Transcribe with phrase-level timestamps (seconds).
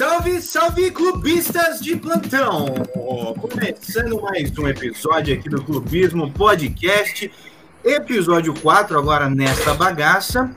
[0.00, 2.72] Salve, salve, clubistas de plantão!
[3.38, 7.30] Começando mais um episódio aqui do Clubismo Podcast,
[7.84, 10.56] episódio 4, agora nesta bagaça.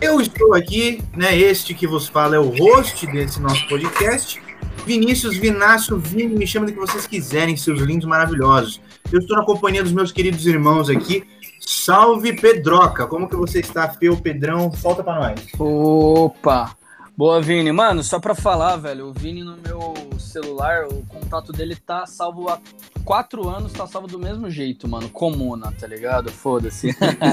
[0.00, 1.36] Eu estou aqui, né?
[1.36, 4.40] Este que vos fala é o host desse nosso podcast,
[4.86, 8.80] Vinícius Vinácio Vini, me chama do que vocês quiserem, seus lindos maravilhosos.
[9.12, 11.22] Eu estou na companhia dos meus queridos irmãos aqui.
[11.60, 14.72] Salve Pedroca, como que você está, Feu Pedrão?
[14.72, 15.48] Solta para nós.
[15.58, 16.74] Opa!
[17.16, 17.70] Boa, Vini.
[17.72, 19.94] Mano, só pra falar, velho, o Vini no meu
[20.34, 22.60] celular, o contato dele tá salvo há
[23.04, 25.08] quatro anos, tá salvo do mesmo jeito, mano.
[25.08, 26.30] Comuna, tá ligado?
[26.32, 26.88] Foda-se.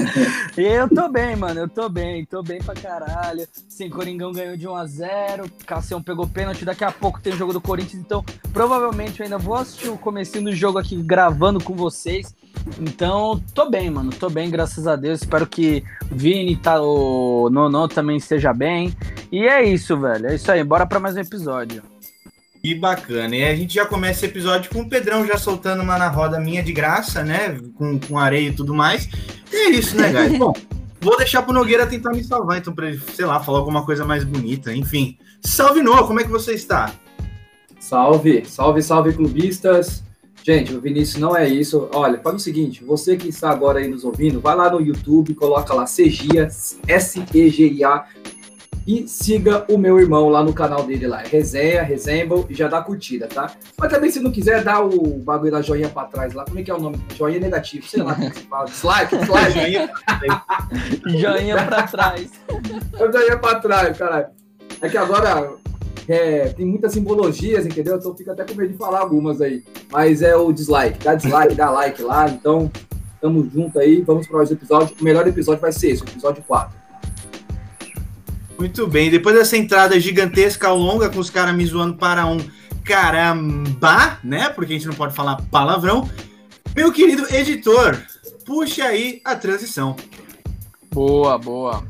[0.56, 1.60] e eu tô bem, mano.
[1.60, 3.46] Eu tô bem, tô bem pra caralho.
[3.68, 6.64] Sim, Coringão ganhou de 1 a 0 Cassião pegou pênalti.
[6.64, 9.98] Daqui a pouco tem o jogo do Corinthians, então provavelmente eu ainda vou assistir o
[9.98, 12.32] comecinho do jogo aqui gravando com vocês.
[12.78, 14.12] Então, tô bem, mano.
[14.12, 15.22] Tô bem, graças a Deus.
[15.22, 18.94] Espero que Vini, tá, o Nono também esteja bem.
[19.32, 20.28] E é isso, velho.
[20.28, 20.62] É isso aí.
[20.62, 21.91] Bora para mais um episódio.
[22.62, 23.34] Que bacana.
[23.34, 26.38] E a gente já começa esse episódio com o Pedrão já soltando uma na roda
[26.38, 27.58] minha de graça, né?
[27.74, 29.08] Com, com areia e tudo mais.
[29.52, 30.38] E é isso, né, guys?
[30.38, 30.52] Bom,
[31.00, 34.04] vou deixar pro Nogueira tentar me salvar, então, pra ele, sei lá, falar alguma coisa
[34.04, 34.72] mais bonita.
[34.72, 35.18] Enfim.
[35.40, 36.94] Salve, Noah, como é que você está?
[37.80, 40.04] Salve, salve, salve, clubistas.
[40.44, 41.88] Gente, o Vinícius não é isso.
[41.92, 45.34] Olha, faz o seguinte: você que está agora aí nos ouvindo, vai lá no YouTube,
[45.34, 46.48] coloca lá Segia,
[46.86, 48.06] S-E-G-I-A,
[48.86, 51.18] e siga o meu irmão lá no canal dele lá.
[51.18, 53.52] Resenha, Resemble e já dá curtida, tá?
[53.78, 56.44] Mas também, se não quiser, dá o bagulho da joinha pra trás lá.
[56.44, 56.98] Como é que é o nome?
[57.16, 58.64] Joinha negativo, sei lá como se fala.
[58.64, 59.52] Dislike, dislike.
[59.54, 60.40] joinha pra trás.
[61.06, 62.30] joinha pra trás.
[63.12, 64.26] joinha pra trás, caralho.
[64.80, 65.52] É que agora
[66.08, 67.96] é, tem muitas simbologias, entendeu?
[67.96, 69.62] Então fica até com medo de falar algumas aí.
[69.90, 70.98] Mas é o dislike.
[71.04, 72.28] Dá dislike, dá like lá.
[72.28, 72.70] Então,
[73.20, 74.02] tamo junto aí.
[74.02, 74.96] Vamos para o episódio.
[75.00, 76.81] O melhor episódio vai ser esse, o episódio 4.
[78.62, 79.10] Muito bem.
[79.10, 82.38] Depois dessa entrada gigantesca, longa, com os caras me zoando para um
[82.84, 84.50] caramba, né?
[84.50, 86.08] Porque a gente não pode falar palavrão.
[86.72, 88.00] Meu querido editor,
[88.46, 89.96] puxa aí a transição.
[90.92, 91.84] Boa, boa.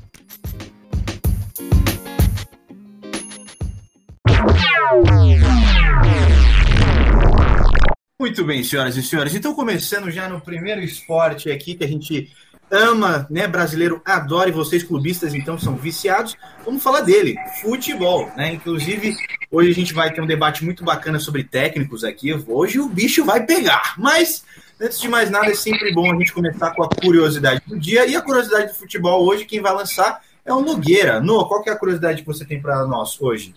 [8.19, 9.35] Muito bem, senhoras e senhores.
[9.35, 12.31] Então, começando já no primeiro esporte aqui que a gente
[12.73, 13.47] ama, né?
[13.47, 16.35] Brasileiro adora e vocês clubistas então são viciados.
[16.65, 18.55] Vamos falar dele, futebol, né?
[18.55, 19.15] Inclusive,
[19.51, 22.33] hoje a gente vai ter um debate muito bacana sobre técnicos aqui.
[22.49, 23.95] Hoje o bicho vai pegar.
[23.99, 24.43] Mas
[24.81, 28.07] antes de mais nada, é sempre bom a gente começar com a curiosidade do dia
[28.07, 31.21] e a curiosidade do futebol hoje quem vai lançar é o Nogueira.
[31.21, 33.55] No, qual que é a curiosidade que você tem para nós hoje?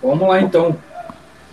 [0.00, 0.78] Vamos lá então.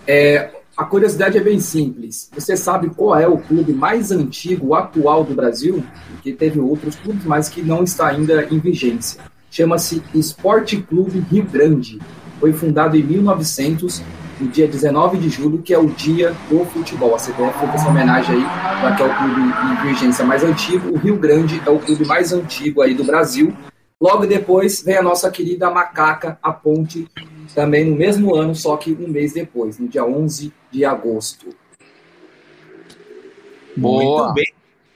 [0.05, 2.29] É, a curiosidade é bem simples.
[2.33, 5.83] Você sabe qual é o clube mais antigo atual do Brasil?
[6.09, 9.19] Porque teve outros clubes, mas que não está ainda em vigência.
[9.49, 11.99] Chama-se Esporte Clube Rio Grande.
[12.39, 14.01] Foi fundado em 1900,
[14.39, 17.13] no dia 19 de julho, que é o dia do futebol.
[17.13, 18.43] A CBF fez essa homenagem aí
[18.79, 20.93] para que é o clube em vigência mais antigo.
[20.93, 23.53] O Rio Grande é o clube mais antigo aí do Brasil.
[24.01, 27.07] Logo depois vem a nossa querida Macaca, a Ponte,
[27.53, 31.55] também no mesmo ano, só que um mês depois, no dia 11 de agosto.
[33.77, 34.23] Boa.
[34.23, 34.53] Muito bem.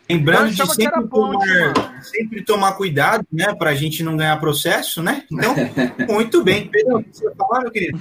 [0.09, 5.01] Lembrando de sempre, ponte, tomar, sempre tomar cuidado, né, para a gente não ganhar processo,
[5.01, 5.23] né?
[5.31, 5.55] Então,
[6.09, 6.67] muito bem.
[6.67, 7.99] Pedro, você ia falar, meu querido?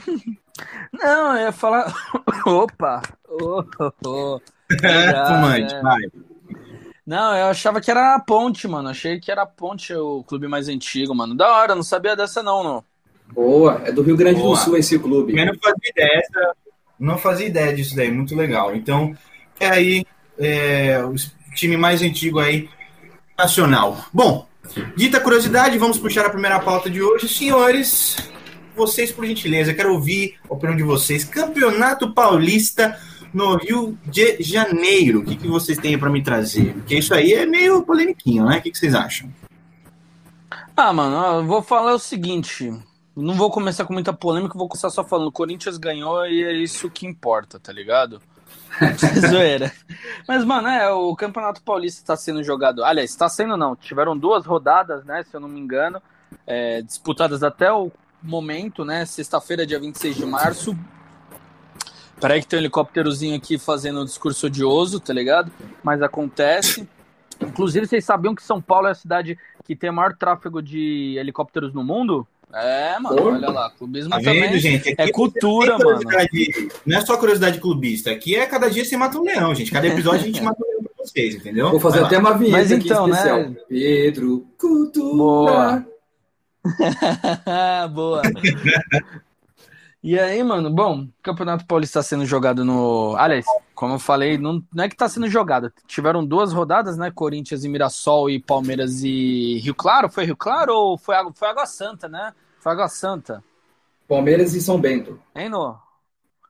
[0.92, 1.94] Não, eu ia falar.
[2.47, 3.03] Opa!
[3.28, 4.41] Oh, oh, oh.
[4.82, 6.00] É, fumante, vai.
[7.06, 8.88] Não, eu achava que era a Ponte, mano.
[8.88, 11.34] Achei que era a Ponte o clube mais antigo, mano.
[11.34, 12.84] Da hora, não sabia dessa não, não.
[13.32, 14.56] Boa, é do Rio Grande Boa.
[14.56, 15.38] do Sul esse clube.
[15.38, 16.22] Eu não fazia ideia,
[16.98, 18.75] não fazia ideia disso daí, muito legal.
[18.75, 19.15] Então,
[19.60, 20.06] é aí
[20.38, 21.15] é, o
[21.54, 22.69] time mais antigo aí
[23.36, 24.04] nacional.
[24.12, 24.47] Bom,
[24.97, 27.28] dita curiosidade, vamos puxar a primeira pauta de hoje.
[27.28, 28.16] Senhores,
[28.76, 31.25] vocês, por gentileza, quero ouvir a opinião de vocês.
[31.25, 32.98] Campeonato Paulista
[33.34, 35.21] no Rio de Janeiro.
[35.21, 36.72] O que, que vocês têm para me trazer?
[36.75, 38.59] Porque isso aí é meio polemiquinho, né?
[38.59, 39.28] O que, que vocês acham?
[40.77, 42.72] Ah, mano, eu vou falar o seguinte.
[43.16, 45.28] Não vou começar com muita polêmica, vou começar só falando.
[45.28, 48.22] O Corinthians ganhou e é isso que importa, tá ligado?
[49.31, 49.72] Zoeira.
[50.27, 52.84] Mas, mano, é, o Campeonato Paulista está sendo jogado.
[52.84, 53.75] Aliás, está sendo não.
[53.75, 55.25] Tiveram duas rodadas, né?
[55.25, 56.01] Se eu não me engano,
[56.47, 57.91] é, disputadas até o
[58.22, 59.04] momento, né?
[59.04, 60.77] Sexta-feira, dia 26 de março.
[62.21, 65.51] Peraí que tem um helicópterozinho aqui fazendo um discurso odioso, tá ligado?
[65.83, 66.89] Mas acontece.
[67.41, 71.16] Inclusive, vocês sabiam que São Paulo é a cidade que tem o maior tráfego de
[71.19, 72.27] helicópteros no mundo?
[72.53, 74.95] É, mano, Pô, olha lá, clubismo tá também vendo, gente?
[74.97, 76.01] é cultura, mano.
[76.87, 79.72] Não é só curiosidade clubista, aqui é cada dia você mata um leão, gente.
[79.72, 81.71] Cada episódio a gente mata um leão pra vocês, entendeu?
[81.71, 83.39] Vou fazer até uma vinheta Mas então, especial.
[83.41, 83.57] Né?
[83.69, 85.16] Pedro, cultura.
[85.16, 85.87] Boa.
[87.93, 88.22] Boa.
[90.04, 93.16] E aí, mano, bom, o Campeonato Paulista está sendo jogado no.
[93.16, 95.72] Aliás, como eu falei, não, não é que está sendo jogado.
[95.86, 97.10] Tiveram duas rodadas, né?
[97.10, 100.10] Corinthians e Mirassol e Palmeiras e Rio Claro.
[100.10, 102.34] Foi Rio Claro ou foi Água, foi Água Santa, né?
[102.60, 103.42] Foi Água Santa.
[104.06, 105.18] Palmeiras e São Bento.
[105.34, 105.74] Hein, no?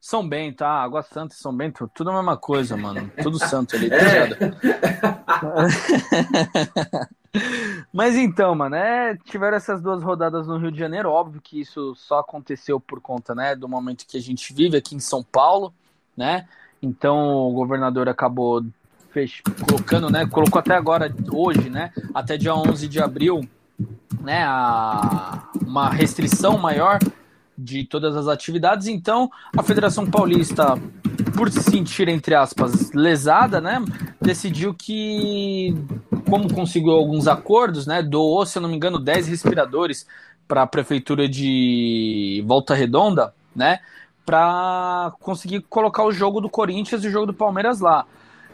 [0.01, 3.09] São Bento, ah, Água Santa e São Bento, tudo a mesma coisa, mano.
[3.23, 4.37] Tudo santo ali, tá ligado?
[6.83, 7.09] É.
[7.93, 11.11] Mas então, mano, é, tiveram essas duas rodadas no Rio de Janeiro.
[11.11, 14.95] Óbvio que isso só aconteceu por conta, né, do momento que a gente vive aqui
[14.95, 15.73] em São Paulo,
[16.17, 16.47] né?
[16.83, 18.65] Então o governador acabou
[19.67, 23.49] colocando, né, colocou até agora, hoje, né, até dia 11 de abril,
[24.21, 26.99] né, a, uma restrição maior
[27.57, 28.89] de todas as atividades.
[28.89, 30.75] Então a Federação Paulista
[31.37, 33.85] por se sentir, entre aspas, lesada, né,
[34.21, 35.75] decidiu que,
[36.29, 40.07] como conseguiu alguns acordos, né, doou, se eu não me engano, 10 respiradores
[40.47, 43.81] para a prefeitura de Volta Redonda, né,
[44.25, 48.07] para conseguir colocar o jogo do Corinthians e o jogo do Palmeiras lá.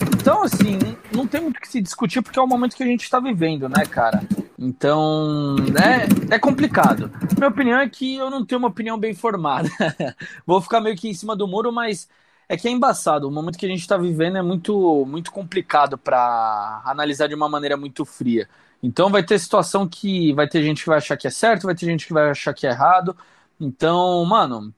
[0.02, 0.78] Então, assim,
[1.14, 3.20] não tem muito o que se discutir porque é o momento que a gente está
[3.20, 4.22] vivendo, né, cara?
[4.58, 7.10] Então, né, é complicado.
[7.36, 9.68] Minha opinião é que eu não tenho uma opinião bem formada.
[10.46, 12.08] Vou ficar meio que em cima do muro, mas
[12.50, 13.28] é que é embaçado.
[13.28, 17.48] O momento que a gente está vivendo é muito, muito complicado para analisar de uma
[17.48, 18.48] maneira muito fria.
[18.82, 21.76] Então vai ter situação que vai ter gente que vai achar que é certo, vai
[21.76, 23.16] ter gente que vai achar que é errado.
[23.60, 24.74] Então, mano,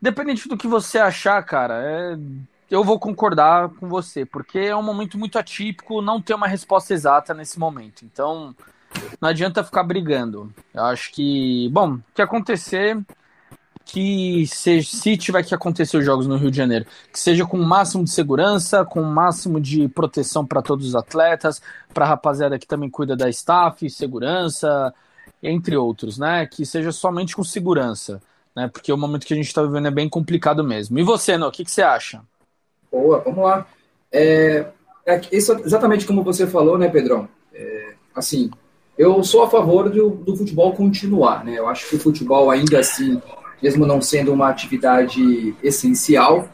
[0.00, 2.16] independente do que você achar, cara, é...
[2.70, 6.94] eu vou concordar com você, porque é um momento muito atípico, não ter uma resposta
[6.94, 8.04] exata nesse momento.
[8.04, 8.54] Então,
[9.20, 10.54] não adianta ficar brigando.
[10.72, 12.96] Eu acho que, bom, o que acontecer
[13.88, 17.58] que se, se tiver que acontecer os jogos no Rio de Janeiro, que seja com
[17.58, 21.62] o máximo de segurança, com o máximo de proteção para todos os atletas,
[21.94, 24.92] para a rapaziada que também cuida da staff, segurança,
[25.42, 26.46] entre outros, né?
[26.46, 28.20] Que seja somente com segurança,
[28.54, 28.68] né?
[28.68, 30.98] Porque o momento que a gente está vivendo é bem complicado mesmo.
[30.98, 32.20] E você, Nó, o que, que você acha?
[32.92, 33.66] Boa, vamos lá.
[34.12, 34.66] É,
[35.06, 37.26] é isso, exatamente como você falou, né, Pedrão?
[37.54, 38.50] É, assim,
[38.98, 41.54] eu sou a favor do, do futebol continuar, né?
[41.58, 43.18] Eu acho que o futebol ainda assim
[43.62, 46.48] mesmo não sendo uma atividade essencial,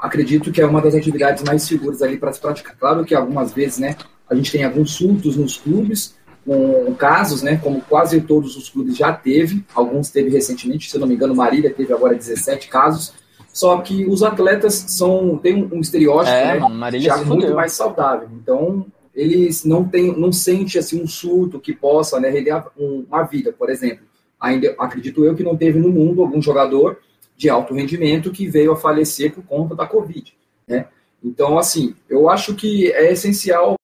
[0.00, 2.76] acredito que é uma das atividades mais seguras ali para se praticar.
[2.76, 3.96] Claro que algumas vezes, né,
[4.28, 6.14] a gente tem alguns surtos nos clubes,
[6.44, 11.00] com casos, né, como quase todos os clubes já teve, alguns teve recentemente, se eu
[11.00, 13.12] não me engano, Marília teve agora 17 casos,
[13.52, 18.28] só que os atletas são têm um estereótipo é, né, já muito mais saudável.
[18.40, 22.32] Então, eles não têm, não sente assim um surto que possa né,
[22.76, 24.09] uma vida, por exemplo
[24.40, 26.98] ainda acredito eu que não teve no mundo algum jogador
[27.36, 30.34] de alto rendimento que veio a falecer por conta da Covid.
[30.66, 30.86] Né?
[31.22, 33.76] Então, assim, eu acho que é essencial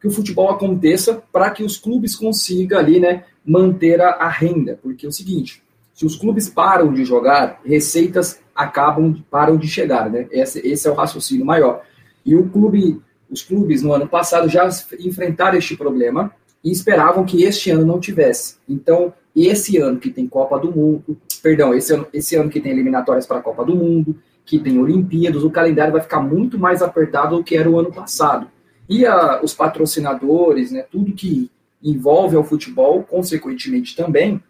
[0.00, 5.06] que o futebol aconteça para que os clubes consigam ali, né, manter a, renda, porque
[5.06, 5.62] é o seguinte,
[5.94, 10.26] se os clubes param de jogar, receitas acabam param de chegar, né?
[10.30, 11.82] Esse, esse é o raciocínio maior.
[12.24, 16.34] E o clube, os clubes no ano passado já enfrentaram este problema
[16.64, 18.56] e esperavam que este ano não tivesse.
[18.68, 22.72] Então, esse ano que tem Copa do Mundo, perdão, esse ano, esse ano que tem
[22.72, 26.82] eliminatórias para a Copa do Mundo, que tem Olimpíadas, o calendário vai ficar muito mais
[26.82, 28.48] apertado do que era o ano passado.
[28.88, 31.50] E a, os patrocinadores, né, tudo que
[31.82, 34.42] envolve ao futebol, consequentemente também,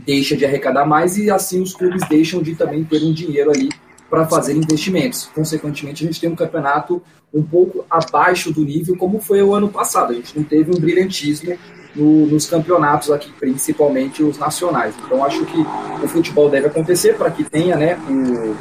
[0.00, 3.68] deixa de arrecadar mais e assim os clubes deixam de também ter um dinheiro ali
[4.08, 5.30] para fazer investimentos.
[5.34, 7.02] Consequentemente, a gente tem um campeonato
[7.32, 10.12] um pouco abaixo do nível como foi o ano passado.
[10.12, 11.56] A gente não teve um brilhantismo
[11.94, 14.94] no, nos campeonatos aqui, principalmente os nacionais.
[15.04, 15.58] Então, acho que
[16.02, 18.56] o futebol deve acontecer para que tenha né, o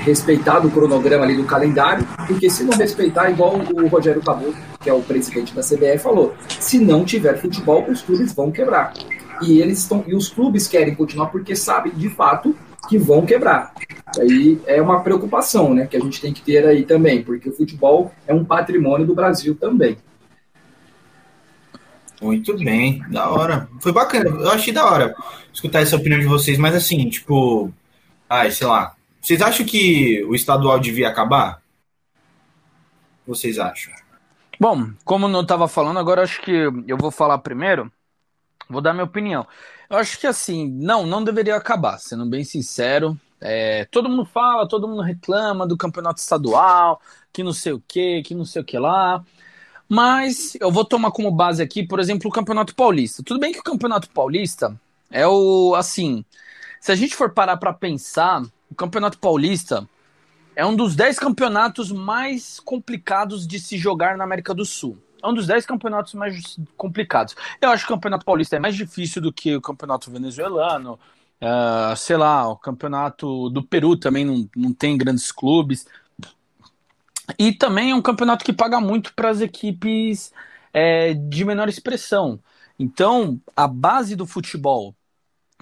[0.00, 4.88] respeitado o cronograma ali do calendário, porque se não respeitar, igual o Rogério Caboclo, que
[4.88, 8.92] é o presidente da CBF, falou, se não tiver futebol, os clubes vão quebrar.
[9.42, 12.54] E eles estão e os clubes querem continuar porque sabem de fato
[12.88, 13.72] que vão quebrar.
[14.18, 17.52] Aí é uma preocupação, né, que a gente tem que ter aí também, porque o
[17.52, 19.96] futebol é um patrimônio do Brasil também.
[22.20, 23.68] Muito bem, da hora.
[23.80, 25.14] Foi bacana, eu achei da hora
[25.52, 27.72] escutar essa opinião de vocês, mas assim, tipo,
[28.28, 28.94] ai, sei lá.
[29.20, 31.62] Vocês acham que o estadual devia acabar?
[33.26, 33.92] Vocês acham?
[34.58, 37.90] Bom, como eu estava falando, agora acho que eu vou falar primeiro.
[38.68, 39.46] Vou dar minha opinião.
[39.88, 43.18] Eu acho que assim, não, não deveria acabar, sendo bem sincero.
[43.40, 47.00] É, todo mundo fala, todo mundo reclama do campeonato estadual,
[47.32, 49.24] que não sei o que, que não sei o que lá.
[49.92, 53.24] Mas eu vou tomar como base aqui, por exemplo, o Campeonato Paulista.
[53.24, 54.80] Tudo bem que o Campeonato Paulista
[55.10, 56.24] é o assim,
[56.80, 59.84] se a gente for parar para pensar, o Campeonato Paulista
[60.54, 64.96] é um dos 10 campeonatos mais complicados de se jogar na América do Sul.
[65.20, 67.34] É um dos 10 campeonatos mais complicados.
[67.60, 71.00] Eu acho que o Campeonato Paulista é mais difícil do que o Campeonato Venezuelano,
[71.42, 75.86] Uh, sei lá, o campeonato do Peru também não, não tem grandes clubes.
[77.38, 80.32] E também é um campeonato que paga muito para as equipes
[80.72, 82.40] é, de menor expressão.
[82.78, 84.94] Então, a base do futebol,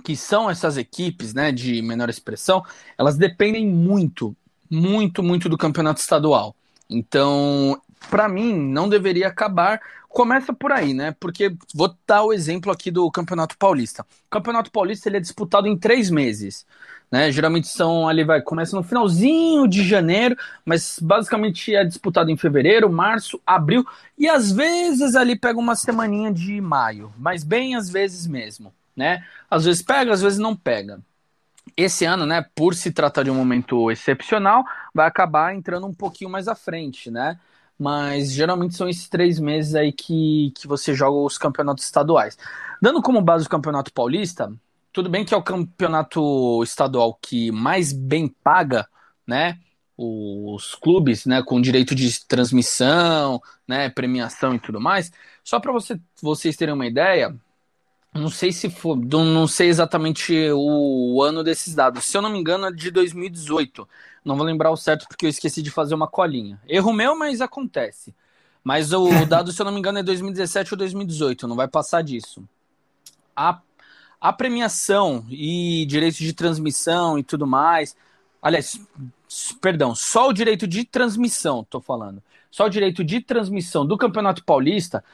[0.05, 2.65] que são essas equipes né, de menor expressão,
[2.97, 4.37] elas dependem muito,
[4.71, 6.55] muito, muito do campeonato estadual.
[6.89, 9.81] Então, para mim, não deveria acabar.
[10.09, 11.15] Começa por aí, né?
[11.21, 14.03] Porque vou dar o exemplo aqui do Campeonato Paulista.
[14.03, 16.67] O Campeonato Paulista ele é disputado em três meses.
[17.11, 17.33] Né?
[17.33, 22.91] Geralmente são ali, vai, começa no finalzinho de janeiro, mas basicamente é disputado em fevereiro,
[22.91, 23.87] março, abril,
[24.17, 29.25] e às vezes ali pega uma semaninha de maio, mas bem às vezes mesmo, né?
[29.51, 31.01] Às vezes pega, às vezes não pega.
[31.77, 36.31] Esse ano, né, por se tratar de um momento excepcional, vai acabar entrando um pouquinho
[36.31, 37.39] mais à frente, né?
[37.79, 42.37] Mas geralmente são esses três meses aí que, que você joga os campeonatos estaduais.
[42.83, 44.53] Dando como base o campeonato paulista,
[44.93, 48.89] tudo bem que é o campeonato estadual que mais bem paga,
[49.27, 49.59] né?
[49.97, 55.11] Os clubes, né, com direito de transmissão, né, premiação e tudo mais.
[55.43, 57.35] Só para você, vocês terem uma ideia,
[58.15, 62.05] não sei se for, não sei exatamente o ano desses dados.
[62.05, 63.89] Se eu não me engano, é de 2018.
[64.25, 66.61] Não vou lembrar o certo porque eu esqueci de fazer uma colinha.
[66.67, 68.15] Erro meu, mas acontece.
[68.65, 71.47] Mas o dado, se eu não me engano, é 2017 ou 2018.
[71.47, 72.43] Não vai passar disso.
[73.37, 73.61] A,
[74.21, 77.97] a premiação e direito de transmissão e tudo mais.
[78.43, 78.81] Aliás,
[79.61, 82.23] perdão, só o direito de transmissão, tô falando.
[82.51, 85.05] Só o direito de transmissão do Campeonato Paulista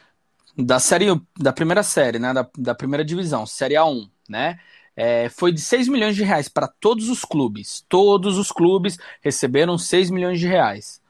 [0.56, 1.06] da série
[1.38, 4.58] da primeira série, né, da, da primeira divisão, série A1, né?
[4.96, 7.84] É, foi de 6 milhões de reais para todos os clubes.
[7.88, 11.00] Todos os clubes receberam 6 milhões de reais.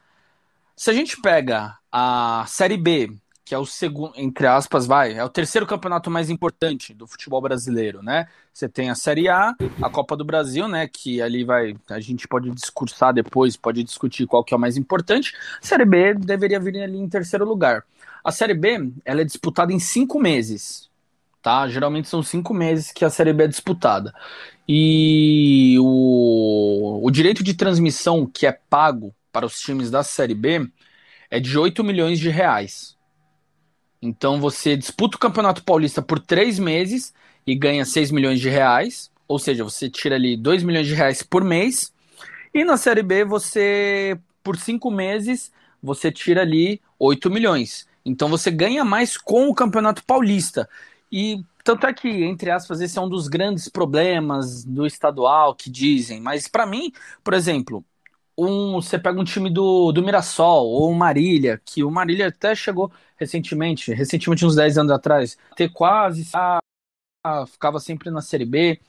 [0.75, 5.23] Se a gente pega a Série B, que é o segundo, entre aspas, vai, é
[5.23, 8.27] o terceiro campeonato mais importante do futebol brasileiro, né?
[8.53, 10.89] Você tem a Série A, a Copa do Brasil, né?
[10.89, 14.79] Que ali vai, a gente pode discursar depois, pode discutir qual que é o mais
[14.79, 15.35] importante.
[15.63, 17.85] A Série B deveria vir ali em terceiro lugar.
[18.25, 20.90] A Série B ela é disputada em cinco meses,
[21.43, 21.69] tá?
[21.69, 24.14] Geralmente são cinco meses que a Série B é disputada.
[24.66, 30.66] E o, o direito de transmissão que é pago para os times da Série B
[31.31, 32.97] é de 8 milhões de reais.
[34.00, 37.12] Então você disputa o Campeonato Paulista por três meses
[37.47, 41.23] e ganha 6 milhões de reais, ou seja, você tira ali 2 milhões de reais
[41.23, 41.93] por mês.
[42.54, 45.52] E na Série B você, por cinco meses,
[45.83, 47.87] você tira ali 8 milhões.
[48.05, 50.69] Então você ganha mais com o Campeonato Paulista.
[51.11, 55.71] E tanto é que, entre aspas, esse é um dos grandes problemas do estadual que
[55.71, 56.21] dizem.
[56.21, 56.93] Mas para mim,
[57.23, 57.85] por exemplo,
[58.37, 62.55] um, você pega um time do, do Mirassol ou o Marília, que o Marília até
[62.55, 66.29] chegou recentemente, recentemente uns 10 anos atrás, ter quase
[67.25, 68.81] ah, ficava sempre na Série B.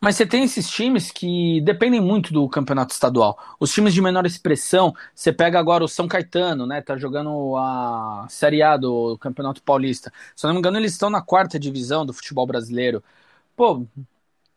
[0.00, 3.38] Mas você tem esses times que dependem muito do campeonato estadual.
[3.60, 6.80] Os times de menor expressão, você pega agora o São Caetano, né?
[6.80, 10.12] Tá jogando a Série A do Campeonato Paulista.
[10.34, 13.02] Se eu não me engano, eles estão na quarta divisão do futebol brasileiro.
[13.56, 13.86] Pô,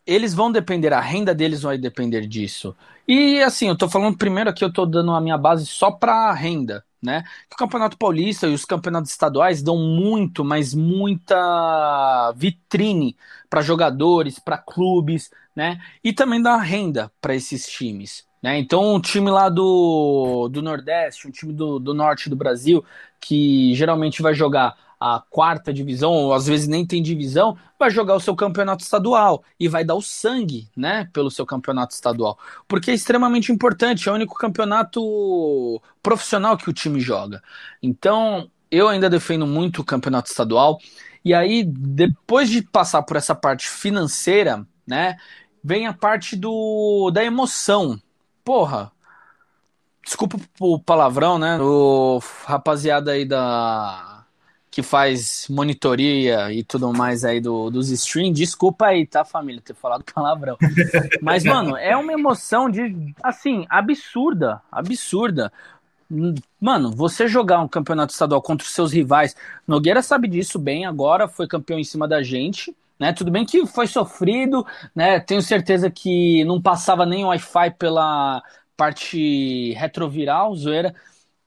[0.05, 2.75] eles vão depender, a renda deles vai depender disso.
[3.07, 6.33] E assim, eu tô falando primeiro aqui, eu tô dando a minha base só pra
[6.33, 7.23] renda né?
[7.51, 13.17] O Campeonato Paulista e os campeonatos estaduais dão muito, mas muita vitrine
[13.51, 15.81] para jogadores, para clubes, né?
[16.01, 18.25] E também dá renda para esses times.
[18.41, 18.57] Né?
[18.57, 22.83] Então, um time lá do, do Nordeste, um time do, do Norte do Brasil,
[23.19, 28.15] que geralmente vai jogar a quarta divisão, ou às vezes nem tem divisão, vai jogar
[28.15, 32.39] o seu campeonato estadual e vai dar o sangue, né, pelo seu campeonato estadual.
[32.67, 37.43] Porque é extremamente importante, é o único campeonato profissional que o time joga.
[37.81, 40.79] Então, eu ainda defendo muito o campeonato estadual.
[41.23, 45.17] E aí, depois de passar por essa parte financeira, né,
[45.63, 48.01] vem a parte do da emoção.
[48.43, 48.91] Porra,
[50.03, 51.59] desculpa o palavrão, né?
[51.61, 54.11] O rapaziada aí da
[54.71, 59.75] que faz monitoria e tudo mais aí do, dos streams, desculpa aí, tá, família, ter
[59.75, 60.57] falado palavrão.
[61.21, 65.51] Mas, mano, é uma emoção de, assim, absurda, absurda.
[66.59, 71.27] Mano, você jogar um campeonato estadual contra os seus rivais, Nogueira sabe disso bem agora,
[71.27, 73.13] foi campeão em cima da gente, né?
[73.13, 75.19] Tudo bem que foi sofrido, né?
[75.21, 78.43] Tenho certeza que não passava nem Wi-Fi pela
[78.75, 80.93] parte retroviral, zoeira,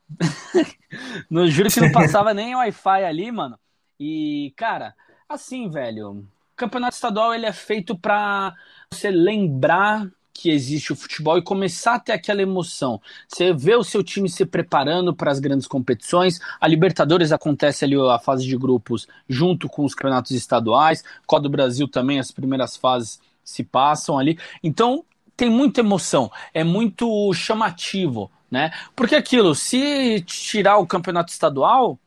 [1.29, 3.59] no juro que não passava nem Wi-Fi ali, mano.
[4.01, 4.95] E, cara,
[5.29, 8.55] assim, velho, campeonato estadual ele é feito para
[8.91, 13.01] você lembrar que existe o futebol e começar a ter aquela emoção.
[13.29, 16.41] Você vê o seu time se preparando para as grandes competições.
[16.61, 21.05] A Libertadores acontece ali a fase de grupos junto com os campeonatos estaduais.
[21.25, 24.37] Copa do Brasil também, as primeiras fases se passam ali.
[24.63, 25.05] Então,
[25.37, 28.73] tem muita emoção, é muito chamativo, né?
[28.95, 31.99] Porque aquilo, se tirar o campeonato estadual,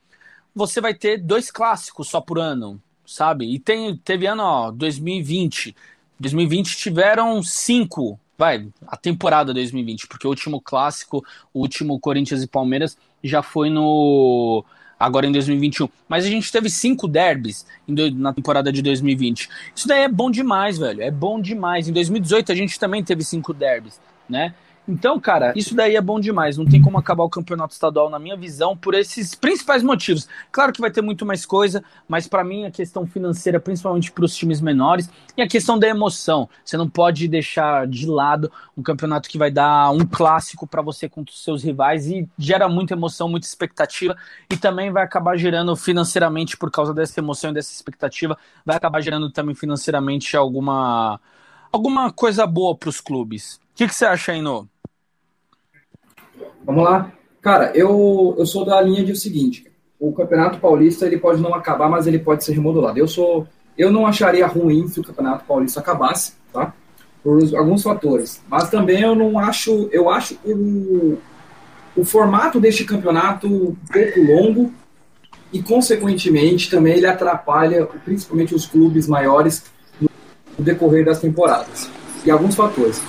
[0.53, 3.53] você vai ter dois clássicos só por ano, sabe?
[3.53, 5.75] E tem, teve ano, ó, 2020.
[6.19, 12.47] 2020 tiveram cinco, vai, a temporada 2020, porque o último clássico, o último Corinthians e
[12.47, 14.63] Palmeiras já foi no
[14.99, 15.87] agora em 2021.
[16.07, 17.65] Mas a gente teve cinco derbys
[18.15, 19.49] na temporada de 2020.
[19.75, 21.01] Isso daí é bom demais, velho.
[21.01, 21.87] É bom demais.
[21.87, 24.53] Em 2018 a gente também teve cinco derbys, né?
[24.87, 26.57] Então, cara, isso daí é bom demais.
[26.57, 30.29] Não tem como acabar o campeonato estadual, na minha visão, por esses principais motivos.
[30.49, 34.23] Claro que vai ter muito mais coisa, mas para mim a questão financeira, principalmente para
[34.23, 36.47] os times menores, e a questão da emoção.
[36.63, 41.09] Você não pode deixar de lado um campeonato que vai dar um clássico para você
[41.09, 44.15] contra os seus rivais e gera muita emoção, muita expectativa,
[44.49, 49.01] e também vai acabar gerando financeiramente, por causa dessa emoção e dessa expectativa, vai acabar
[49.01, 51.19] gerando também financeiramente alguma,
[51.73, 53.55] alguma coisa boa para os clubes.
[53.55, 54.67] O que, que você acha, Ino?
[56.65, 57.11] Vamos lá.
[57.41, 59.65] Cara, eu, eu sou da linha de o seguinte:
[59.99, 62.99] o Campeonato Paulista ele pode não acabar, mas ele pode ser remodulado.
[62.99, 66.73] Eu sou, eu não acharia ruim se o Campeonato Paulista acabasse, tá?
[67.23, 68.41] Por alguns fatores.
[68.47, 71.17] Mas também eu não acho, eu acho o,
[71.95, 74.73] o formato deste campeonato um pouco longo
[75.51, 79.63] e consequentemente também ele atrapalha principalmente os clubes maiores
[79.99, 80.09] no
[80.59, 81.89] decorrer das temporadas.
[82.25, 83.01] E alguns fatores.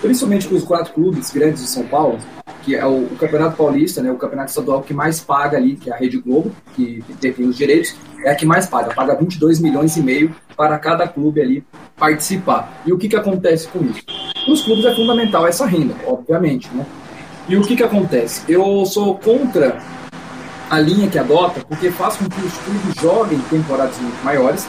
[0.00, 2.18] Principalmente com os quatro clubes grandes de São Paulo,
[2.62, 5.90] que é o, o, Campeonato Paulista, né, o campeonato estadual que mais paga ali, que
[5.90, 9.60] é a Rede Globo, que, que os direitos, é a que mais paga, paga 22
[9.60, 11.64] milhões e meio para cada clube ali
[11.96, 12.82] participar.
[12.84, 14.04] E o que, que acontece com isso?
[14.04, 16.84] Para os clubes é fundamental essa renda, obviamente, né?
[17.48, 18.42] E o que, que acontece?
[18.46, 19.78] Eu sou contra
[20.68, 24.68] a linha que adota, porque faz com que os clubes joguem temporadas muito maiores,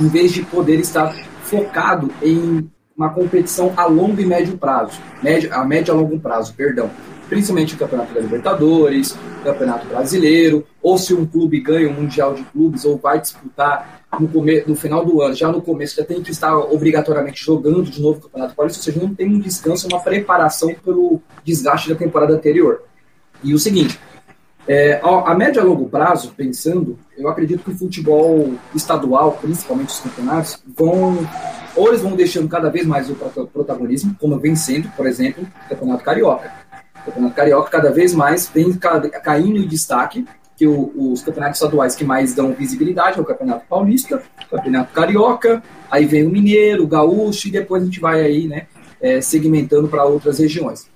[0.00, 5.54] em vez de poder estar focado em uma competição a longo e médio prazo, médio,
[5.54, 6.90] a médio a longo prazo, perdão
[7.28, 11.94] principalmente o Campeonato da Libertadores, o Campeonato Brasileiro, ou se um clube ganha o um
[11.94, 15.96] Mundial de Clubes ou vai disputar no, come, no final do ano, já no começo,
[15.96, 19.28] já tem que estar obrigatoriamente jogando de novo o Campeonato Paulista, ou seja, não tem
[19.28, 22.82] um descanso, uma preparação para o desgaste da temporada anterior.
[23.44, 24.00] E o seguinte,
[24.66, 29.90] é, a, a médio a longo prazo, pensando, eu acredito que o futebol estadual, principalmente
[29.90, 31.18] os campeonatos, vão
[31.78, 35.68] ou eles vão deixando cada vez mais o protagonismo, como vem sendo, por exemplo, o
[35.68, 36.68] Campeonato Carioca
[37.02, 38.72] o Campeonato Carioca cada vez mais vem
[39.22, 43.64] caindo em destaque, que o, os campeonatos estaduais que mais dão visibilidade é o Campeonato
[43.68, 48.20] Paulista, o Campeonato Carioca, aí vem o Mineiro, o Gaúcho, e depois a gente vai
[48.20, 48.66] aí, né,
[49.00, 50.88] é, segmentando para outras regiões.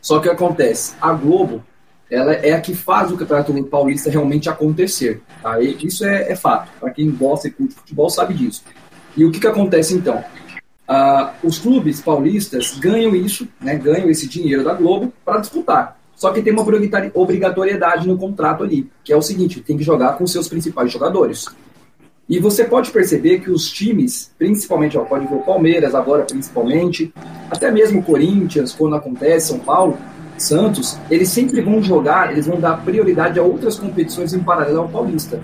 [0.00, 1.64] Só que acontece, a Globo,
[2.10, 5.22] ela é a que faz o Campeonato Paulista realmente acontecer.
[5.42, 5.60] Tá?
[5.60, 6.70] E isso é, é fato.
[6.78, 8.62] Para quem gosta e curte futebol sabe disso.
[9.18, 10.22] E o que, que acontece então?
[10.88, 15.98] Uh, os clubes paulistas ganham isso, né, ganham esse dinheiro da Globo para disputar.
[16.14, 16.64] Só que tem uma
[17.14, 21.46] obrigatoriedade no contrato ali, que é o seguinte: tem que jogar com seus principais jogadores.
[22.28, 27.12] E você pode perceber que os times, principalmente, ó, pode ver o Palmeiras agora, principalmente,
[27.50, 29.98] até mesmo Corinthians, quando acontece, São Paulo,
[30.36, 34.88] Santos, eles sempre vão jogar, eles vão dar prioridade a outras competições em paralelo ao
[34.88, 35.40] Paulista.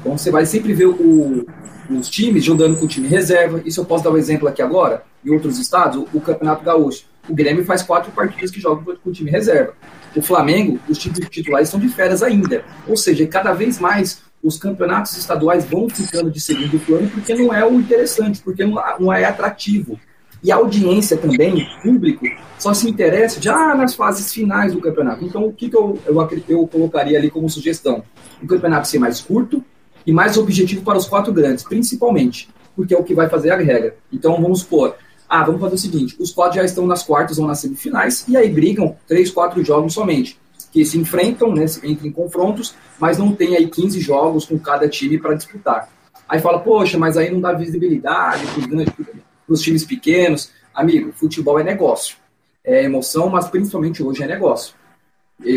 [0.00, 1.46] Então você vai sempre ver o,
[1.90, 3.62] os times jogando com o time reserva.
[3.64, 5.02] Isso eu posso dar um exemplo aqui agora.
[5.24, 7.04] Em outros estados, o, o Campeonato Gaúcho.
[7.28, 9.74] O Grêmio faz quatro partidas que joga com o time reserva.
[10.16, 12.64] O Flamengo, os times titulares são de férias ainda.
[12.86, 17.52] Ou seja, cada vez mais os campeonatos estaduais vão ficando de segundo plano porque não
[17.52, 19.98] é o interessante, porque não é atrativo.
[20.42, 22.24] E a audiência também, público,
[22.58, 25.24] só se interessa já nas fases finais do campeonato.
[25.24, 28.04] Então, o que, que eu, eu, eu colocaria ali como sugestão?
[28.40, 29.64] O campeonato ser mais curto,
[30.08, 33.58] e mais objetivo para os quatro grandes, principalmente, porque é o que vai fazer a
[33.58, 33.94] regra.
[34.10, 34.96] Então vamos supor,
[35.28, 38.34] ah, vamos fazer o seguinte: os quatro já estão nas quartas ou nas semifinais, e
[38.34, 40.40] aí brigam três, quatro jogos somente,
[40.72, 44.88] que se enfrentam, né, entram em confrontos, mas não tem aí 15 jogos com cada
[44.88, 45.90] time para disputar.
[46.26, 50.50] Aí fala, poxa, mas aí não dá visibilidade para os times pequenos.
[50.74, 52.16] Amigo, futebol é negócio.
[52.64, 54.74] É emoção, mas principalmente hoje é negócio.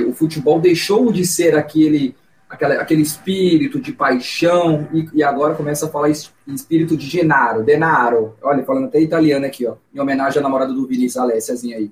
[0.07, 2.15] O futebol deixou de ser aquele
[2.51, 8.35] aquela, aquele espírito de paixão, e, e, agora começa a falar espírito de Genaro, Denaro.
[8.43, 11.89] Olha, falando até italiano aqui, ó, em homenagem à namorada do Vinícius Alessiazinha aí.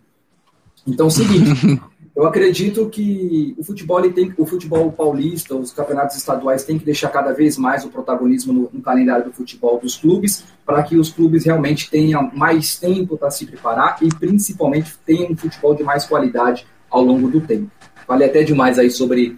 [0.85, 1.81] Então, é o seguinte,
[2.13, 7.09] eu acredito que o futebol, tem, o futebol paulista, os campeonatos estaduais têm que deixar
[7.09, 11.09] cada vez mais o protagonismo no, no calendário do futebol dos clubes, para que os
[11.09, 16.05] clubes realmente tenham mais tempo para se preparar e principalmente tenham um futebol de mais
[16.05, 17.71] qualidade ao longo do tempo.
[18.05, 19.37] Falei até demais aí sobre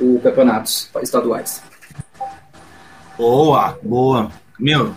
[0.00, 1.62] o campeonatos estaduais.
[3.16, 4.30] Boa, boa.
[4.58, 4.94] Meu,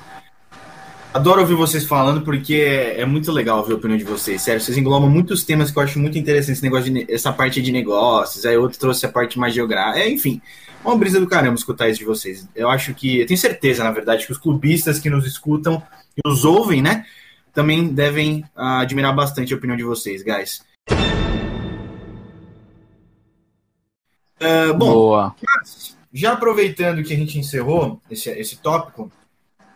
[1.13, 4.41] Adoro ouvir vocês falando porque é, é, muito legal ouvir a opinião de vocês.
[4.41, 7.61] Sério, vocês englobam muitos temas que eu acho muito interessante, esse negócio de, essa parte
[7.61, 9.99] de negócios, aí outro trouxe a parte mais geográfica.
[9.99, 10.41] É, enfim,
[10.83, 12.47] é uma brisa do caramba escutar isso de vocês.
[12.55, 15.83] Eu acho que, eu tenho certeza, na verdade, que os clubistas que nos escutam
[16.15, 17.05] e nos ouvem, né,
[17.53, 20.63] também devem uh, admirar bastante a opinião de vocês, guys.
[24.41, 25.35] Uh, bom, Boa.
[25.41, 29.11] Mas, já aproveitando que a gente encerrou esse, esse tópico,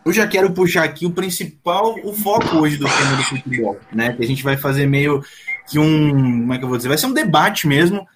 [0.03, 4.13] eu já quero puxar aqui o principal, o foco hoje do tema do futebol, né?
[4.13, 5.23] Que a gente vai fazer meio
[5.67, 6.89] que um, como é que eu vou dizer?
[6.89, 8.07] Vai ser um debate mesmo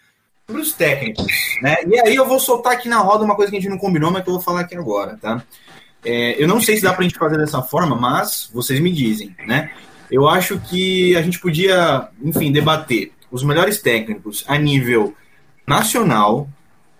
[0.45, 1.31] sobre os técnicos,
[1.61, 1.77] né?
[1.87, 4.11] E aí eu vou soltar aqui na roda uma coisa que a gente não combinou,
[4.11, 5.43] mas que eu vou falar aqui agora, tá?
[6.03, 9.35] É, eu não sei se dá pra gente fazer dessa forma, mas vocês me dizem,
[9.45, 9.71] né?
[10.11, 15.15] Eu acho que a gente podia, enfim, debater os melhores técnicos a nível
[15.69, 16.49] nacional,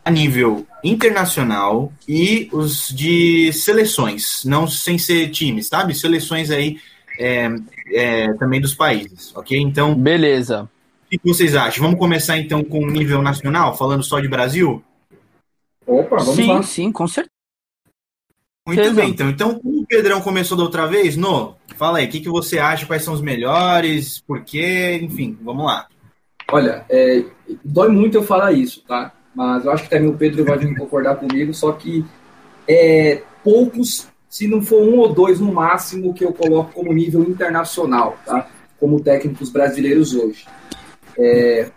[0.06, 5.96] a nível internacional e os de seleções, não sem ser times, sabe?
[5.96, 6.80] Seleções aí
[7.20, 7.50] é,
[7.92, 9.60] é, também dos países, ok?
[9.60, 9.96] Então.
[9.96, 10.70] Beleza.
[11.06, 11.84] O que vocês acham?
[11.84, 14.84] Vamos começar então com o nível nacional, falando só de Brasil?
[15.86, 16.62] Opa, vamos sim, lá.
[16.62, 17.34] Sim, com certeza.
[18.68, 19.30] Muito bem, então.
[19.30, 22.60] Então, como o Pedrão começou da outra vez, No, fala aí, o que, que você
[22.60, 25.88] acha, quais são os melhores, por quê, enfim, vamos lá.
[26.52, 27.24] Olha, é,
[27.64, 29.14] dói muito eu falar isso, tá?
[29.40, 32.06] mas eu acho que também o Pedro vai vir concordar comigo, só que
[32.68, 37.22] é, poucos, se não for um ou dois no máximo, que eu coloco como nível
[37.22, 38.48] internacional, tá?
[38.80, 40.46] Como técnicos brasileiros hoje.
[41.18, 41.70] É,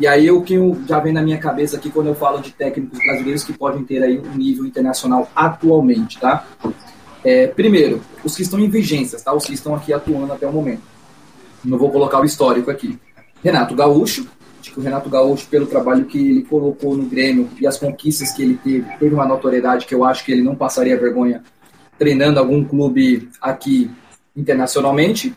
[0.00, 0.56] e aí o que
[0.88, 4.02] já vem na minha cabeça aqui quando eu falo de técnicos brasileiros que podem ter
[4.02, 6.46] aí um nível internacional atualmente, tá?
[7.22, 9.34] É, primeiro, os que estão em vigências, tá?
[9.34, 10.82] Os que estão aqui atuando até o momento.
[11.62, 12.98] Não vou colocar o histórico aqui.
[13.42, 14.26] Renato Gaúcho,
[14.62, 18.30] Acho que o Renato Gaúcho, pelo trabalho que ele colocou no Grêmio e as conquistas
[18.30, 21.42] que ele teve, teve uma notoriedade que eu acho que ele não passaria vergonha
[21.98, 23.90] treinando algum clube aqui
[24.36, 25.36] internacionalmente.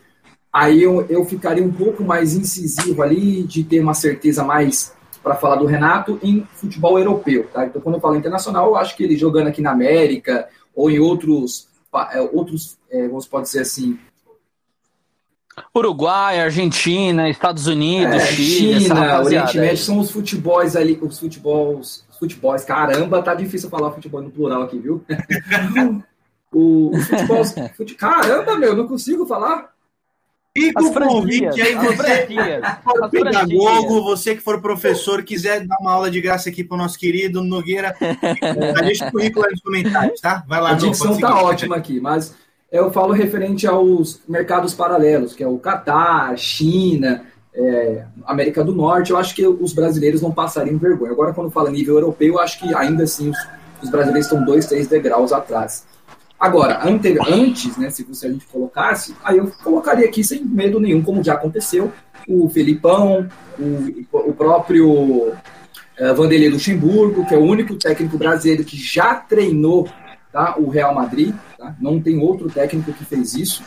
[0.53, 5.35] Aí eu, eu ficaria um pouco mais incisivo ali, de ter uma certeza mais para
[5.35, 7.47] falar do Renato em futebol europeu.
[7.51, 7.65] Tá?
[7.65, 10.99] Então, quando eu falo internacional, eu acho que ele jogando aqui na América ou em
[10.99, 11.67] outros,
[12.11, 13.97] é, outros é, você pode dizer assim,
[15.73, 22.05] Uruguai, Argentina, Estados Unidos, é, Chile, China, Oriente Médio são os futebols ali, os futebols,
[22.09, 25.03] os futebols, caramba, tá difícil falar futebol no plural aqui, viu?
[26.51, 29.73] o, os futebols, fute, caramba, meu, não consigo falar.
[30.57, 32.27] Fica o convite aí, você
[32.81, 36.77] for pedagogo, você que for professor, quiser dar uma aula de graça aqui para o
[36.77, 37.93] nosso querido Nogueira,
[38.81, 40.45] deixa o currículo aí nos comentários, tá?
[40.47, 42.33] Vai lá, A dicção tá ótima aqui, mas
[42.77, 49.11] eu falo referente aos mercados paralelos, que é o Catar, China, é, América do Norte.
[49.11, 51.11] Eu acho que os brasileiros não passariam vergonha.
[51.11, 53.37] Agora, quando fala nível europeu, eu acho que ainda assim os,
[53.83, 55.85] os brasileiros estão dois, três degraus atrás.
[56.39, 60.79] Agora, ante, antes, né, se você a gente colocasse, aí eu colocaria aqui sem medo
[60.79, 61.91] nenhum, como já aconteceu,
[62.27, 65.31] o Felipão, o, o próprio
[65.97, 69.87] é, Vanderlei Luxemburgo, que é o único técnico brasileiro que já treinou
[70.31, 71.33] tá, o Real Madrid.
[71.65, 71.75] Tá?
[71.81, 73.63] Não tem outro técnico que fez isso.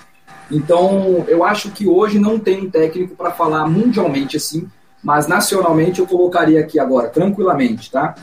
[0.50, 4.68] Então, eu acho que hoje não tem um técnico para falar mundialmente assim,
[5.02, 8.14] mas nacionalmente eu colocaria aqui agora, tranquilamente, tá?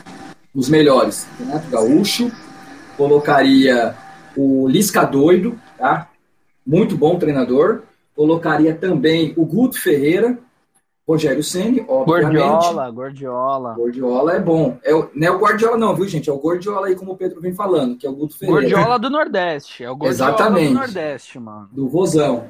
[0.53, 1.27] Os melhores.
[1.37, 2.31] Renato Gaúcho,
[2.95, 3.95] colocaria
[4.35, 6.09] o Lisca Doido, tá?
[6.65, 7.83] Muito bom treinador.
[8.15, 10.39] Colocaria também o Guto Ferreira,
[11.07, 12.39] Rogério Ceni, obviamente.
[12.39, 13.73] Gordiola, Gordiola.
[13.75, 14.77] Gordiola é bom.
[14.83, 16.29] É o, não é o Guardiola não, viu, gente?
[16.29, 18.61] É o Gordiola aí, como o Pedro vem falando, que é o Guto Ferreira.
[18.61, 19.83] Gordiola do Nordeste.
[19.83, 20.73] É o Gordiola Exatamente.
[20.73, 21.69] do Nordeste, mano.
[21.71, 22.49] Do Vozão.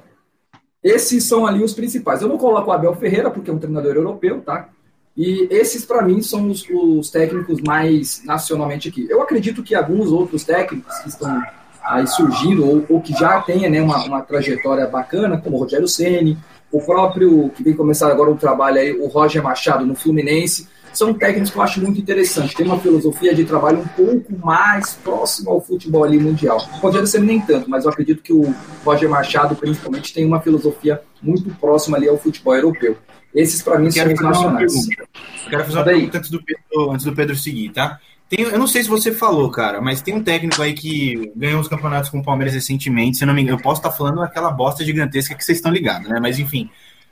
[0.82, 2.22] Esses são ali os principais.
[2.22, 4.70] Eu não coloco o Abel Ferreira, porque é um treinador europeu, tá?
[5.18, 9.06] E esses, para mim, são os, os, técnicos mais nacionalmente aqui.
[9.10, 11.41] Eu acredito que alguns outros técnicos que estão
[11.84, 15.88] aí surgindo, ou, ou que já tenham né, uma, uma trajetória bacana, como o Rogério
[15.88, 16.38] Ceni
[16.76, 21.14] o próprio, que vem começar agora o trabalho aí, o Roger Machado no Fluminense, são
[21.14, 22.56] técnicos que eu acho muito interessante.
[22.56, 26.58] Tem uma filosofia de trabalho um pouco mais próximo ao futebol ali mundial.
[26.82, 31.02] Pode ser nem tanto, mas eu acredito que o Roger Machado, principalmente, tem uma filosofia
[31.22, 32.98] muito próxima ali ao futebol europeu.
[33.34, 34.74] Esses, para mim, são os nacionais.
[34.74, 38.00] Eu quero fazer uma pergunta antes do, Pedro, antes do Pedro seguir, tá?
[38.30, 41.60] Tem, eu não sei se você falou, cara, mas tem um técnico aí que ganhou
[41.60, 43.60] os campeonatos com o Palmeiras recentemente, se não me engano.
[43.60, 46.20] Eu posso estar falando aquela bosta gigantesca que vocês estão ligados, né?
[46.20, 46.70] Mas enfim.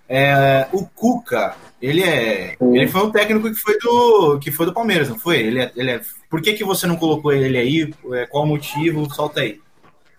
[0.10, 2.56] É, o Cuca, ele é.
[2.60, 4.40] Ele foi um técnico que foi do.
[4.40, 5.40] que foi do Palmeiras, não foi?
[5.40, 7.94] Ele é, ele é, por que, que você não colocou ele aí?
[8.14, 9.12] É, qual o motivo?
[9.14, 9.60] Solta aí.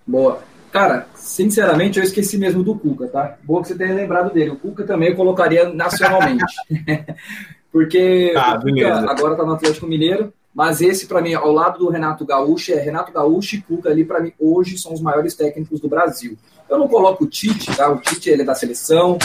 [0.07, 0.43] Boa.
[0.73, 3.37] Cara, sinceramente, eu esqueci mesmo do Cuca, tá?
[3.43, 4.51] Boa que você tenha lembrado dele.
[4.51, 6.45] O Cuca também eu colocaria nacionalmente.
[7.71, 11.91] Porque o Cuca agora tá no Atlético Mineiro Mas esse, para mim, ao lado do
[11.91, 15.81] Renato Gaúcho, é Renato Gaúcho e Cuca ali, para mim, hoje são os maiores técnicos
[15.81, 16.39] do Brasil.
[16.71, 17.91] Eu não coloco o Tite, tá?
[17.91, 19.19] O Tite ele é da seleção.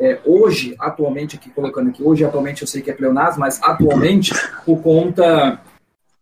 [0.00, 4.34] É, hoje, atualmente, aqui colocando aqui, hoje, atualmente, eu sei que é pleonasmo, mas atualmente,
[4.66, 5.60] por conta,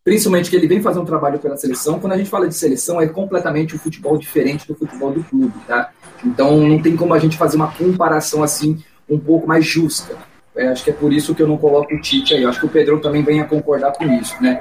[0.05, 1.99] principalmente que ele vem fazer um trabalho pela seleção.
[1.99, 5.25] Quando a gente fala de seleção, é completamente o um futebol diferente do futebol do
[5.25, 5.91] clube, tá?
[6.23, 10.15] Então, não tem como a gente fazer uma comparação assim um pouco mais justa.
[10.55, 12.45] É, acho que é por isso que eu não coloco o Tite aí.
[12.45, 14.61] Acho que o Pedrão também vem a concordar com isso, né?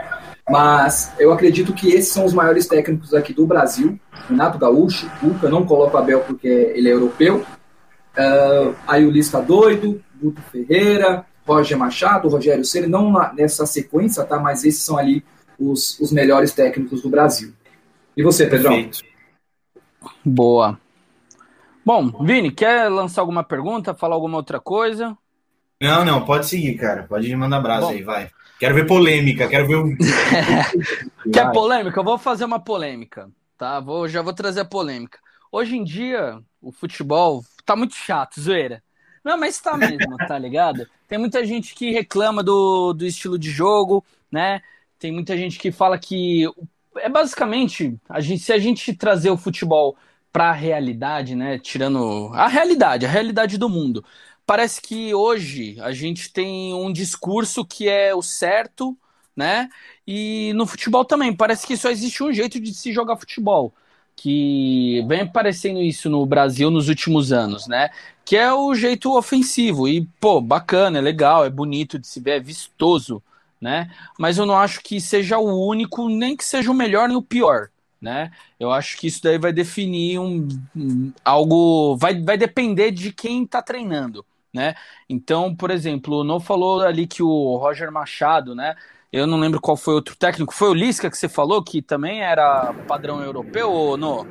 [0.50, 4.00] Mas eu acredito que esses são os maiores técnicos aqui do Brasil.
[4.28, 7.46] Renato Gaúcho, Cuca, não coloco o Abel porque ele é europeu.
[8.18, 14.40] Uh, aí o Lisca doido, Guto Ferreira, Roger Machado, Rogério Ceni, não nessa sequência, tá?
[14.40, 15.24] Mas esses são ali
[15.60, 17.54] os, os melhores técnicos do Brasil.
[18.16, 18.72] E você, Pedrão?
[18.72, 19.02] Perfeito.
[20.26, 20.80] Boa.
[21.86, 25.18] Bom, Vini, quer lançar alguma pergunta, falar alguma outra coisa?
[25.82, 27.04] Não, não, pode seguir, cara.
[27.10, 27.94] Pode mandar brasa Bom.
[27.94, 28.30] aí, vai.
[28.60, 29.98] Quero ver polêmica, quero ver.
[31.34, 32.00] Quer polêmica?
[32.00, 33.80] Eu vou fazer uma polêmica, tá?
[33.80, 35.18] Vou, já vou trazer a polêmica.
[35.52, 38.84] Hoje em dia, o futebol tá muito chato, zoeira.
[39.24, 40.86] Não, mas tá mesmo, tá ligado?
[41.08, 44.62] Tem muita gente que reclama do, do estilo de jogo, né?
[45.00, 46.46] Tem muita gente que fala que
[46.98, 49.98] é basicamente a gente, se a gente trazer o futebol
[50.32, 51.58] para a realidade, né?
[51.58, 54.06] Tirando a realidade, a realidade do mundo
[54.46, 58.98] parece que hoje a gente tem um discurso que é o certo,
[59.36, 59.70] né?
[60.06, 63.74] E no futebol também, parece que só existe um jeito de se jogar futebol.
[64.16, 67.90] Que vem aparecendo isso no Brasil nos últimos anos, né?
[68.26, 69.88] Que é o jeito ofensivo.
[69.88, 73.24] E, pô, bacana, é legal, é bonito de se ver, é vistoso,
[73.60, 73.90] né?
[74.20, 77.22] Mas eu não acho que seja o único, nem que seja o melhor nem o
[77.22, 77.70] pior,
[78.02, 78.32] né?
[78.60, 83.44] Eu acho que isso daí vai definir um, um algo, vai, vai depender de quem
[83.44, 84.76] está treinando né?
[85.10, 88.76] Então, por exemplo, não falou ali que o Roger Machado, né?
[89.12, 90.54] Eu não lembro qual foi outro técnico.
[90.54, 94.28] Foi o Lisca que você falou que também era padrão europeu ou não?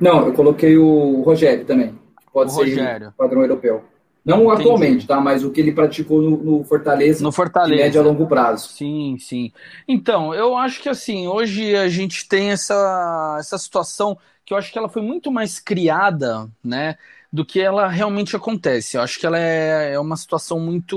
[0.00, 1.98] Não, eu coloquei o Rogério também.
[2.32, 3.12] Pode o ser Rogério.
[3.16, 3.84] padrão europeu.
[4.24, 4.62] Não Entendi.
[4.62, 5.20] atualmente, tá?
[5.20, 8.68] Mas o que ele praticou no, no Fortaleza, no Fortaleza, de médio a longo prazo.
[8.68, 9.52] Sim, sim.
[9.86, 14.72] Então, eu acho que assim, hoje a gente tem essa, essa situação que eu acho
[14.72, 16.96] que ela foi muito mais criada, né?
[17.34, 18.96] Do que ela realmente acontece.
[18.96, 20.96] Eu acho que ela é, é uma situação muito.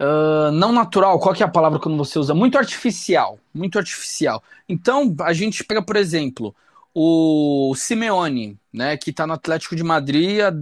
[0.00, 2.34] Uh, não natural, qual que é a palavra que você usa?
[2.34, 4.42] Muito artificial, muito artificial.
[4.68, 6.52] Então, a gente pega, por exemplo,
[6.92, 10.52] o Simeone, né, que está no Atlético de Madrid há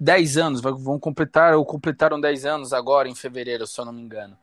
[0.00, 4.02] 10 anos, vão completar, ou completaram 10 anos agora, em fevereiro, se eu não me
[4.02, 4.36] engano.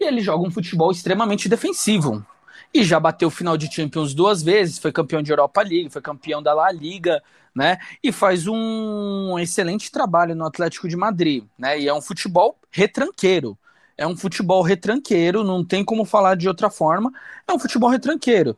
[0.00, 2.24] E ele joga um futebol extremamente defensivo.
[2.72, 6.02] E já bateu o final de Champions duas vezes, foi campeão de Europa League, foi
[6.02, 7.22] campeão da La Liga,
[7.54, 7.78] né?
[8.02, 11.78] E faz um excelente trabalho no Atlético de Madrid, né?
[11.78, 13.56] E é um futebol retranqueiro.
[13.96, 17.12] É um futebol retranqueiro, não tem como falar de outra forma.
[17.46, 18.56] É um futebol retranqueiro.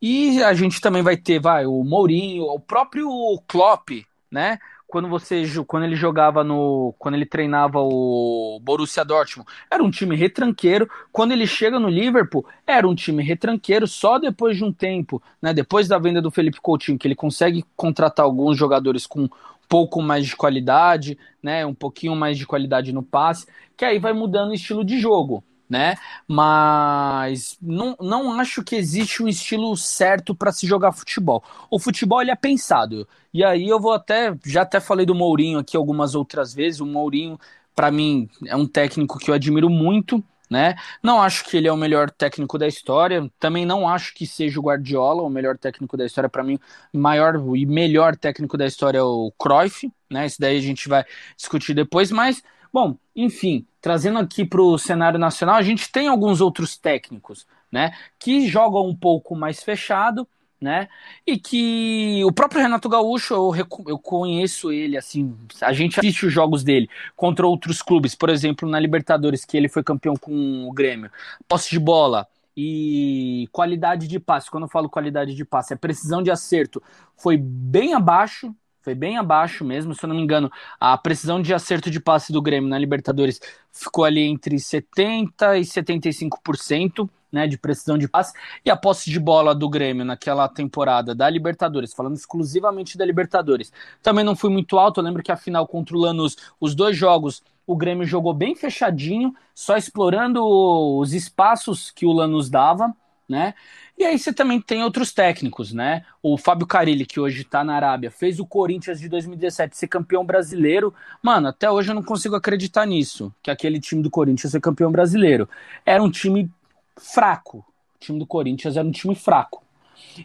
[0.00, 3.08] E a gente também vai ter, vai, o Mourinho, o próprio
[3.48, 3.90] Klopp,
[4.30, 4.58] né?
[4.86, 10.14] Quando você quando ele jogava no quando ele treinava o Borussia Dortmund era um time
[10.14, 10.88] retranqueiro.
[11.10, 15.52] Quando ele chega no Liverpool era um time retranqueiro só depois de um tempo né?
[15.52, 19.28] Depois da venda do Felipe Coutinho que ele consegue contratar alguns jogadores com um
[19.68, 21.66] pouco mais de qualidade né?
[21.66, 23.46] Um pouquinho mais de qualidade no passe
[23.76, 25.96] que aí vai mudando o estilo de jogo né?
[26.28, 31.42] Mas não, não acho que existe um estilo certo para se jogar futebol.
[31.70, 33.06] O futebol ele é pensado.
[33.32, 36.80] E aí eu vou até já até falei do Mourinho aqui algumas outras vezes.
[36.80, 37.38] O Mourinho
[37.74, 40.76] para mim é um técnico que eu admiro muito, né?
[41.02, 43.30] Não acho que ele é o melhor técnico da história.
[43.38, 46.30] Também não acho que seja o Guardiola o melhor técnico da história.
[46.30, 46.58] Para mim,
[46.92, 50.26] maior e melhor técnico da história é o Cruyff, né?
[50.26, 51.04] Isso daí a gente vai
[51.36, 56.40] discutir depois, mas Bom, enfim, trazendo aqui para o cenário nacional, a gente tem alguns
[56.40, 60.26] outros técnicos, né, que jogam um pouco mais fechado,
[60.60, 60.88] né,
[61.26, 63.54] e que o próprio Renato Gaúcho, eu,
[63.86, 68.68] eu conheço ele, assim, a gente assiste os jogos dele contra outros clubes, por exemplo,
[68.68, 71.10] na Libertadores, que ele foi campeão com o Grêmio,
[71.48, 72.26] posse de bola,
[72.56, 74.50] e qualidade de passe.
[74.50, 76.82] Quando eu falo qualidade de passe, a precisão de acerto
[77.14, 78.54] foi bem abaixo
[78.86, 80.48] foi bem abaixo mesmo, se eu não me engano.
[80.78, 83.40] A precisão de acerto de passe do Grêmio na Libertadores
[83.72, 87.10] ficou ali entre 70% e 75%.
[87.32, 88.32] Né, de precisão de passe
[88.64, 93.72] e a posse de bola do Grêmio naquela temporada da Libertadores, falando exclusivamente da Libertadores,
[94.00, 95.00] também não foi muito alto.
[95.00, 98.54] Eu lembro que a final contra o Lanús, os dois jogos, o Grêmio jogou bem
[98.54, 102.94] fechadinho, só explorando os espaços que o Lanús dava,
[103.28, 103.54] né?
[103.98, 106.04] E aí você também tem outros técnicos, né?
[106.22, 110.24] O Fábio Carilli, que hoje tá na Arábia, fez o Corinthians de 2017 ser campeão
[110.24, 110.94] brasileiro.
[111.22, 114.92] Mano, até hoje eu não consigo acreditar nisso, que aquele time do Corinthians ser campeão
[114.92, 115.48] brasileiro.
[115.84, 116.50] Era um time
[116.98, 117.58] fraco.
[117.58, 119.64] O time do Corinthians era um time fraco.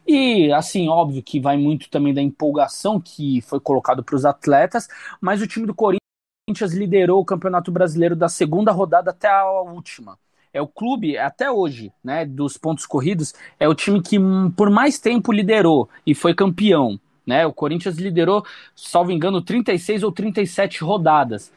[0.06, 4.90] E, assim, óbvio que vai muito também da empolgação que foi colocado para os atletas,
[5.22, 10.18] mas o time do Corinthians liderou o Campeonato Brasileiro da segunda rodada até a última
[10.54, 14.70] é o clube, até hoje, né, dos pontos corridos, é o time que hum, por
[14.70, 17.00] mais tempo liderou e foi campeão.
[17.26, 17.46] Né?
[17.46, 18.44] O Corinthians liderou,
[18.76, 21.52] salvo engano, 36 ou 37 rodadas,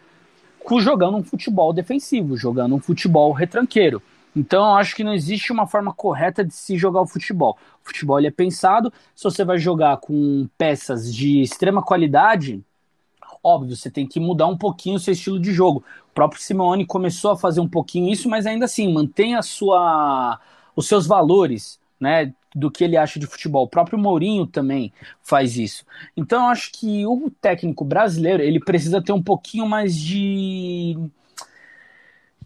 [0.78, 4.02] jogando um futebol defensivo, jogando um futebol retranqueiro.
[4.36, 7.56] Então, eu acho que não existe uma forma correta de se jogar o futebol.
[7.82, 12.60] O futebol ele é pensado, se você vai jogar com peças de extrema qualidade,
[13.44, 15.84] Óbvio, você tem que mudar um pouquinho o seu estilo de jogo.
[16.10, 20.40] O próprio Simeone começou a fazer um pouquinho isso, mas ainda assim, mantém a sua,
[20.74, 22.32] os seus valores, né?
[22.54, 23.64] Do que ele acha de futebol.
[23.64, 25.84] O próprio Mourinho também faz isso.
[26.16, 30.96] Então, eu acho que o técnico brasileiro ele precisa ter um pouquinho mais de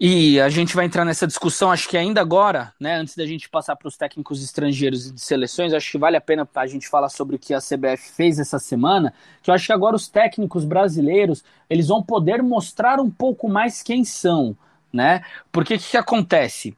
[0.00, 3.48] e a gente vai entrar nessa discussão, acho que ainda agora, né, antes da gente
[3.48, 6.88] passar para os técnicos estrangeiros e de seleções, acho que vale a pena a gente
[6.88, 10.08] falar sobre o que a CBF fez essa semana, que eu acho que agora os
[10.08, 14.56] técnicos brasileiros, eles vão poder mostrar um pouco mais quem são,
[14.92, 15.22] né?
[15.50, 16.76] Porque o que, que acontece?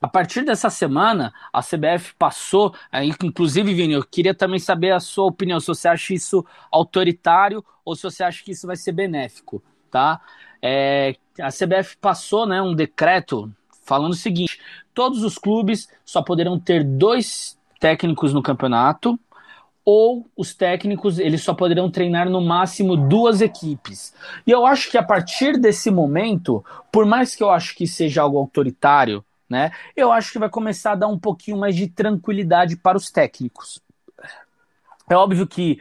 [0.00, 5.00] A partir dessa semana, a CBF passou, aí, inclusive, Vini, eu queria também saber a
[5.00, 8.92] sua opinião, se você acha isso autoritário ou se você acha que isso vai ser
[8.92, 10.20] benéfico, tá?
[10.62, 13.52] É, a CBF passou né, um decreto
[13.84, 14.60] falando o seguinte:
[14.92, 19.18] todos os clubes só poderão ter dois técnicos no campeonato,
[19.84, 24.14] ou os técnicos eles só poderão treinar no máximo duas equipes.
[24.46, 28.22] E eu acho que a partir desse momento, por mais que eu acho que seja
[28.22, 32.76] algo autoritário, né, eu acho que vai começar a dar um pouquinho mais de tranquilidade
[32.76, 33.80] para os técnicos.
[35.08, 35.80] É óbvio que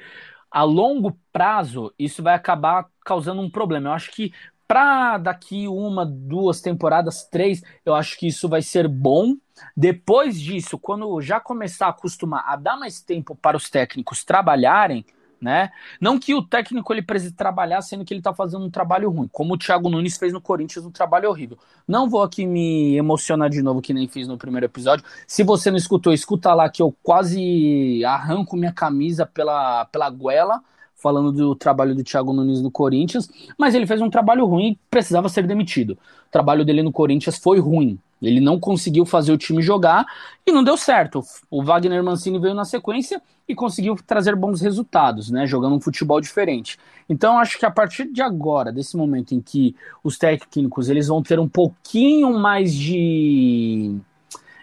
[0.49, 3.89] a longo prazo isso vai acabar causando um problema.
[3.89, 4.33] Eu acho que
[4.67, 9.35] para daqui uma, duas temporadas, três, eu acho que isso vai ser bom.
[9.75, 15.05] Depois disso, quando já começar a acostumar a dar mais tempo para os técnicos trabalharem,
[15.39, 15.69] né?
[16.01, 19.29] Não que o técnico ele precise trabalhar sendo que ele está fazendo um trabalho ruim,
[19.31, 21.57] como o Thiago Nunes fez no Corinthians, um trabalho horrível.
[21.87, 25.05] Não vou aqui me emocionar de novo que nem fiz no primeiro episódio.
[25.27, 30.61] Se você não escutou, escuta lá que eu quase arranco minha camisa pela pela goela
[30.97, 34.79] falando do trabalho do Thiago Nunes no Corinthians, mas ele fez um trabalho ruim e
[34.89, 35.91] precisava ser demitido.
[35.91, 37.99] O trabalho dele no Corinthians foi ruim.
[38.21, 40.05] Ele não conseguiu fazer o time jogar
[40.45, 41.21] e não deu certo.
[41.51, 46.19] O Wagner Mancini veio na sequência e conseguiu trazer bons resultados, né, jogando um futebol
[46.19, 46.77] diferente.
[47.07, 51.21] Então acho que a partir de agora, desse momento em que os técnicos eles vão
[51.21, 53.95] ter um pouquinho mais de,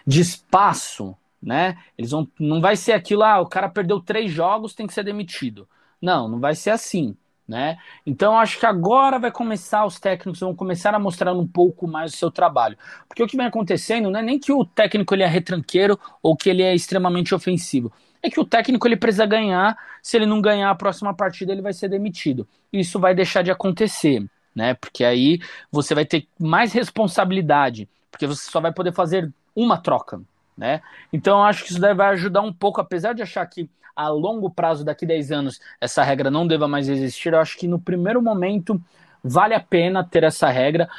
[0.05, 1.77] de espaço, né?
[1.97, 5.03] Eles vão, não vai ser aquilo, ah, o cara perdeu três jogos, tem que ser
[5.03, 5.67] demitido.
[6.01, 7.15] Não, não vai ser assim.
[7.47, 7.77] Né?
[8.03, 12.13] Então acho que agora vai começar, os técnicos vão começar a mostrar um pouco mais
[12.13, 12.75] o seu trabalho.
[13.07, 16.35] Porque o que vem acontecendo não é nem que o técnico ele é retranqueiro ou
[16.35, 17.93] que ele é extremamente ofensivo.
[18.23, 21.61] É que o técnico ele precisa ganhar, se ele não ganhar a próxima partida, ele
[21.61, 22.47] vai ser demitido.
[22.73, 24.73] Isso vai deixar de acontecer, né?
[24.73, 25.39] Porque aí
[25.71, 30.19] você vai ter mais responsabilidade, porque você só vai poder fazer uma troca,
[30.57, 30.81] né?
[31.11, 34.83] Então acho que isso deve ajudar um pouco, apesar de achar que a longo prazo,
[34.83, 38.81] daqui 10 anos, essa regra não deva mais existir, eu acho que no primeiro momento
[39.23, 40.89] vale a pena ter essa regra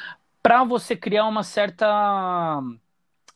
[0.42, 2.62] para você criar uma certa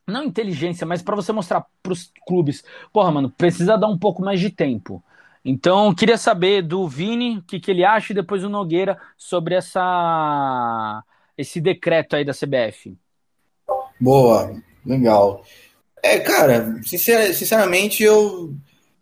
[0.06, 4.22] não inteligência, mas para você mostrar para os clubes, porra, mano, precisa dar um pouco
[4.22, 5.02] mais de tempo.
[5.44, 9.54] Então, queria saber do Vini o que, que ele acha e depois do Nogueira sobre
[9.54, 11.02] essa
[11.36, 12.94] esse decreto aí da CBF.
[13.98, 14.54] Boa,
[14.84, 15.42] legal.
[16.02, 18.54] É, cara, sincer, sinceramente eu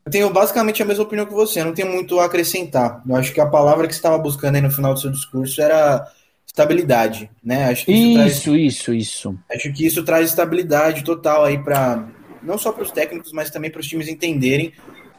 [0.08, 3.02] eu tenho basicamente a mesma opinião que você, eu não tenho muito a acrescentar.
[3.06, 5.60] Eu acho que a palavra que você estava buscando aí no final do seu discurso
[5.60, 6.10] era
[6.46, 7.66] estabilidade, né?
[7.66, 9.38] Acho que isso, isso, traz, isso, isso.
[9.52, 12.08] Acho que isso traz estabilidade total aí para
[12.42, 14.72] não só para os técnicos, mas também para os times entenderem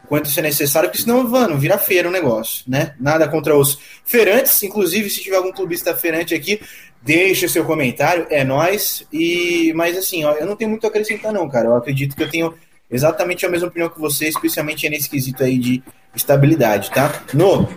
[0.07, 2.95] quanto isso é necessário, porque senão, mano, vira feira o negócio, né?
[2.99, 6.59] Nada contra os feirantes, inclusive se tiver algum clubista feirante aqui,
[7.01, 9.05] deixa seu comentário, é nós.
[9.11, 11.67] E mas assim, ó, eu não tenho muito a acrescentar não, cara.
[11.67, 12.53] Eu acredito que eu tenho
[12.89, 15.83] exatamente a mesma opinião que você, especialmente nesse quesito aí de
[16.15, 17.21] estabilidade, tá?
[17.33, 17.67] No,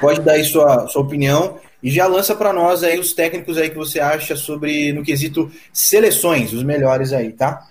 [0.00, 3.70] pode dar aí sua, sua opinião e já lança para nós aí os técnicos aí
[3.70, 7.66] que você acha sobre no quesito seleções, os melhores aí, tá?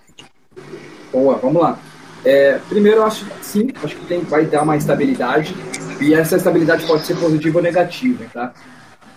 [1.12, 1.78] Boa, vamos lá.
[2.24, 5.54] É, primeiro, eu acho sim, acho que tem, vai dar uma estabilidade
[6.00, 8.52] e essa estabilidade pode ser positiva ou negativa, tá?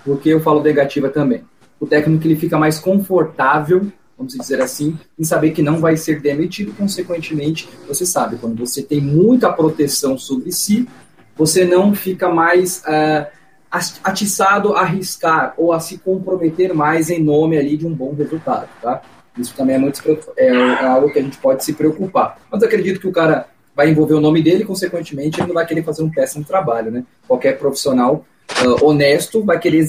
[0.03, 1.43] Porque eu falo negativa também.
[1.79, 6.19] O técnico ele fica mais confortável vamos dizer assim, em saber que não vai ser
[6.19, 10.85] demitido, consequentemente, você sabe, quando você tem muita proteção sobre si,
[11.37, 13.25] você não fica mais uh,
[14.03, 18.67] atiçado a arriscar ou a se comprometer mais em nome ali de um bom resultado,
[18.81, 19.01] tá?
[19.37, 20.01] Isso também é muito
[20.35, 22.41] é, é algo que a gente pode se preocupar.
[22.51, 25.83] Mas acredito que o cara vai envolver o nome dele, consequentemente, ele não vai querer
[25.83, 27.05] fazer um péssimo trabalho, né?
[27.25, 28.25] Qualquer profissional
[28.65, 29.85] uh, honesto vai querer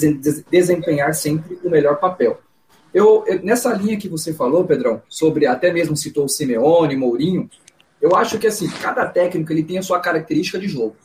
[0.50, 2.40] desempenhar sempre o melhor papel.
[2.92, 7.48] Eu, nessa linha que você falou, Pedrão, sobre até mesmo citou o Simeone, Mourinho,
[8.00, 10.96] eu acho que assim, cada técnico ele tem a sua característica de jogo.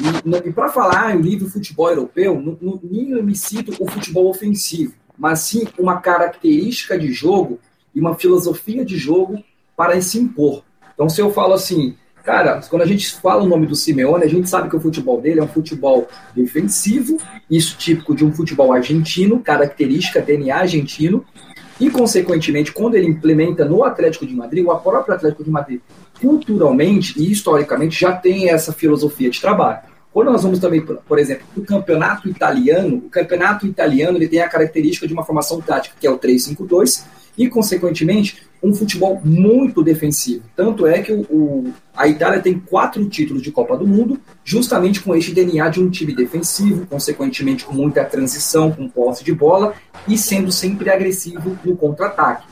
[0.00, 5.40] E, e para falar em nível futebol europeu, não me cito o futebol ofensivo, mas
[5.40, 7.58] sim uma característica de jogo
[7.94, 9.42] e uma filosofia de jogo
[9.76, 10.62] para se impor.
[10.94, 14.28] Então, se eu falo assim, Cara, quando a gente fala o nome do Simeone, a
[14.28, 17.18] gente sabe que o futebol dele é um futebol defensivo,
[17.50, 21.24] isso típico de um futebol argentino, característica DNA argentino,
[21.80, 25.80] e, consequentemente, quando ele implementa no Atlético de Madrid, o próprio Atlético de Madrid,
[26.20, 29.80] culturalmente e historicamente, já tem essa filosofia de trabalho.
[30.12, 34.48] Quando nós vamos também, por exemplo, o campeonato italiano, o campeonato italiano ele tem a
[34.48, 37.04] característica de uma formação tática, que é o 3-5-2,
[37.36, 40.44] e, consequentemente, um futebol muito defensivo.
[40.54, 45.00] Tanto é que o, o, a Itália tem quatro títulos de Copa do Mundo, justamente
[45.00, 49.74] com este DNA de um time defensivo, consequentemente com muita transição, com posse de bola
[50.06, 52.46] e sendo sempre agressivo no contra-ataque.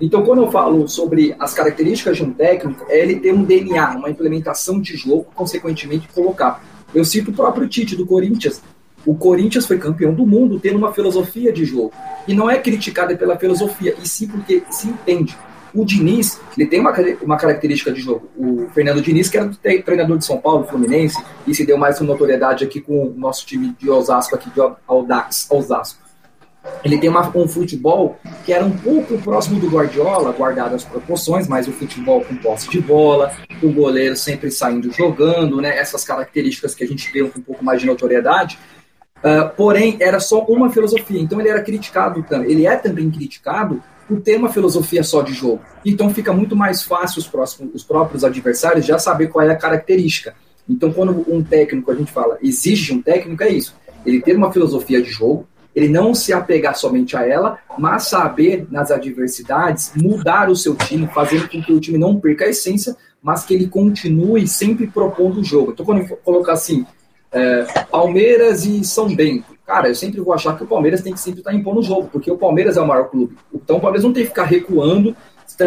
[0.00, 3.96] Então, quando eu falo sobre as características de um técnico, é ele ter um DNA,
[3.96, 6.62] uma implementação de jogo, consequentemente colocar.
[6.94, 8.62] Eu cito o próprio Tite do Corinthians,
[9.06, 11.92] o Corinthians foi campeão do mundo tendo uma filosofia de jogo.
[12.26, 15.36] E não é criticada pela filosofia, e sim porque se entende.
[15.74, 18.30] O Diniz, ele tem uma, uma característica de jogo.
[18.36, 19.50] O Fernando Diniz, que era
[19.84, 23.74] treinador de São Paulo, Fluminense, e se deu mais notoriedade aqui com o nosso time
[23.76, 26.04] de Osasco, aqui de Audax, Osasco.
[26.82, 31.48] Ele tem uma, um futebol que era um pouco próximo do Guardiola, guardado as proporções,
[31.48, 33.32] mas o futebol com posse de bola,
[33.62, 35.76] o goleiro sempre saindo jogando, né?
[35.76, 38.58] Essas características que a gente tem com um pouco mais de notoriedade.
[39.18, 41.20] Uh, porém, era só uma filosofia.
[41.20, 42.50] Então ele era criticado também.
[42.50, 45.62] Ele é também criticado por ter uma filosofia só de jogo.
[45.84, 49.56] Então fica muito mais fácil os, próximos, os próprios adversários já saber qual é a
[49.56, 50.34] característica.
[50.68, 53.74] Então, quando um técnico, a gente fala, exige um técnico, é isso.
[54.04, 58.66] Ele ter uma filosofia de jogo, ele não se apegar somente a ela, mas saber,
[58.70, 62.96] nas adversidades, mudar o seu time, fazendo com que o time não perca a essência,
[63.22, 65.72] mas que ele continue sempre propondo o jogo.
[65.72, 66.86] Então, quando eu colocar assim,
[67.34, 69.54] é, Palmeiras e São Bento.
[69.66, 72.08] Cara, eu sempre vou achar que o Palmeiras tem que sempre estar impondo o jogo,
[72.12, 73.36] porque o Palmeiras é o maior clube.
[73.52, 75.16] Então o Palmeiras não tem que ficar recuando,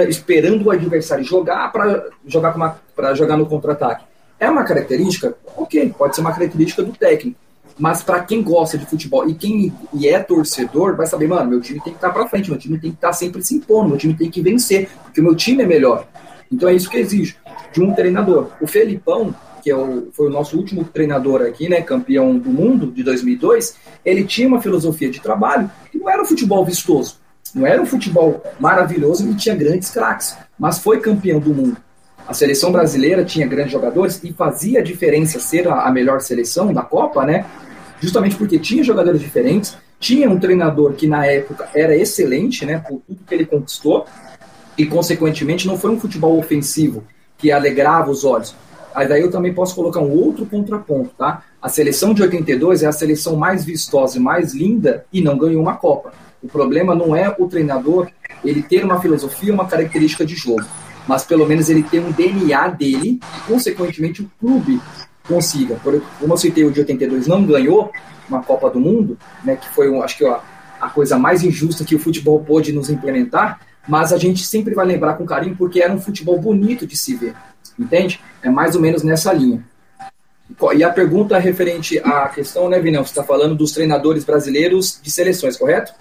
[0.08, 4.06] esperando o adversário jogar para jogar, para jogar no contra-ataque.
[4.40, 5.36] É uma característica?
[5.58, 7.38] Ok, pode ser uma característica do técnico.
[7.78, 11.62] Mas para quem gosta de futebol e quem e é torcedor, vai saber, mano, meu
[11.62, 13.98] time tem que estar para frente, meu time tem que estar sempre se impondo, meu
[13.98, 16.08] time tem que vencer, porque o meu time é melhor.
[16.52, 17.36] Então é isso que exige
[17.72, 18.48] de um treinador.
[18.60, 22.92] O Felipão, que é o, foi o nosso último treinador aqui, né, campeão do mundo
[22.92, 27.20] de 2002, ele tinha uma filosofia de trabalho que não era um futebol vistoso,
[27.54, 31.78] não era um futebol maravilhoso, ele tinha grandes craques, mas foi campeão do mundo.
[32.28, 36.74] A seleção brasileira tinha grandes jogadores e fazia a diferença ser a, a melhor seleção
[36.74, 37.46] da Copa, né?
[38.02, 43.02] Justamente porque tinha jogadores diferentes, tinha um treinador que na época era excelente, né, por
[43.08, 44.06] tudo que ele conquistou,
[44.78, 47.04] e consequentemente não foi um futebol ofensivo
[47.38, 48.56] que alegrava os olhos,
[48.98, 51.44] Aí daí eu também posso colocar um outro contraponto, tá?
[51.62, 55.62] A seleção de 82 é a seleção mais vistosa e mais linda e não ganhou
[55.62, 56.12] uma Copa.
[56.42, 58.08] O problema não é o treinador
[58.44, 60.66] ele ter uma filosofia, uma característica de jogo,
[61.08, 64.82] mas pelo menos ele ter um DNA dele e, consequentemente, o clube
[65.28, 65.76] consiga.
[65.76, 67.92] Por, como eu citei, o de 82 não ganhou
[68.28, 70.42] uma Copa do Mundo, né, que foi, acho que, a,
[70.82, 74.86] a coisa mais injusta que o futebol pôde nos implementar, mas a gente sempre vai
[74.86, 77.36] lembrar com carinho porque era um futebol bonito de se ver.
[77.78, 78.20] Entende?
[78.42, 79.64] É mais ou menos nessa linha.
[80.76, 83.04] E a pergunta é referente à questão, né, Vinão?
[83.04, 85.94] Você está falando dos treinadores brasileiros de seleções, correto?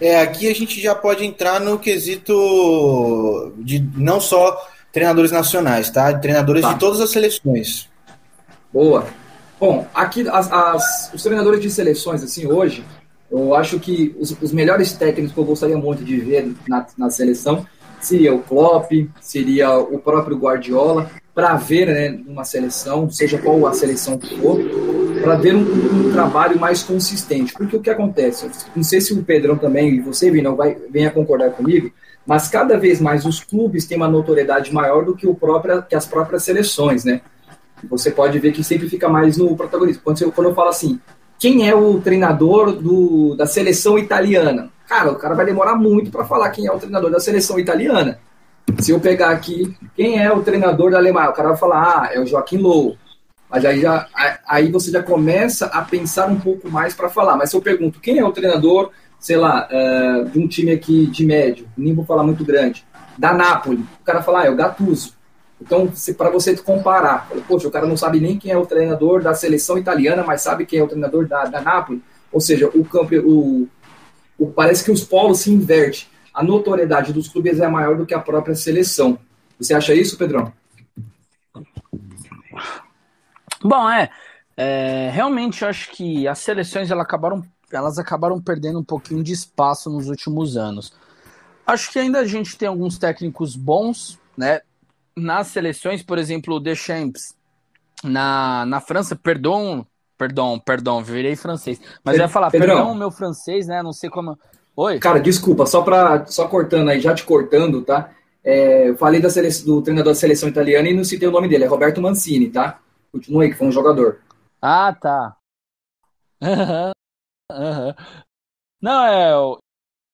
[0.00, 4.60] É, aqui a gente já pode entrar no quesito de não só
[4.92, 6.12] treinadores nacionais, tá?
[6.18, 6.72] Treinadores tá.
[6.72, 7.88] de todas as seleções.
[8.72, 9.06] Boa.
[9.58, 12.84] Bom, aqui as, as, os treinadores de seleções, assim, hoje,
[13.38, 17.10] eu acho que os, os melhores técnicos que eu gostaria muito de ver na, na
[17.10, 17.66] seleção
[18.00, 23.72] seria o Klopp, seria o próprio Guardiola, para ver né, uma seleção, seja qual a
[23.72, 24.60] seleção que for,
[25.20, 27.52] para ver um, um, trabalho mais consistente.
[27.54, 28.48] Porque o que acontece?
[28.76, 31.90] Não sei se o Pedrão também, e você, Vinão, vai, venha concordar comigo,
[32.24, 35.96] mas cada vez mais os clubes têm uma notoriedade maior do que, o próprio, que
[35.96, 37.20] as próprias seleções, né?
[37.90, 40.02] Você pode ver que sempre fica mais no protagonismo.
[40.04, 41.00] Quando, quando eu falo assim,
[41.38, 44.70] quem é o treinador do, da seleção italiana?
[44.88, 48.18] cara, o cara vai demorar muito para falar quem é o treinador da seleção italiana.
[48.78, 51.30] Se eu pegar aqui, quem é o treinador da Alemanha?
[51.30, 52.96] O cara vai falar, ah, é o Joaquim Low.
[53.50, 54.08] Mas aí, já,
[54.46, 57.36] aí você já começa a pensar um pouco mais para falar.
[57.36, 61.06] Mas se eu pergunto, quem é o treinador, sei lá, uh, de um time aqui
[61.06, 62.84] de médio, nem vou falar muito grande,
[63.18, 65.14] da Napoli, o cara fala, ah, é o Gattuso.
[65.64, 69.32] Então, para você comparar, poxa, o cara não sabe nem quem é o treinador da
[69.32, 72.02] seleção italiana, mas sabe quem é o treinador da, da Napoli.
[72.30, 73.66] Ou seja, o campo, o,
[74.38, 76.04] o, parece que os polos se invertem.
[76.34, 79.18] A notoriedade dos clubes é maior do que a própria seleção.
[79.58, 80.52] Você acha isso, Pedrão?
[83.62, 84.10] Bom, é,
[84.58, 87.42] é realmente eu acho que as seleções elas acabaram,
[87.72, 90.92] elas acabaram perdendo um pouquinho de espaço nos últimos anos.
[91.66, 94.60] Acho que ainda a gente tem alguns técnicos bons, né?
[95.16, 97.36] Nas seleções, por exemplo, o Deschamps
[98.02, 99.86] na, na França, perdão,
[100.18, 101.80] perdão, perdão, virei francês.
[102.02, 103.82] Mas eu ia falar, Pedrão, perdão, meu francês, né?
[103.82, 104.38] Não sei como.
[104.76, 104.98] Oi?
[104.98, 108.10] Cara, desculpa, só para só cortando aí, já te cortando, tá?
[108.42, 109.48] É, eu falei da sele...
[109.64, 112.80] do treinador da seleção italiana e não citei o nome dele, é Roberto Mancini, tá?
[113.10, 114.20] Continua aí, que foi um jogador.
[114.60, 115.36] Ah, tá.
[116.42, 116.92] Uhum.
[117.52, 117.94] Uhum.
[118.82, 119.32] Não, é.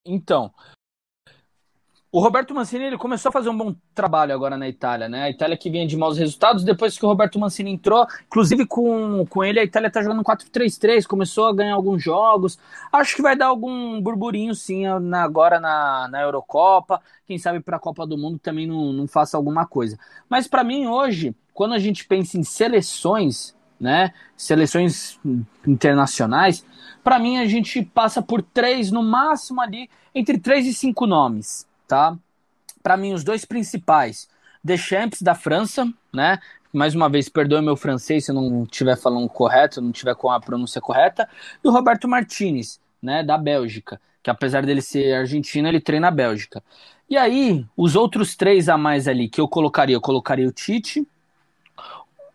[0.04, 0.52] Então,
[2.12, 5.22] o Roberto Mancini ele começou a fazer um bom trabalho agora na Itália, né?
[5.22, 9.24] A Itália que vinha de maus resultados, depois que o Roberto Mancini entrou, inclusive com,
[9.26, 12.58] com ele, a Itália tá jogando 4-3-3, começou a ganhar alguns jogos.
[12.92, 17.00] Acho que vai dar algum burburinho sim na, agora na, na Eurocopa.
[17.26, 19.96] Quem sabe para a Copa do Mundo também não, não faça alguma coisa.
[20.28, 24.12] Mas para mim, hoje, quando a gente pensa em seleções, né?
[24.36, 25.18] Seleções
[25.64, 26.66] internacionais,
[27.04, 31.69] para mim a gente passa por três, no máximo ali, entre três e cinco nomes
[31.90, 32.16] tá?
[32.84, 34.28] Para mim, os dois principais,
[34.62, 36.38] Deschamps da França, né?
[36.72, 40.30] Mais uma vez, perdoe meu francês se eu não estiver falando correto, não estiver com
[40.30, 41.28] a pronúncia correta,
[41.64, 46.12] e o Roberto Martinez, né, da Bélgica, que apesar dele ser argentino, ele treina a
[46.12, 46.62] Bélgica.
[47.08, 51.04] E aí, os outros três a mais ali que eu colocaria, eu colocaria o Tite,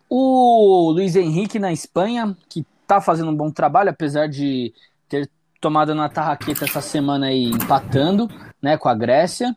[0.10, 4.74] o Luiz Henrique na Espanha, que tá fazendo um bom trabalho, apesar de
[5.08, 5.30] ter
[5.62, 8.30] tomada na tarraqueta essa semana aí empatando,
[8.66, 9.56] né, com a Grécia.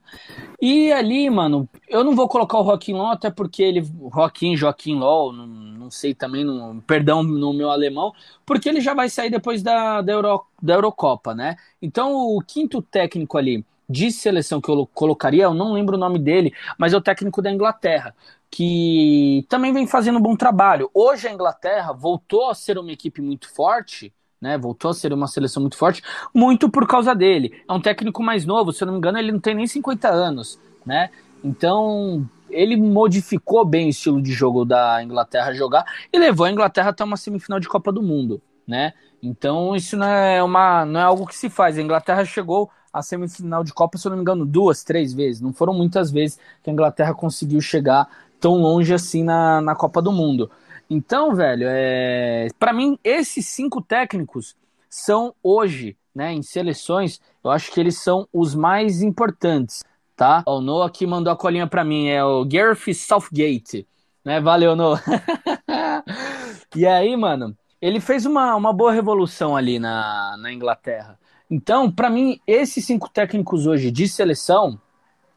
[0.61, 3.83] E ali, mano, eu não vou colocar o Joaquim Low, até porque ele,
[4.15, 8.13] Joaquim, Joaquim Low, não, não sei também, não, perdão no meu alemão,
[8.45, 11.57] porque ele já vai sair depois da, da, Euro, da Eurocopa, né?
[11.81, 16.19] Então o quinto técnico ali de seleção que eu colocaria, eu não lembro o nome
[16.19, 18.15] dele, mas é o técnico da Inglaterra,
[18.51, 20.91] que também vem fazendo um bom trabalho.
[20.93, 24.57] Hoje a Inglaterra voltou a ser uma equipe muito forte, né?
[24.59, 26.03] Voltou a ser uma seleção muito forte,
[26.35, 27.63] muito por causa dele.
[27.69, 30.09] É um técnico mais novo, se eu não me engano, ele não tem nem 50
[30.09, 31.11] anos, né?
[31.43, 36.91] Então, ele modificou bem o estilo de jogo da Inglaterra jogar e levou a Inglaterra
[36.91, 38.93] até uma semifinal de Copa do Mundo, né?
[39.23, 41.77] Então, isso não é, uma, não é algo que se faz.
[41.77, 45.41] A Inglaterra chegou à semifinal de Copa, se eu não me engano, duas, três vezes.
[45.41, 48.09] Não foram muitas vezes que a Inglaterra conseguiu chegar
[48.41, 50.51] tão longe assim na, na Copa do Mundo.
[50.91, 52.49] Então, velho, é...
[52.59, 54.57] para mim, esses cinco técnicos
[54.89, 59.85] são hoje, né, em seleções, eu acho que eles são os mais importantes,
[60.17, 60.43] tá?
[60.47, 63.87] O Noah aqui mandou a colinha para mim, é o Gareth Southgate,
[64.25, 64.41] né?
[64.41, 65.03] Valeu, Noah.
[66.75, 71.19] e aí, mano, ele fez uma, uma boa revolução ali na, na Inglaterra.
[71.51, 74.81] Então, para mim, esses cinco técnicos hoje de seleção,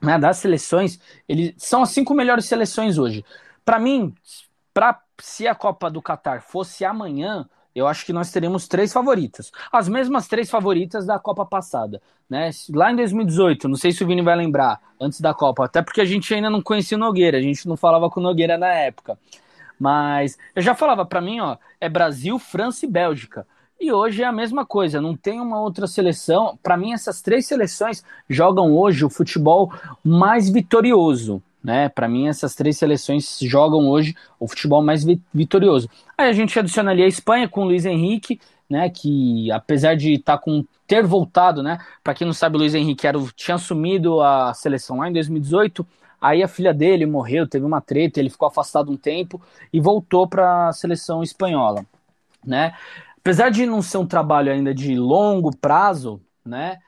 [0.01, 3.23] né, das seleções, eles são as cinco melhores seleções hoje.
[3.63, 4.13] Para mim,
[4.73, 9.51] para se a Copa do Catar fosse amanhã, eu acho que nós teríamos três favoritas.
[9.71, 12.01] As mesmas três favoritas da Copa passada.
[12.29, 12.49] Né?
[12.73, 16.01] Lá em 2018, não sei se o Vini vai lembrar, antes da Copa, até porque
[16.01, 18.67] a gente ainda não conhecia o Nogueira, a gente não falava com o Nogueira na
[18.67, 19.17] época.
[19.79, 23.47] Mas eu já falava, para mim, ó, é Brasil, França e Bélgica.
[23.79, 26.59] E hoje é a mesma coisa, não tem uma outra seleção.
[26.61, 31.89] Para mim, essas três seleções jogam hoje o futebol mais vitorioso né?
[31.89, 35.89] Para mim, essas três seleções jogam hoje o futebol mais vitorioso.
[36.17, 38.39] Aí a gente adiciona ali a Espanha com o Luiz Henrique,
[38.69, 38.89] né?
[38.89, 41.79] Que apesar de estar tá com ter voltado, né?
[42.03, 45.85] Para quem não sabe, o Luiz Henrique era, tinha assumido a seleção lá em 2018.
[46.19, 49.41] Aí a filha dele morreu, teve uma treta, ele ficou afastado um tempo
[49.71, 51.85] e voltou para a seleção espanhola,
[52.45, 52.73] né?
[53.17, 56.79] Apesar de não ser um trabalho ainda de longo prazo, né?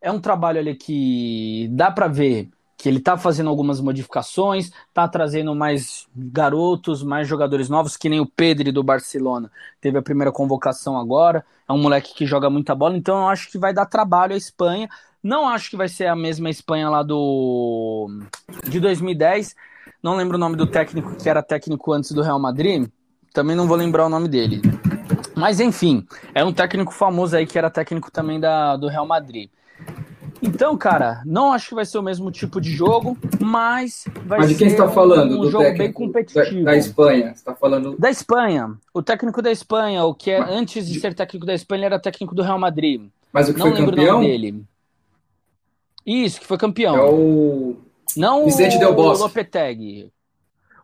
[0.00, 2.48] É um trabalho ali que dá para ver
[2.82, 8.18] que ele está fazendo algumas modificações, está trazendo mais garotos, mais jogadores novos, que nem
[8.18, 9.52] o Pedri do Barcelona.
[9.80, 13.48] Teve a primeira convocação agora, é um moleque que joga muita bola, então eu acho
[13.52, 14.88] que vai dar trabalho à Espanha.
[15.22, 18.08] Não acho que vai ser a mesma Espanha lá do
[18.68, 19.54] de 2010.
[20.02, 22.88] Não lembro o nome do técnico que era técnico antes do Real Madrid.
[23.32, 24.60] Também não vou lembrar o nome dele.
[25.36, 26.04] Mas enfim,
[26.34, 29.48] é um técnico famoso aí que era técnico também da, do Real Madrid.
[30.42, 34.48] Então, cara, não acho que vai ser o mesmo tipo de jogo, mas vai mas
[34.48, 35.36] de quem ser está falando?
[35.36, 36.64] um do jogo bem competitivo.
[36.64, 37.26] Da, da Espanha.
[37.26, 37.96] Você está falando.
[37.96, 38.74] Da Espanha.
[38.92, 42.00] O técnico da Espanha, o que é antes de ser técnico da Espanha, ele era
[42.00, 43.08] técnico do Real Madrid.
[43.32, 44.64] Mas o que Não foi lembro o campeão nome dele.
[46.04, 46.96] Isso, que foi campeão.
[46.96, 47.76] é o.
[48.16, 49.22] Não Vicente o Del Bosque.
[49.22, 50.10] Lopetegui.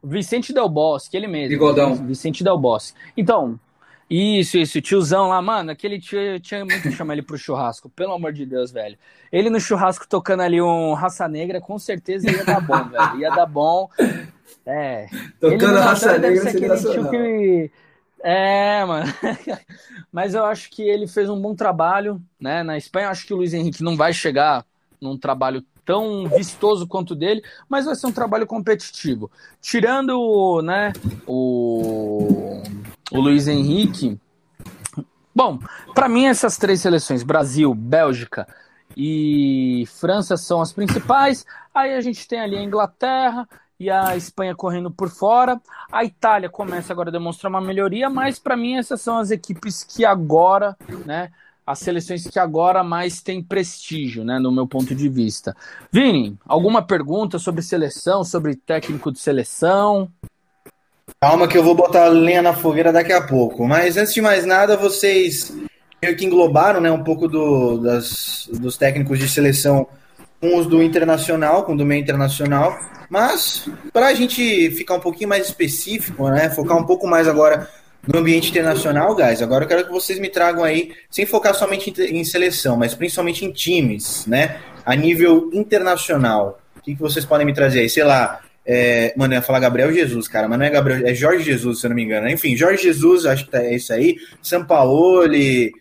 [0.00, 1.48] O Vicente Del Bosque, ele mesmo.
[1.48, 1.94] Bigodão.
[1.96, 2.96] Vicente Del Bosque.
[3.16, 3.58] Então,
[4.10, 8.12] isso, isso, tiozão lá, mano, aquele tio tinha muito que chamar ele pro churrasco, pelo
[8.12, 8.96] amor de Deus, velho.
[9.30, 13.20] Ele no churrasco tocando ali um Raça Negra, com certeza ia dar bom, velho.
[13.20, 13.90] Ia dar bom.
[14.64, 15.06] É.
[15.40, 17.10] Tocando raça deve negra ser aquele tio sensacional.
[17.10, 17.70] que.
[18.22, 19.06] É, mano.
[20.12, 22.62] Mas eu acho que ele fez um bom trabalho, né?
[22.62, 24.64] Na Espanha, eu acho que o Luiz Henrique não vai chegar
[25.00, 29.30] num trabalho tão vistoso quanto o dele, mas vai ser um trabalho competitivo.
[29.58, 30.92] Tirando, né,
[31.26, 32.62] o,
[33.10, 34.18] o Luiz Henrique.
[35.34, 35.58] Bom,
[35.94, 38.46] para mim essas três seleções, Brasil, Bélgica
[38.96, 41.46] e França são as principais.
[41.74, 43.48] Aí a gente tem ali a Inglaterra
[43.78, 45.60] e a Espanha correndo por fora.
[45.92, 49.84] A Itália começa agora a demonstrar uma melhoria, mas para mim essas são as equipes
[49.84, 51.30] que agora, né,
[51.64, 55.54] as seleções que agora mais têm prestígio, né, no meu ponto de vista.
[55.92, 60.10] Vini, alguma pergunta sobre seleção, sobre técnico de seleção?
[61.20, 63.66] Calma que eu vou botar a lenha na fogueira daqui a pouco.
[63.66, 65.52] Mas antes de mais nada, vocês
[66.00, 69.88] meio que englobaram né, um pouco do, das, dos técnicos de seleção
[70.40, 72.78] com os do internacional, com o do meio internacional.
[73.10, 77.68] Mas para a gente ficar um pouquinho mais específico, né, focar um pouco mais agora
[78.06, 81.92] no ambiente internacional, guys, agora eu quero que vocês me tragam aí, sem focar somente
[82.00, 86.60] em, seleção, mas principalmente em times, né, a nível internacional.
[86.76, 87.90] O que, que vocês podem me trazer aí?
[87.90, 88.40] Sei lá,
[88.70, 91.80] é, mano, eu ia falar Gabriel Jesus, cara, mas não é Gabriel, é Jorge Jesus,
[91.80, 92.28] se eu não me engano.
[92.28, 94.18] Enfim, Jorge Jesus, acho que tá, é isso aí.
[94.42, 95.72] Sampaoli.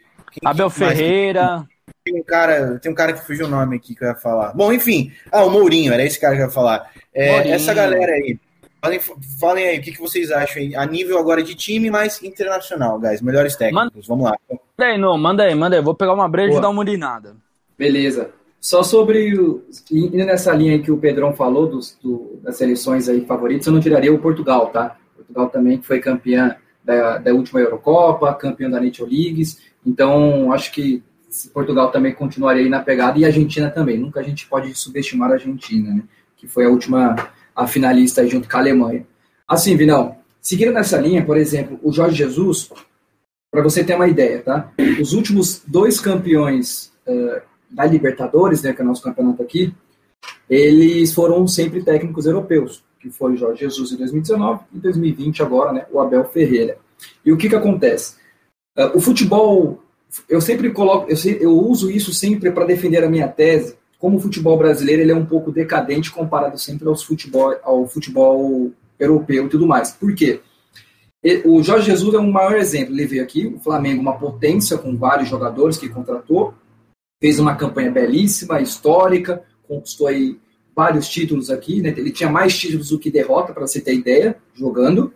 [0.46, 0.70] Abel?
[0.70, 1.68] Ferreira.
[2.06, 4.54] Tem um, cara, tem um cara que fugiu o nome aqui que eu ia falar.
[4.54, 5.12] Bom, enfim.
[5.30, 6.90] Ah, o Mourinho, era esse cara que eu ia falar.
[7.14, 8.40] É, essa galera aí.
[8.82, 9.00] Falem,
[9.38, 12.98] falem aí, o que, que vocês acham aí, a nível agora de time, mas internacional,
[12.98, 13.22] guys.
[13.22, 14.08] Melhores técnicos.
[14.08, 14.38] Vamos lá.
[14.50, 15.82] Manda aí, não, manda aí, manda aí.
[15.82, 17.36] Vou pegar uma breja e dar uma urinada.
[17.78, 18.30] Beleza.
[18.68, 23.26] Só sobre o, indo nessa linha que o Pedrão falou dos, do- das seleções aí
[23.26, 24.98] favoritas, eu não tiraria o Portugal, tá?
[25.16, 26.54] Portugal também que foi campeã
[26.84, 29.58] da, da última Eurocopa, campeão da National Leagues.
[29.86, 31.02] Então, acho que
[31.54, 33.98] Portugal também continuaria aí na pegada e a Argentina também.
[33.98, 36.04] Nunca a gente pode subestimar a Argentina, né?
[36.36, 37.16] Que foi a última
[37.56, 39.08] a finalista aí junto com a Alemanha.
[39.48, 42.70] Assim, Vinão, seguindo nessa linha, por exemplo, o Jorge Jesus,
[43.50, 44.70] para você ter uma ideia, tá?
[45.02, 49.74] Os últimos dois campeões eh, da Libertadores, né, que é o nosso campeonato aqui,
[50.50, 55.74] eles foram sempre técnicos europeus, que foi o Jorge Jesus em 2019 e 2020 agora,
[55.74, 56.78] né, o Abel Ferreira.
[57.26, 58.16] E o que que acontece?
[58.76, 59.84] Ah, o futebol,
[60.30, 64.20] eu sempre coloco, eu, eu uso isso sempre para defender a minha tese, como o
[64.20, 69.50] futebol brasileiro ele é um pouco decadente comparado sempre aos futebol, ao futebol europeu e
[69.50, 69.92] tudo mais.
[69.92, 70.42] Por quê?
[71.46, 72.94] O Jorge Jesus é um maior exemplo.
[72.94, 76.54] Ele veio aqui, o Flamengo, uma potência com vários jogadores que contratou,
[77.20, 80.40] fez uma campanha belíssima, histórica, conquistou aí
[80.76, 81.90] vários títulos aqui, né?
[81.90, 85.12] Ele tinha mais títulos do que derrota, para você ter ideia, jogando.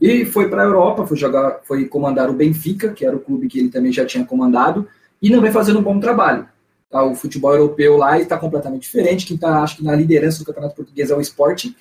[0.00, 3.46] E foi para a Europa, foi jogar, foi comandar o Benfica, que era o clube
[3.46, 4.88] que ele também já tinha comandado,
[5.20, 6.48] e não vem fazendo um bom trabalho.
[6.90, 7.02] Tá?
[7.02, 9.26] O futebol europeu lá está completamente diferente.
[9.26, 11.74] Quem está, acho que na liderança do campeonato português é o Sporting,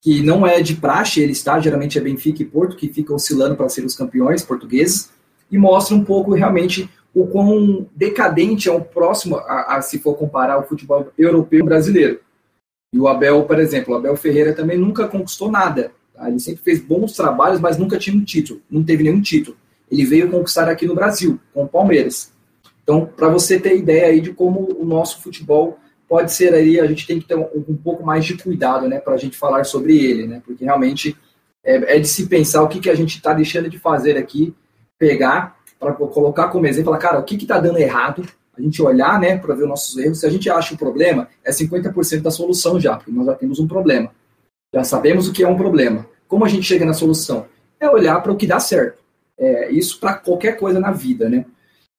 [0.00, 3.56] que não é de praxe, ele está, geralmente é Benfica e Porto, que ficam oscilando
[3.56, 5.10] para ser os campeões portugueses,
[5.50, 10.14] e mostra um pouco realmente o quão decadente é o próximo, a, a se for
[10.14, 12.20] comparar o futebol europeu e brasileiro.
[12.92, 15.92] E o Abel, por exemplo, o Abel Ferreira também nunca conquistou nada.
[16.14, 16.28] tá?
[16.28, 19.56] Ele sempre fez bons trabalhos, mas nunca tinha um título, não teve nenhum título.
[19.90, 22.32] Ele veio conquistar aqui no Brasil, com o Palmeiras.
[22.82, 25.78] Então, para você ter ideia aí de como o nosso futebol
[26.08, 28.98] pode ser aí, a gente tem que ter um, um pouco mais de cuidado, né,
[28.98, 31.14] para a gente falar sobre ele, né, porque realmente
[31.62, 34.54] é, é de se pensar o que, que a gente está deixando de fazer aqui,
[34.98, 38.26] pegar para colocar como exemplo, falar, cara, o que está dando errado,
[38.56, 40.20] a gente olhar, né, para ver os nossos erros.
[40.20, 43.60] Se a gente acha um problema, é 50% da solução já, porque nós já temos
[43.60, 44.10] um problema.
[44.74, 46.06] Já sabemos o que é um problema.
[46.26, 47.46] Como a gente chega na solução?
[47.80, 48.98] É olhar para o que dá certo.
[49.38, 51.44] É, isso para qualquer coisa na vida, né?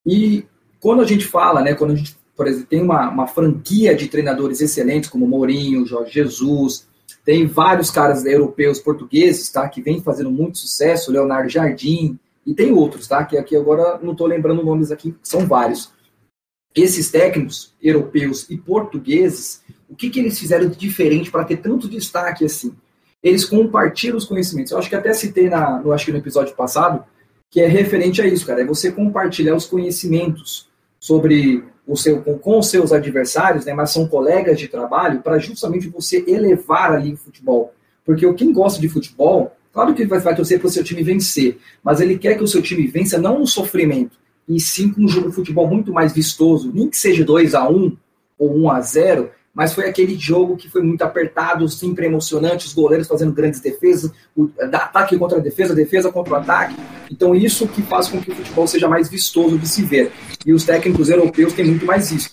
[0.05, 0.45] E
[0.79, 4.07] quando a gente fala, né, quando a gente, por exemplo, tem uma, uma franquia de
[4.07, 6.87] treinadores excelentes, como Mourinho, Jorge Jesus,
[7.23, 12.19] tem vários caras europeus, portugueses, tá, que vêm fazendo muito sucesso, Leonardo Jardim,
[12.49, 15.91] e tem outros, tá, que aqui agora não estou lembrando nomes aqui, são vários.
[16.75, 21.87] Esses técnicos europeus e portugueses, o que, que eles fizeram de diferente para ter tanto
[21.87, 22.75] destaque assim?
[23.21, 24.71] Eles compartilham os conhecimentos.
[24.71, 27.03] Eu acho que até citei na, no, acho que no episódio passado,
[27.51, 28.61] que é referente a isso, cara.
[28.61, 30.67] É você compartilhar os conhecimentos
[30.99, 35.37] sobre o seu, com, com os seus adversários, né, mas são colegas de trabalho, para
[35.37, 37.75] justamente você elevar ali o futebol.
[38.03, 41.57] Porque quem gosta de futebol, claro que vai, vai torcer para o seu time vencer,
[41.81, 45.07] mas ele quer que o seu time vença não no sofrimento, e sim com um
[45.07, 47.95] jogo de futebol muito mais vistoso, nem que seja 2 a 1
[48.37, 52.73] ou 1 a 0 mas foi aquele jogo que foi muito apertado, sempre emocionante, os
[52.73, 56.75] goleiros fazendo grandes defesas, o, ataque contra defesa, defesa contra o ataque.
[57.11, 60.11] Então isso que faz com que o futebol seja mais vistoso de se ver.
[60.45, 62.29] E os técnicos europeus têm muito mais isso.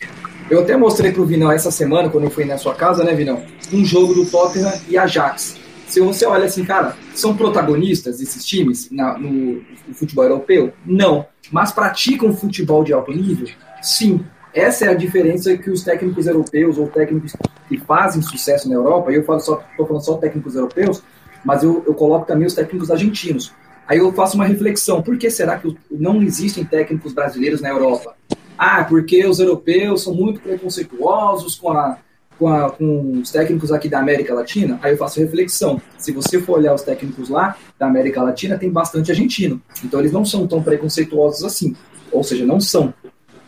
[0.49, 3.15] Eu até mostrei para o Vinão essa semana, quando eu fui na sua casa, né,
[3.15, 3.43] Vinão?
[3.73, 5.66] Um jogo do Tottenham e Ajax.
[5.87, 10.73] Se você olha assim, cara, são protagonistas esses times na, no, no futebol europeu?
[10.85, 11.27] Não.
[11.51, 13.49] Mas praticam futebol de alto nível?
[13.81, 14.25] Sim.
[14.53, 17.37] Essa é a diferença que os técnicos europeus ou técnicos
[17.69, 21.03] que fazem sucesso na Europa, e eu falo só, estou falando só técnicos europeus,
[21.45, 23.53] mas eu, eu coloco também os técnicos argentinos.
[23.87, 28.17] Aí eu faço uma reflexão, por que será que não existem técnicos brasileiros na Europa?
[28.59, 31.99] Ah, porque os europeus são muito preconceituosos com, a,
[32.39, 34.79] com, a, com os técnicos aqui da América Latina?
[34.83, 35.81] Aí eu faço reflexão.
[35.99, 39.61] Se você for olhar os técnicos lá da América Latina, tem bastante argentino.
[39.85, 41.75] Então eles não são tão preconceituosos assim.
[42.13, 42.93] Ou seja, não são.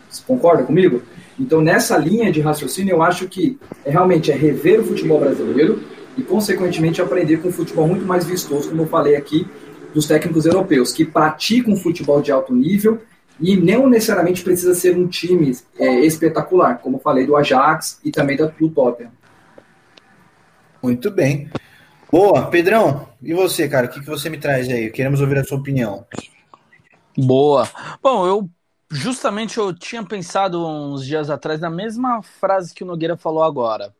[0.09, 1.01] Você concorda comigo?
[1.39, 5.81] Então, nessa linha de raciocínio, eu acho que é, realmente é rever o futebol brasileiro
[6.17, 9.47] e, consequentemente, aprender com um futebol muito mais vistoso, como eu falei aqui,
[9.93, 12.99] dos técnicos europeus, que praticam futebol de alto nível
[13.39, 18.11] e não necessariamente precisa ser um time é, espetacular, como eu falei do Ajax e
[18.11, 19.11] também do Tottenham.
[20.81, 21.49] Muito bem.
[22.11, 23.87] Boa, Pedrão, e você, cara?
[23.87, 24.89] O que, que você me traz aí?
[24.89, 26.05] Queremos ouvir a sua opinião.
[27.17, 27.69] Boa.
[28.01, 28.49] Bom, eu
[28.91, 33.93] Justamente eu tinha pensado uns dias atrás na mesma frase que o Nogueira falou agora.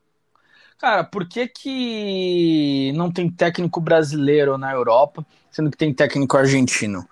[0.80, 7.08] Cara, por que, que não tem técnico brasileiro na Europa, sendo que tem técnico argentino?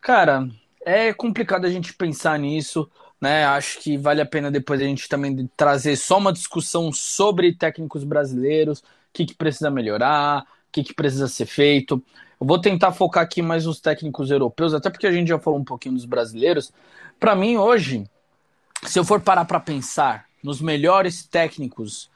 [0.00, 0.48] Cara,
[0.84, 3.44] é complicado a gente pensar nisso, né?
[3.44, 8.04] Acho que vale a pena depois a gente também trazer só uma discussão sobre técnicos
[8.04, 12.02] brasileiros, o que, que precisa melhorar, o que, que precisa ser feito.
[12.40, 15.60] Eu vou tentar focar aqui mais nos técnicos europeus, até porque a gente já falou
[15.60, 16.72] um pouquinho dos brasileiros.
[17.18, 18.08] Para mim, hoje,
[18.86, 22.10] se eu for parar para pensar nos melhores técnicos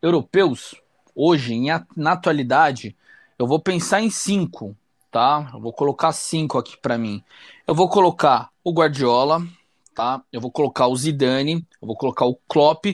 [0.00, 0.76] europeus,
[1.14, 1.60] hoje,
[1.96, 2.96] na atualidade,
[3.36, 4.76] eu vou pensar em cinco,
[5.10, 5.50] tá?
[5.52, 7.22] Eu vou colocar cinco aqui para mim.
[7.66, 9.42] Eu vou colocar o Guardiola,
[9.94, 10.22] tá?
[10.30, 12.84] Eu vou colocar o Zidane, eu vou colocar o Klopp,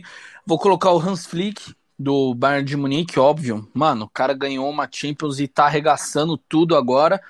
[0.46, 3.68] vou colocar o Hans Flick, do Bayern de Munique, óbvio.
[3.74, 7.20] Mano, o cara ganhou uma Champions e tá arregaçando tudo agora.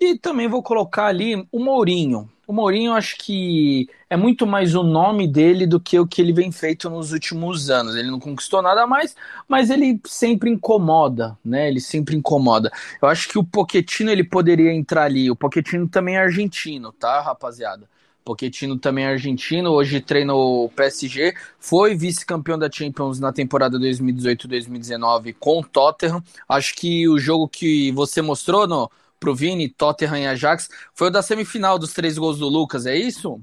[0.00, 2.28] E também vou colocar ali o Mourinho.
[2.46, 6.32] O Mourinho, acho que é muito mais o nome dele do que o que ele
[6.32, 7.96] vem feito nos últimos anos.
[7.96, 9.16] Ele não conquistou nada mais,
[9.48, 11.68] mas ele sempre incomoda, né?
[11.68, 12.70] Ele sempre incomoda.
[13.00, 15.30] Eu acho que o Pochettino ele poderia entrar ali.
[15.30, 17.88] O Pochettino também é argentino, tá, rapaziada?
[18.24, 25.36] Pochettino também é argentino, hoje treina o PSG, foi vice-campeão da Champions na temporada 2018-2019
[25.38, 26.22] com o Tottenham.
[26.48, 28.90] Acho que o jogo que você mostrou no,
[29.24, 32.94] pro Vini, Tottenham e Ajax, foi o da semifinal dos três gols do Lucas, é
[32.94, 33.40] isso?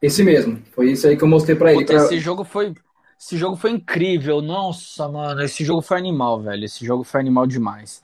[0.00, 1.84] Esse mesmo, foi isso aí que eu mostrei para ele.
[1.84, 1.96] Pra...
[1.96, 2.72] Esse jogo foi
[3.18, 7.46] esse jogo foi incrível, nossa, mano, esse jogo foi animal, velho, esse jogo foi animal
[7.46, 8.02] demais.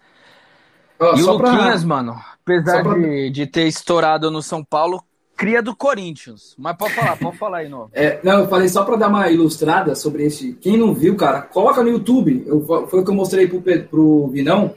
[0.98, 1.88] Oh, e o Luquinhas, pra...
[1.88, 2.94] mano, apesar pra...
[2.94, 5.02] de, de ter estourado no São Paulo,
[5.36, 6.54] cria do Corinthians.
[6.58, 7.88] Mas pode falar, pode falar aí, não.
[7.92, 10.54] É, não, eu falei só para dar uma ilustrada sobre esse.
[10.54, 12.44] Quem não viu, cara, coloca no YouTube.
[12.46, 14.74] Eu, foi o que eu mostrei pro, pro Vinão.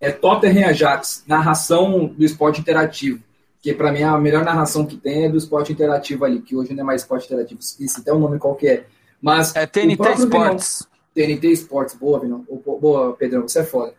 [0.00, 3.20] É Tottenham Ajax, narração do esporte interativo.
[3.62, 6.72] Que para mim a melhor narração que tem é do esporte interativo ali, que hoje
[6.74, 8.84] não é mais esporte interativo, esqueci até o nome qual que é.
[9.20, 10.86] Mas é TNT Sports.
[11.14, 12.44] Vinão, TNT Sports, boa, Vinão.
[12.80, 13.94] Boa, Pedrão, você é foda.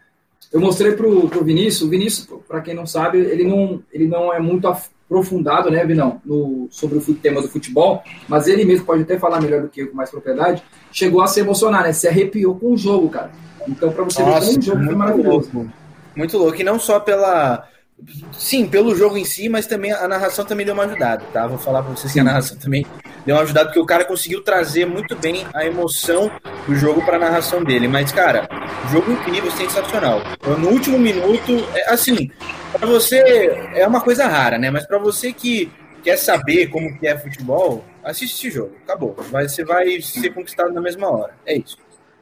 [0.53, 4.33] Eu mostrei pro, pro Vinícius, o Vinícius, para quem não sabe, ele não, ele não
[4.33, 9.01] é muito aprofundado, né, Vinão, no, sobre o tema do futebol, mas ele mesmo pode
[9.01, 11.91] até falar melhor do que eu com mais propriedade, chegou a se emocionar, né?
[11.91, 13.31] Se arrepiou com o jogo, cara.
[13.67, 15.49] Então, para você Nossa, ver como o jogo foi maravilhoso.
[15.53, 15.86] Louco.
[16.17, 16.59] Muito louco.
[16.59, 17.67] E não só pela.
[18.31, 21.47] Sim, pelo jogo em si, mas também a narração também deu uma ajudada, tá?
[21.47, 22.85] Vou falar para vocês que a narração também
[23.25, 26.29] deu uma ajudada, porque o cara conseguiu trazer muito bem a emoção
[26.67, 27.87] do jogo para a narração dele.
[27.87, 28.47] Mas, cara,
[28.91, 30.21] jogo incrível, sensacional.
[30.59, 32.29] No último minuto, é, assim,
[32.71, 33.17] para você
[33.73, 34.69] é uma coisa rara, né?
[34.69, 35.71] Mas para você que
[36.03, 38.75] quer saber como que é futebol, assiste esse jogo.
[38.83, 39.15] Acabou.
[39.31, 41.33] Vai, você vai ser conquistado na mesma hora.
[41.47, 41.77] É isso.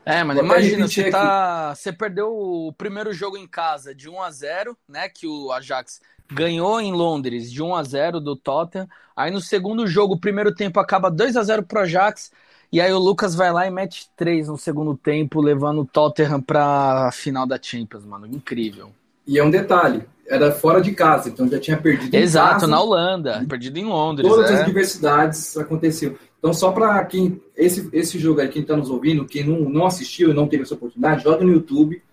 [0.05, 4.29] É, mas imagina, você, tá, você perdeu o primeiro jogo em casa de 1 a
[4.29, 5.09] 0 né?
[5.09, 5.99] Que o Ajax
[6.31, 8.87] ganhou em Londres de 1 a 0 do Tottenham.
[9.15, 12.31] Aí no segundo jogo, o primeiro tempo acaba 2 a 0 pro Ajax.
[12.71, 16.41] E aí o Lucas vai lá e mete 3 no segundo tempo, levando o Tottenham
[16.41, 18.27] pra final da Champions, mano.
[18.27, 18.91] Incrível.
[19.25, 22.79] E é um detalhe, era fora de casa, então já tinha perdido Exato, casa, na
[22.79, 24.27] Holanda, perdido em Londres.
[24.27, 24.55] Todas é.
[24.55, 26.17] as diversidades aconteceu.
[26.45, 27.41] Então, só para quem.
[27.57, 30.61] Esse, esse jogo aí, quem está nos ouvindo, quem não, não assistiu e não teve
[30.61, 32.03] essa oportunidade, joga no YouTube.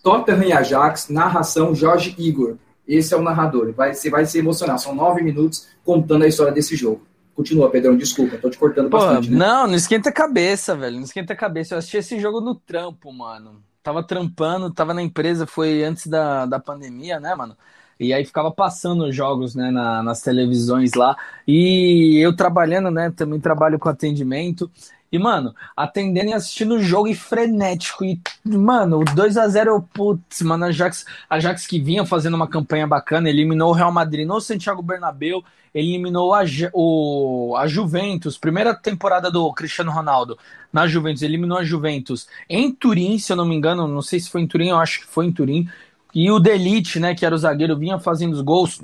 [0.00, 2.58] Tottenham e Ajax, narração Jorge Igor.
[2.86, 3.72] Esse é o narrador.
[3.72, 4.78] Vai, você vai se emocionar.
[4.78, 7.04] São nove minutos contando a história desse jogo.
[7.34, 9.28] Continua, Pedrão, desculpa, tô te cortando Pô, bastante.
[9.28, 9.36] Né?
[9.36, 10.98] Não, não esquenta a cabeça, velho.
[10.98, 11.74] Não esquenta a cabeça.
[11.74, 13.64] Eu assisti esse jogo no trampo, mano.
[13.82, 17.56] Tava trampando, tava na empresa, foi antes da, da pandemia, né, mano?
[17.98, 21.16] E aí ficava passando os jogos, né, na, nas televisões lá.
[21.46, 24.70] E eu trabalhando, né, também trabalho com atendimento.
[25.12, 28.02] E, mano, atendendo e assistindo o jogo e frenético.
[28.02, 32.34] E, mano, o 2 a 0 putz, mano, a Ajax, a Ajax que vinha fazendo
[32.34, 38.38] uma campanha bacana, eliminou o Real Madrid no Santiago Bernabéu, eliminou a, o, a Juventus,
[38.38, 40.38] primeira temporada do Cristiano Ronaldo
[40.72, 44.30] na Juventus, eliminou a Juventus em Turim, se eu não me engano, não sei se
[44.30, 45.68] foi em Turim, eu acho que foi em Turim.
[46.14, 48.80] E o Delite, né, que era o zagueiro, vinha fazendo os gols.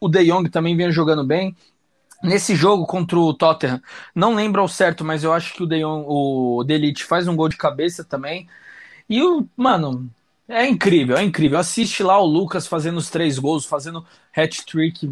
[0.00, 1.56] O De Jong também vinha jogando bem.
[2.22, 3.80] Nesse jogo contra o Tottenham,
[4.14, 7.34] não lembro ao certo, mas eu acho que o, De Jong, o Delite faz um
[7.34, 8.48] gol de cabeça também.
[9.08, 10.08] E o, mano,
[10.48, 11.58] é incrível, é incrível.
[11.58, 14.04] Assiste lá o Lucas fazendo os três gols, fazendo
[14.36, 15.08] hat-trick.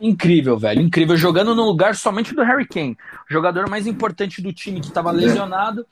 [0.00, 1.16] Incrível, velho, incrível.
[1.16, 2.96] Jogando no lugar somente do Harry Kane,
[3.28, 5.86] jogador mais importante do time que estava lesionado.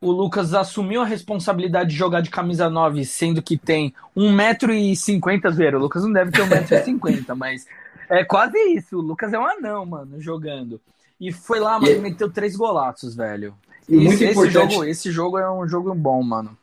[0.00, 5.78] O Lucas assumiu a responsabilidade de jogar de camisa 9, sendo que tem 1,50m, zero.
[5.78, 7.66] O Lucas não deve ter 1,50m, mas
[8.08, 8.98] é quase isso.
[8.98, 10.80] O Lucas é um anão, mano, jogando.
[11.20, 13.54] E foi lá, mano, e meteu três golaços, velho.
[13.88, 14.56] E esse, muito importante.
[14.56, 16.56] Esse jogo, esse jogo é um jogo bom, mano.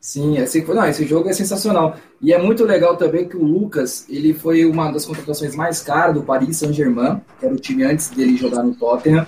[0.00, 1.96] Sim, esse, não, esse jogo é sensacional.
[2.20, 6.14] E é muito legal também que o Lucas, ele foi uma das contratações mais caras
[6.14, 9.26] do Paris Saint-Germain, que era o time antes dele jogar no Tottenham,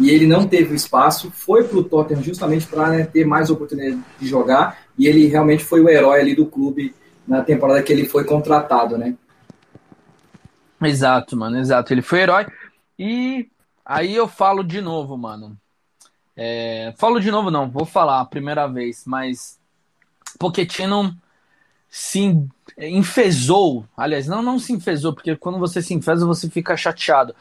[0.00, 3.50] e ele não teve o espaço, foi para o Tottenham justamente para né, ter mais
[3.50, 6.94] oportunidade de jogar, e ele realmente foi o herói ali do clube
[7.26, 9.14] na temporada que ele foi contratado, né?
[10.82, 11.92] Exato, mano, exato.
[11.92, 12.46] Ele foi herói.
[12.98, 13.48] E
[13.84, 15.56] aí eu falo de novo, mano.
[16.36, 19.58] É, falo de novo, não, vou falar a primeira vez, mas
[20.38, 21.14] Pochettino
[21.88, 23.86] se enfesou.
[23.96, 27.34] Aliás, não, não se enfesou, porque quando você se enfesa, você fica chateado.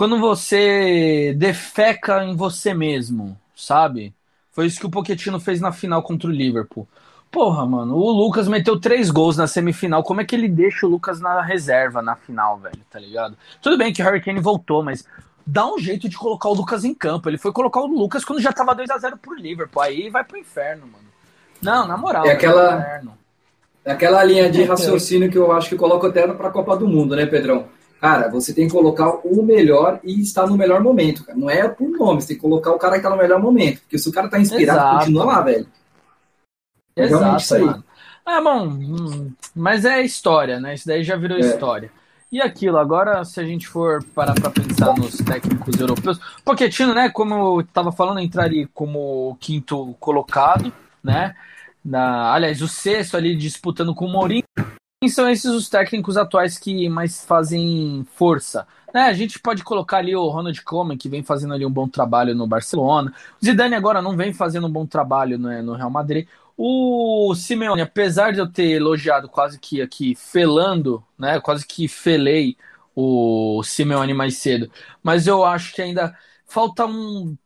[0.00, 4.14] Quando você defeca em você mesmo, sabe?
[4.50, 6.88] Foi isso que o Pochettino fez na final contra o Liverpool.
[7.30, 10.02] Porra, mano, o Lucas meteu três gols na semifinal.
[10.02, 12.80] Como é que ele deixa o Lucas na reserva na final, velho?
[12.90, 13.36] Tá ligado?
[13.60, 15.04] Tudo bem que o Harry Kane voltou, mas
[15.46, 17.28] dá um jeito de colocar o Lucas em campo.
[17.28, 19.82] Ele foi colocar o Lucas quando já tava 2 a 0 pro Liverpool.
[19.82, 21.04] Aí vai pro inferno, mano.
[21.60, 22.24] Não, na moral.
[22.24, 23.02] É aquela,
[23.84, 26.88] é aquela linha de raciocínio que eu acho que coloco até para a Copa do
[26.88, 27.68] Mundo, né, Pedrão?
[28.00, 31.38] Cara, você tem que colocar o melhor e estar no melhor momento, cara.
[31.38, 33.80] Não é por nome, você tem que colocar o cara que tá no melhor momento.
[33.82, 34.98] Porque se o cara tá inspirado, Exato.
[34.98, 35.66] continua lá, velho.
[36.96, 37.64] É Exato, isso aí.
[37.64, 37.84] Mano.
[38.26, 40.74] É bom, hum, mas é história, né?
[40.74, 41.40] Isso daí já virou é.
[41.40, 41.90] história.
[42.32, 47.10] E aquilo, agora, se a gente for parar para pensar nos técnicos europeus, Pochettino, né,
[47.10, 50.72] como eu estava falando, entraria como quinto colocado,
[51.02, 51.34] né?
[51.84, 54.44] Na, aliás, o sexto ali disputando com o Mourinho.
[55.08, 58.66] São esses os técnicos atuais que mais fazem força.
[58.92, 61.88] Né, a gente pode colocar ali o Ronald Koeman, que vem fazendo ali um bom
[61.88, 63.10] trabalho no Barcelona.
[63.40, 66.28] O Zidane agora não vem fazendo um bom trabalho né, no Real Madrid.
[66.54, 72.54] O Simeone, apesar de eu ter elogiado quase que aqui, felando, né, quase que felei
[72.94, 74.70] o Simeone mais cedo,
[75.02, 77.38] mas eu acho que ainda falta um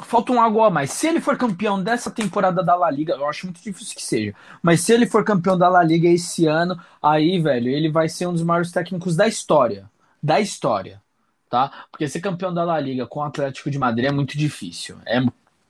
[0.00, 0.90] falta um algo a mais.
[0.90, 4.34] Se ele for campeão dessa temporada da La Liga, eu acho muito difícil que seja,
[4.62, 8.26] mas se ele for campeão da La Liga esse ano, aí, velho, ele vai ser
[8.26, 9.90] um dos maiores técnicos da história.
[10.22, 11.02] Da história,
[11.50, 11.70] tá?
[11.90, 14.96] Porque ser campeão da La Liga com o Atlético de Madrid é muito difícil.
[15.04, 15.20] É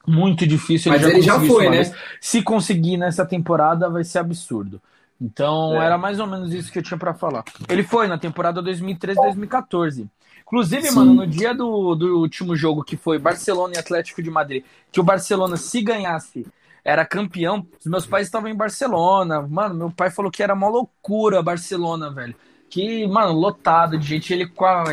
[0.07, 0.93] muito difícil.
[0.93, 1.77] Ele mas já ele já foi, né?
[1.83, 1.95] Vez.
[2.21, 4.81] Se conseguir nessa temporada, vai ser absurdo.
[5.21, 5.87] Então, é.
[5.87, 7.45] era mais ou menos isso que eu tinha para falar.
[7.69, 10.09] Ele foi na temporada 2013-2014.
[10.53, 10.97] Inclusive, Sim.
[10.97, 15.01] mano, no dia do, do último jogo, que foi Barcelona e Atlético de Madrid, que
[15.01, 16.47] o Barcelona, se ganhasse,
[16.85, 19.41] era campeão, os meus pais estavam em Barcelona.
[19.49, 22.35] Mano, meu pai falou que era uma loucura Barcelona, velho.
[22.69, 24.31] Que, mano, lotado de gente.
[24.31, 24.43] Ele,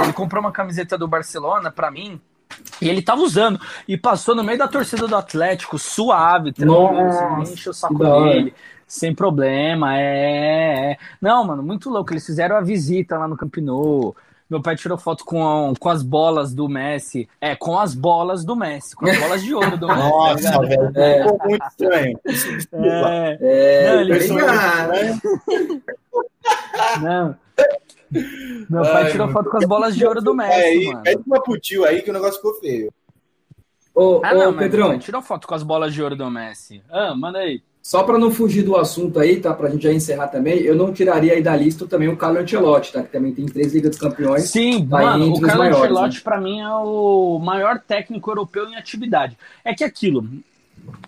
[0.02, 2.22] ele comprou uma camiseta do Barcelona pra mim.
[2.82, 3.60] E ele tava usando.
[3.86, 8.54] E passou no meio da torcida do Atlético, suave, tranquilo, enche o saco dele.
[8.88, 10.98] Sem problema, é, é.
[11.22, 12.14] Não, mano, muito louco.
[12.14, 14.16] Eles fizeram a visita lá no Camp Nou.
[14.50, 17.30] Meu pai tirou foto com, com as bolas do Messi.
[17.40, 20.00] É, com as bolas do Messi, com as bolas de ouro do Messi.
[20.00, 20.92] Nossa, tá velho.
[20.96, 21.24] É.
[21.24, 22.20] Ficou muito estranho.
[22.74, 23.38] É.
[23.42, 23.94] é.
[23.94, 24.34] Não, ele...
[24.34, 25.20] né?
[27.02, 27.36] Não.
[28.70, 31.04] Meu pai Ai, tirou foto com as bolas de ouro do Messi, é, aí, mano.
[31.04, 32.92] Pede uma pro tio aí que o negócio ficou feio.
[33.94, 34.98] Ô, ah, ô não, Pedrão.
[34.98, 36.82] tirou foto com as bolas de ouro do Messi.
[36.90, 37.62] Ah, manda aí.
[37.90, 39.52] Só para não fugir do assunto aí, tá?
[39.52, 42.38] Para a gente já encerrar também, eu não tiraria aí da lista também o Carlo
[42.38, 43.02] Ancelotti, tá?
[43.02, 44.44] Que também tem três Ligas dos Campeões.
[44.44, 46.22] Sim, tá mano, o Carlo maiores, Ancelotti né?
[46.24, 49.36] para mim é o maior técnico europeu em atividade.
[49.66, 50.24] É que aquilo,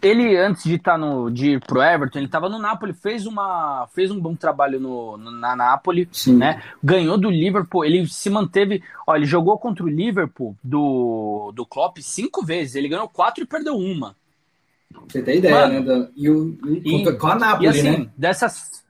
[0.01, 3.27] ele antes de estar tá no de ir pro Everton, ele estava no Napoli, fez
[3.27, 6.38] uma fez um bom trabalho no, no, na Napoli, Sim.
[6.38, 6.63] né?
[6.84, 11.99] Ganhou do Liverpool, ele se manteve, ó, ele jogou contra o Liverpool do do Klopp
[11.99, 14.15] cinco vezes, ele ganhou quatro e perdeu uma.
[15.08, 16.08] Você tem ideia, Mano, né?
[16.16, 18.10] e, o, e, com a Napoli, e assim, né?
[18.18, 18.84] Dessas,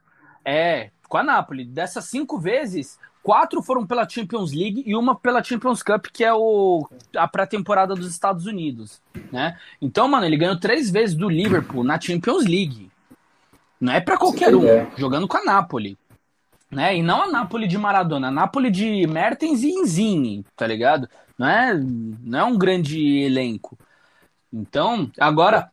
[0.44, 1.64] é, com a Napoli.
[1.64, 6.32] Dessas cinco vezes, quatro foram pela Champions League e uma pela Champions Cup, que é
[6.32, 9.00] o, a pré-temporada dos Estados Unidos,
[9.30, 9.56] né?
[9.80, 12.90] Então, mano, ele ganhou três vezes do Liverpool na Champions League.
[13.80, 14.88] Não é para qualquer um, ideia.
[14.96, 15.98] jogando com a Napoli.
[16.70, 16.96] Né?
[16.96, 21.06] E não a Napoli de Maradona, a Napoli de Mertens e Insigne, tá ligado?
[21.36, 23.76] Não é, não é um grande elenco.
[24.52, 25.70] Então, agora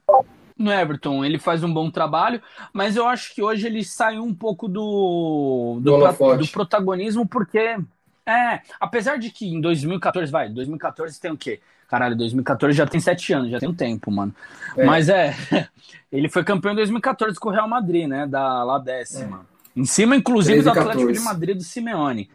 [0.58, 2.42] no Everton ele faz um bom trabalho,
[2.74, 7.78] mas eu acho que hoje ele saiu um pouco do, do, do, do protagonismo, porque
[8.26, 11.60] é, apesar de que em 2014, vai, 2014 tem o quê?
[11.90, 14.34] Caralho, 2014 já tem sete anos, já tem um tempo, mano.
[14.78, 14.86] É.
[14.86, 15.36] Mas é,
[16.12, 18.28] ele foi campeão em 2014 com o Real Madrid, né?
[18.28, 19.48] Da lá décima.
[19.76, 19.80] É.
[19.80, 22.30] Em cima, inclusive, do Atlético de Madrid do Simeone.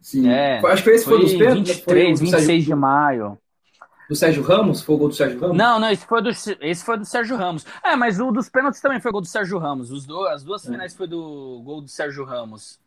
[0.00, 0.28] Sim.
[0.28, 1.76] É, acho que esse foi, foi dos pênaltis.
[1.76, 3.38] 23, foi 26 de maio.
[4.08, 4.82] Do Sérgio Ramos?
[4.82, 5.56] Foi o gol do Sérgio Ramos?
[5.56, 7.66] Não, não, esse foi do, esse foi do Sérgio Ramos.
[7.84, 9.90] É, mas o dos pênaltis também foi gol do Sérgio Ramos.
[9.90, 10.70] Os do, as duas é.
[10.70, 12.78] finais foi do gol do Sérgio Ramos.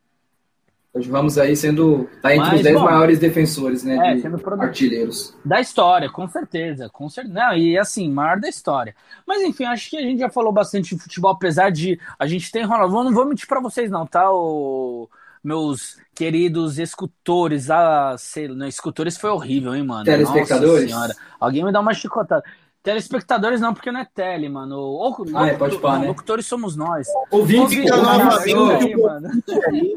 [0.93, 2.09] Sérgio Ramos aí sendo.
[2.21, 4.11] tá entre mas, os 10 bom, maiores defensores, né?
[4.11, 5.35] É, de sendo artilheiros.
[5.45, 6.89] Da história, com certeza.
[6.89, 7.35] Com certeza.
[7.35, 8.95] Não, e assim, maior da história.
[9.27, 11.99] Mas enfim, acho que a gente já falou bastante de futebol, apesar de.
[12.17, 13.03] A gente tem Ronaldo.
[13.03, 14.31] Não vou mentir pra vocês, não, tá?
[14.31, 15.09] O
[15.43, 17.69] meus queridos escutores.
[17.69, 20.05] Ah, sei, não, escutores foi horrível, hein, mano?
[20.05, 20.83] Telespectadores?
[20.83, 21.15] Nossa senhora.
[21.39, 22.43] Alguém me dá uma chicotada.
[22.81, 24.77] Telespectadores não, porque não é tele, mano.
[24.77, 26.07] Ou, ah, é, pode falar, né?
[26.07, 27.07] Locutores somos nós.
[27.29, 29.95] Ouvinte, Ouvinte novamente, aí,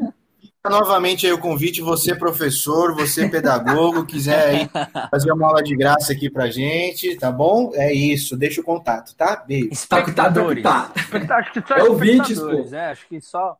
[0.69, 4.69] novamente aí o convite, você professor, você pedagogo, quiser aí
[5.09, 7.71] fazer uma aula de graça aqui pra gente, tá bom?
[7.73, 9.43] É isso, deixa o contato, tá?
[9.47, 9.69] Beijo.
[9.71, 10.61] Espectadores.
[10.61, 11.37] Tá, tá, tá.
[11.37, 12.75] Acho que só é ouvintes, pô.
[12.75, 13.57] É, acho que só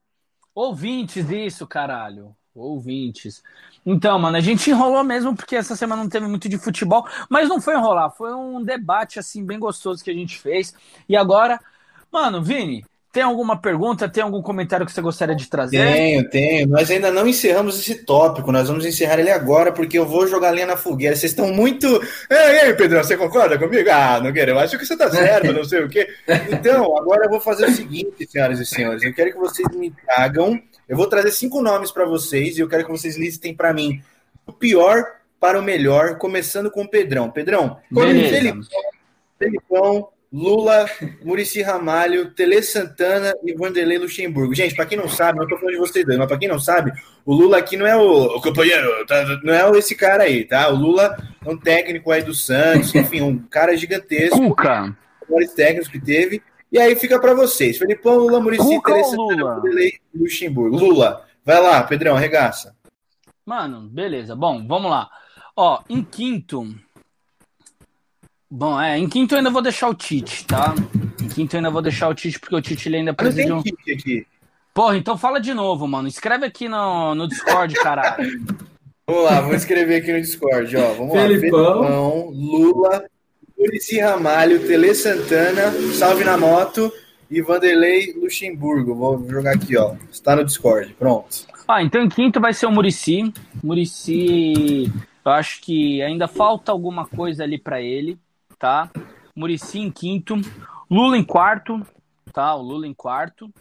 [0.55, 2.35] Ouvintes, isso, caralho.
[2.55, 3.41] Ouvintes.
[3.85, 7.49] Então, mano, a gente enrolou mesmo porque essa semana não teve muito de futebol, mas
[7.49, 10.73] não foi enrolar, foi um debate assim bem gostoso que a gente fez.
[11.09, 11.59] E agora,
[12.11, 14.09] mano, Vini, tem alguma pergunta?
[14.09, 15.77] Tem algum comentário que você gostaria de trazer?
[15.77, 16.67] Tenho, tenho.
[16.67, 18.51] Nós ainda não encerramos esse tópico.
[18.51, 21.15] Nós vamos encerrar ele agora, porque eu vou jogar lenha na fogueira.
[21.15, 21.85] Vocês estão muito.
[22.27, 23.87] E aí, Pedro, você concorda comigo?
[23.91, 26.07] Ah, Nogueira, eu acho que você tá certo, não sei o quê.
[26.51, 29.03] Então, agora eu vou fazer o seguinte, senhoras e senhores.
[29.03, 30.59] Eu quero que vocês me tragam.
[30.89, 34.01] Eu vou trazer cinco nomes para vocês e eu quero que vocês listem para mim
[34.47, 35.05] o pior
[35.39, 37.29] para o melhor, começando com o Pedrão.
[37.29, 38.61] Pedrão, Felipão,
[39.37, 40.87] Felipão Lula,
[41.23, 44.55] Murici Ramalho, Tele Santana e Vanderlei Luxemburgo.
[44.55, 46.57] Gente, para quem não sabe, não tô falando de vocês dois, mas para quem não
[46.57, 46.91] sabe,
[47.23, 50.69] o Lula aqui não é o, o companheiro, tá, não é esse cara aí, tá?
[50.69, 51.15] O Lula
[51.45, 54.39] é um técnico aí do Santos, enfim, um cara gigantesco.
[54.39, 54.97] Cuca.
[55.29, 56.41] Maiores técnicos que teve.
[56.71, 57.77] E aí fica para vocês.
[57.77, 60.75] Felipão, Lula, Murici, Tele Santana, Vanderlei Luxemburgo.
[60.75, 62.75] Lula, vai lá, Pedrão, arregaça.
[63.45, 64.35] Mano, beleza.
[64.35, 65.11] Bom, vamos lá.
[65.55, 66.73] Ó, em quinto,
[68.55, 70.75] Bom, é, em quinto eu ainda vou deixar o Tite, tá?
[71.19, 73.51] Em quinto eu ainda vou deixar o Tite, porque o Tite ele ainda precisa de
[73.51, 73.63] um...
[73.63, 74.27] Tite aqui.
[74.75, 76.07] Porra, então fala de novo, mano.
[76.07, 78.39] Escreve aqui no, no Discord, caralho.
[79.07, 80.93] Vamos lá, vou escrever aqui no Discord, ó.
[80.93, 81.59] Vamos Felipão.
[81.59, 81.87] lá.
[81.87, 83.05] Felipão, Lula,
[83.57, 86.93] Murici Ramalho, Tele Santana, Salve na Moto
[87.31, 88.93] e Vanderlei Luxemburgo.
[88.93, 89.95] Vou jogar aqui, ó.
[90.11, 91.47] Está no Discord, pronto.
[91.67, 93.33] Ah, então em quinto vai ser o Murici.
[93.63, 94.91] Murici,
[95.25, 98.15] eu acho que ainda falta alguma coisa ali para ele
[98.63, 98.89] tá?
[99.35, 100.35] Murici em quinto,
[100.89, 101.85] Lula em quarto,
[102.31, 102.55] tá?
[102.55, 103.53] O Lula em quarto.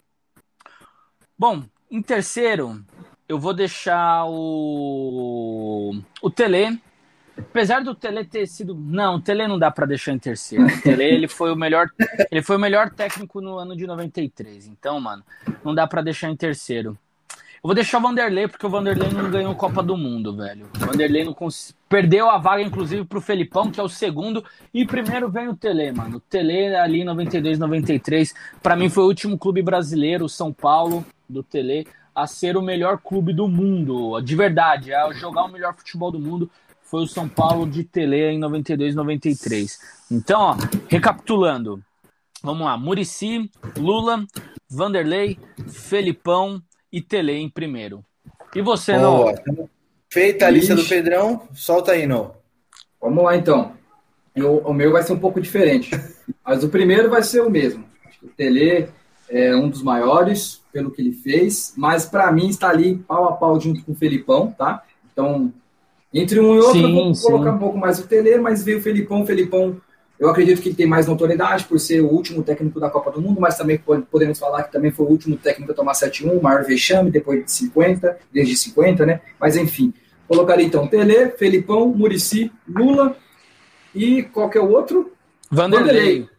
[1.37, 2.81] Bom, em terceiro,
[3.27, 6.81] eu vou deixar o o Tele.
[7.37, 10.67] Apesar do Tele ter sido, não, o Tele não dá para deixar em terceiro.
[10.67, 11.89] O Tele, ele foi o melhor,
[12.31, 14.67] ele foi o melhor técnico no ano de 93.
[14.67, 15.21] Então, mano,
[15.65, 16.97] não dá para deixar em terceiro.
[17.65, 20.67] Vou deixar o Vanderlei, porque o Vanderlei não ganhou Copa do Mundo, velho.
[20.75, 21.73] O Vanderlei não cons...
[21.87, 24.43] perdeu a vaga, inclusive, pro Felipão, que é o segundo.
[24.73, 26.17] E primeiro vem o Tele, mano.
[26.17, 28.33] O Tele ali 92, 93.
[28.61, 32.61] Para mim foi o último clube brasileiro, o São Paulo, do Tele, a ser o
[32.61, 34.19] melhor clube do mundo.
[34.19, 36.51] De verdade, a jogar o melhor futebol do mundo
[36.81, 39.79] foi o São Paulo de Tele em 92, 93.
[40.11, 40.57] Então, ó,
[40.89, 41.81] recapitulando.
[42.43, 44.25] Vamos lá, Murici, Lula,
[44.69, 45.39] Vanderlei,
[45.69, 46.61] Felipão,
[46.93, 48.05] e Tele em primeiro.
[48.55, 49.33] E você, Boa.
[49.47, 49.69] não?
[50.07, 52.35] Feita a lista do Pedrão, solta aí, não.
[53.01, 53.73] Vamos lá, então.
[54.35, 55.89] Eu, o meu vai ser um pouco diferente.
[56.45, 57.83] Mas o primeiro vai ser o mesmo.
[58.21, 58.87] O Tele,
[59.27, 63.33] é um dos maiores, pelo que ele fez, mas para mim está ali pau a
[63.33, 64.83] pau junto com o Felipão, tá?
[65.11, 65.51] Então,
[66.13, 67.23] entre um e outro, sim, eu vou sim.
[67.23, 69.81] colocar um pouco mais o Tele, mas veio o Felipão, o Felipão,
[70.23, 73.21] eu acredito que ele tem mais notoriedade por ser o último técnico da Copa do
[73.21, 73.77] Mundo, mas também
[74.09, 77.51] podemos falar que também foi o último técnico a tomar 7-1, maior vexame, depois de
[77.51, 79.19] 50, desde 50, né?
[79.37, 79.93] Mas enfim,
[80.25, 83.17] colocaria então Tele, Felipão, Murici, Lula
[83.93, 85.11] e qual que é o outro?
[85.51, 85.87] Vanderlei.
[85.87, 86.29] Vanderlei.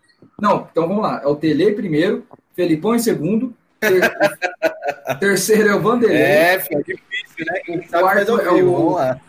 [0.40, 1.20] Não, então vamos lá.
[1.22, 2.24] É o Tele primeiro,
[2.56, 4.00] Felipão em segundo, ter...
[5.20, 6.22] terceiro é o Vanderlei.
[6.22, 7.60] É, fica difícil, né?
[7.66, 8.72] Quem quarto é o...
[8.72, 9.20] Vamos lá.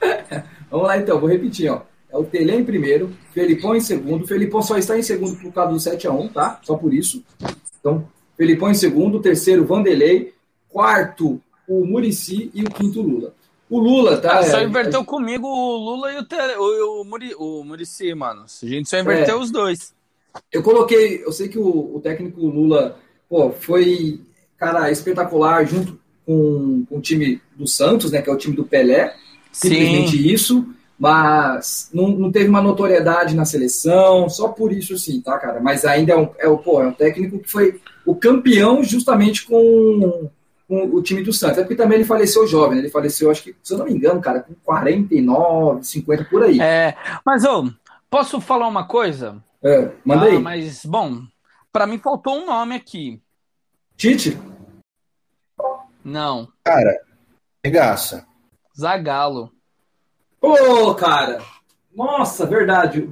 [0.70, 1.89] vamos lá então, vou repetir, ó.
[2.12, 4.26] É o Tele em primeiro, Felipão em segundo.
[4.26, 6.60] Felipão só está em segundo por causa do 7x1, tá?
[6.62, 7.22] Só por isso.
[7.78, 8.06] Então,
[8.36, 10.34] Felipão em segundo, terceiro, Vanderlei,
[10.68, 13.34] quarto, o Murici e o quinto, Lula.
[13.68, 14.40] O Lula, tá?
[14.40, 15.04] Ah, só é, inverteu é...
[15.04, 18.42] comigo o Lula e o, Tele, o, o, Muri, o Murici, mano.
[18.42, 19.40] A gente só inverteu é.
[19.40, 19.94] os dois.
[20.52, 22.98] Eu coloquei, eu sei que o, o técnico Lula,
[23.28, 24.20] pô, foi,
[24.58, 28.64] cara, espetacular junto com, com, o time do Santos, né, que é o time do
[28.64, 29.14] Pelé.
[29.52, 30.28] Simplesmente Sim.
[30.28, 35.58] isso, mas não, não teve uma notoriedade na seleção, só por isso sim, tá, cara?
[35.58, 40.28] Mas ainda é um, é, pô, é um técnico que foi o campeão justamente com,
[40.68, 41.56] com o time do Santos.
[41.56, 42.82] É porque também ele faleceu jovem, né?
[42.82, 46.60] Ele faleceu, acho que, se eu não me engano, cara, com 49, 50 por aí.
[46.60, 46.94] É,
[47.24, 47.72] mas, ô,
[48.10, 49.42] posso falar uma coisa?
[49.62, 51.22] É, manda ah, Mas, bom,
[51.72, 53.22] para mim faltou um nome aqui.
[53.96, 54.38] Tite?
[56.04, 56.46] Não.
[56.62, 56.94] Cara,
[57.64, 58.26] regaça.
[58.78, 59.50] Zagalo.
[60.40, 61.40] Ô, oh, cara!
[61.94, 63.06] Nossa, verdade.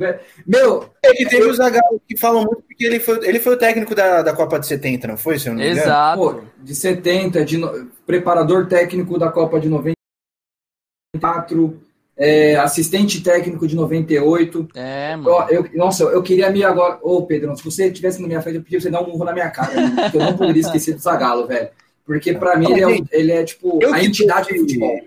[0.47, 0.89] Meu.
[1.03, 1.51] Ele teve eu...
[1.51, 4.59] o Zagallo que falam muito porque ele foi, ele foi o técnico da, da Copa
[4.59, 5.39] de 70, não foi?
[5.39, 6.21] Se eu não me Exato.
[6.21, 7.87] Pô, de 70, de no...
[8.07, 11.83] preparador técnico da Copa de 94
[12.17, 14.69] é, assistente técnico de 98.
[14.75, 15.47] É, mano.
[15.51, 16.99] Eu, eu, nossa, eu queria me agora.
[17.03, 19.33] Ô, Pedro, se você estivesse na minha frente, eu pedia você dar um murro na
[19.33, 19.71] minha cara,
[20.03, 21.69] porque eu não poderia esquecer do Zagalo, velho.
[22.05, 24.99] Porque para mim ele é, ele é tipo a entidade do futebol.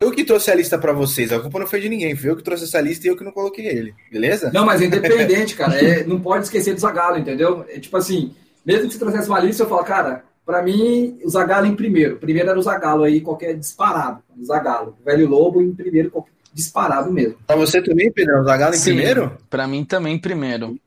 [0.00, 2.36] Eu que trouxe a lista para vocês, a culpa não foi de ninguém, foi eu
[2.36, 4.50] que trouxe essa lista e eu que não coloquei ele, beleza?
[4.52, 7.64] Não, mas é independente, cara, é, não pode esquecer do Zagalo, entendeu?
[7.68, 8.34] É tipo assim,
[8.64, 12.16] mesmo que você trouxesse uma lista, eu falo, cara, para mim, o Zagalo em primeiro.
[12.16, 14.22] Primeiro era o Zagalo aí, qualquer disparado.
[14.38, 14.94] O Zagalo.
[15.00, 17.36] O velho Lobo em primeiro, qualquer disparado mesmo.
[17.46, 18.44] Pra você também, Pedro?
[18.44, 19.36] Zagallo em Sim, primeiro?
[19.50, 20.78] Pra mim também primeiro.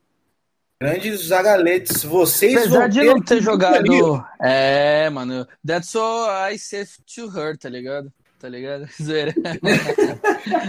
[0.79, 4.23] Grandes Zagaletes, vocês Apesar vão de não ter jogado.
[4.39, 5.45] É, mano.
[5.65, 8.11] That's all I said to her, tá ligado?
[8.39, 8.87] Tá ligado?
[9.01, 9.33] Zoeira.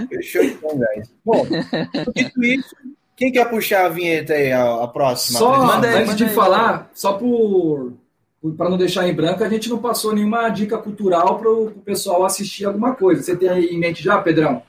[0.09, 1.13] Fechou então, guys.
[1.25, 1.47] Bom,
[2.15, 2.75] dito isso,
[3.17, 5.39] quem quer puxar a vinheta aí, a, a próxima?
[5.39, 7.93] Só manda aí, antes manda de aí, falar, só por
[8.57, 12.25] para não deixar em branco, a gente não passou nenhuma dica cultural para o pessoal
[12.25, 13.21] assistir alguma coisa.
[13.21, 14.63] Você tem aí em mente já, Pedrão?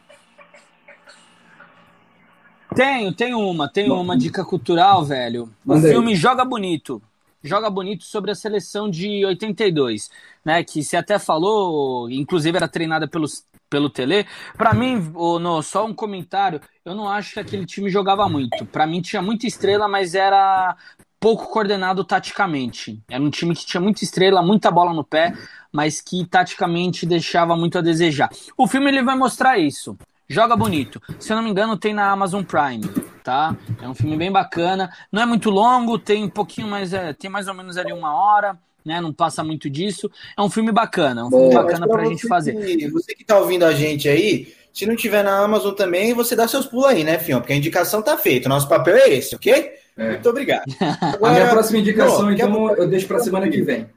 [2.76, 5.50] Tenho, tenho uma, tenho uma dica cultural, velho.
[5.66, 7.02] O filme Joga Bonito.
[7.44, 10.10] Joga Bonito sobre a seleção de 82,
[10.44, 10.64] né?
[10.64, 14.26] Que você até falou, inclusive era treinada pelos, pelo Tele.
[14.58, 18.66] Para mim, no, só um comentário, eu não acho que aquele time jogava muito.
[18.66, 20.76] Para mim tinha muita estrela, mas era
[21.20, 23.02] pouco coordenado taticamente.
[23.10, 25.34] Era um time que tinha muita estrela, muita bola no pé,
[25.72, 28.30] mas que taticamente deixava muito a desejar.
[28.58, 29.98] O filme ele vai mostrar isso.
[30.28, 31.02] Joga bonito.
[31.20, 32.88] Se eu não me engano, tem na Amazon Prime,
[33.24, 33.56] tá?
[33.82, 34.94] É um filme bem bacana.
[35.12, 38.14] Não é muito longo, tem um pouquinho mais, é, tem mais ou menos ali uma
[38.14, 39.00] hora, né?
[39.02, 40.10] Não passa muito disso.
[40.38, 42.56] É um filme bacana, é um filme bacana pra, pra gente fazer.
[42.56, 46.36] Que, você que tá ouvindo a gente aí, se não tiver na Amazon também, você
[46.36, 47.40] dá seus pulos aí, né, Fião?
[47.40, 48.50] Porque a indicação tá feita.
[48.50, 49.74] Nosso papel é esse, ok?
[49.98, 50.12] É.
[50.12, 50.64] Muito obrigado.
[51.02, 53.88] Agora, a minha próxima indicação, então, eu deixo pra semana que vem.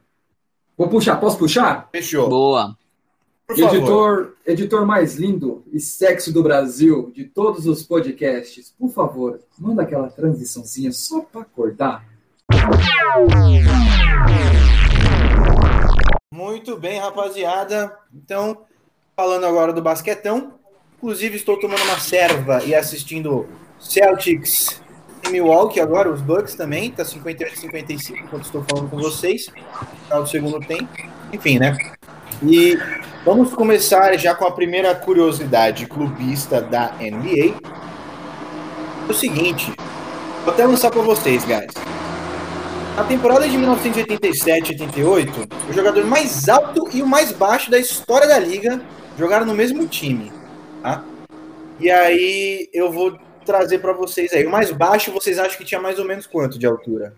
[0.76, 1.88] Vou puxar, posso puxar?
[1.92, 2.28] Fechou.
[2.28, 2.76] Boa.
[3.50, 9.82] Editor, editor mais lindo e sexy do Brasil, de todos os podcasts, por favor, manda
[9.82, 12.06] aquela transiçãozinha só para acordar.
[16.32, 17.96] Muito bem, rapaziada.
[18.14, 18.62] Então,
[19.16, 20.54] falando agora do basquetão,
[20.96, 23.46] inclusive estou tomando uma serva e assistindo
[23.78, 24.80] Celtics
[25.26, 29.50] e Milwaukee agora, os Bucks também, tá 58 55 enquanto estou falando com vocês,
[30.04, 30.88] final do segundo tempo.
[31.32, 31.76] Enfim, né?
[32.42, 32.76] E
[33.24, 37.54] vamos começar já com a primeira curiosidade clubista da NBA.
[39.08, 39.72] O seguinte,
[40.44, 41.72] vou até lançar para vocês, guys.
[42.94, 48.38] Na temporada de 1987-88, o jogador mais alto e o mais baixo da história da
[48.38, 48.84] liga
[49.16, 50.30] jogaram no mesmo time,
[50.82, 51.02] tá?
[51.80, 54.46] E aí eu vou trazer para vocês aí.
[54.46, 57.16] O mais baixo, vocês acham que tinha mais ou menos quanto de altura?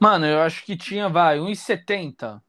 [0.00, 2.40] Mano, eu acho que tinha, vai, 1,70.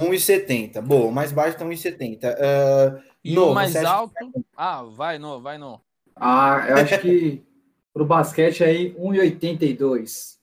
[0.00, 0.80] 1,70.
[0.80, 2.32] Boa, o mais baixo tá 1,70.
[2.32, 4.14] Uh, e no, o mais alto?
[4.14, 4.44] Que...
[4.56, 5.80] Ah, vai no, vai no.
[6.14, 7.42] Ah, eu acho que
[7.92, 10.33] pro basquete aí 1,82.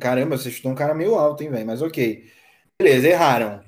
[0.00, 1.66] Caramba, você chutou um cara meio alto, hein, velho?
[1.66, 2.24] Mas ok.
[2.80, 3.62] Beleza, erraram.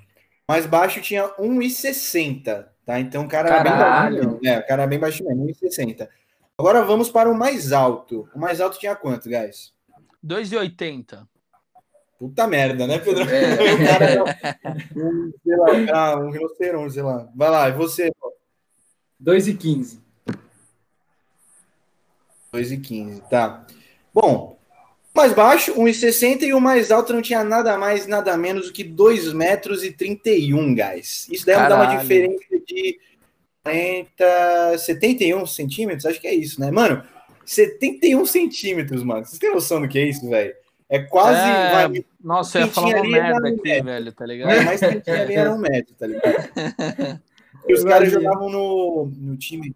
[0.48, 2.98] Mais baixo tinha 1,60, tá?
[2.98, 4.40] Então o cara era bem baixinho.
[4.42, 6.08] É, o cara era bem baixinho, 1,60.
[6.56, 8.26] Agora vamos para o mais alto.
[8.34, 9.74] O mais alto tinha quanto, guys?
[10.24, 11.26] 2,80.
[12.18, 13.24] Puta merda, né, Pedro?
[13.28, 13.52] É.
[13.74, 17.28] o cara era um, sei lá, um rinoceronte, sei lá.
[17.34, 18.10] Vai lá, e você?
[19.22, 20.00] 2,15.
[22.54, 23.66] 2,15, tá.
[24.14, 24.58] Bom,
[25.14, 28.82] mais baixo, 1,60 e o mais alto não tinha nada mais, nada menos do que
[28.82, 31.28] 2 metros e 31, guys.
[31.30, 32.98] Isso deve dar uma diferença de
[33.62, 36.70] 40, 71 centímetros, acho que é isso, né?
[36.70, 37.02] Mano,
[37.44, 39.24] 71 centímetros, mano.
[39.24, 40.54] Vocês têm noção do que é isso, velho?
[40.88, 41.40] É quase.
[41.40, 41.72] É...
[41.72, 43.84] Vai, Nossa, eu ia falar uma merda aqui, metro.
[43.84, 44.50] velho, tá ligado?
[44.50, 47.22] É, mas quem ali era um metro, tá ligado?
[47.68, 49.74] e os caras jogavam no, no time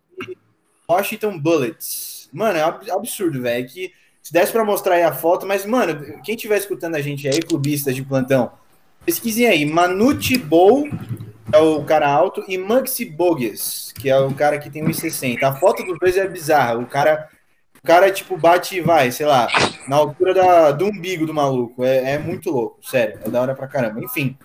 [0.88, 2.28] Washington Bullets.
[2.32, 3.66] Mano, é absurdo, velho.
[3.66, 3.92] Que
[4.26, 7.40] se desse para mostrar aí a foto, mas, mano, quem estiver escutando a gente aí,
[7.40, 8.50] clubistas de plantão,
[9.04, 9.64] pesquisem aí.
[9.64, 10.88] Manute Bow
[11.52, 15.44] é o cara alto e Maxi Bogues, que é o cara que tem 1,60.
[15.44, 16.76] A foto dos dois é bizarra.
[16.76, 17.28] O cara,
[17.80, 19.46] o cara tipo, bate, vai, sei lá,
[19.86, 21.84] na altura da, do umbigo do maluco.
[21.84, 23.20] É, é muito louco, sério.
[23.24, 24.00] É da hora pra caramba.
[24.00, 24.36] Enfim,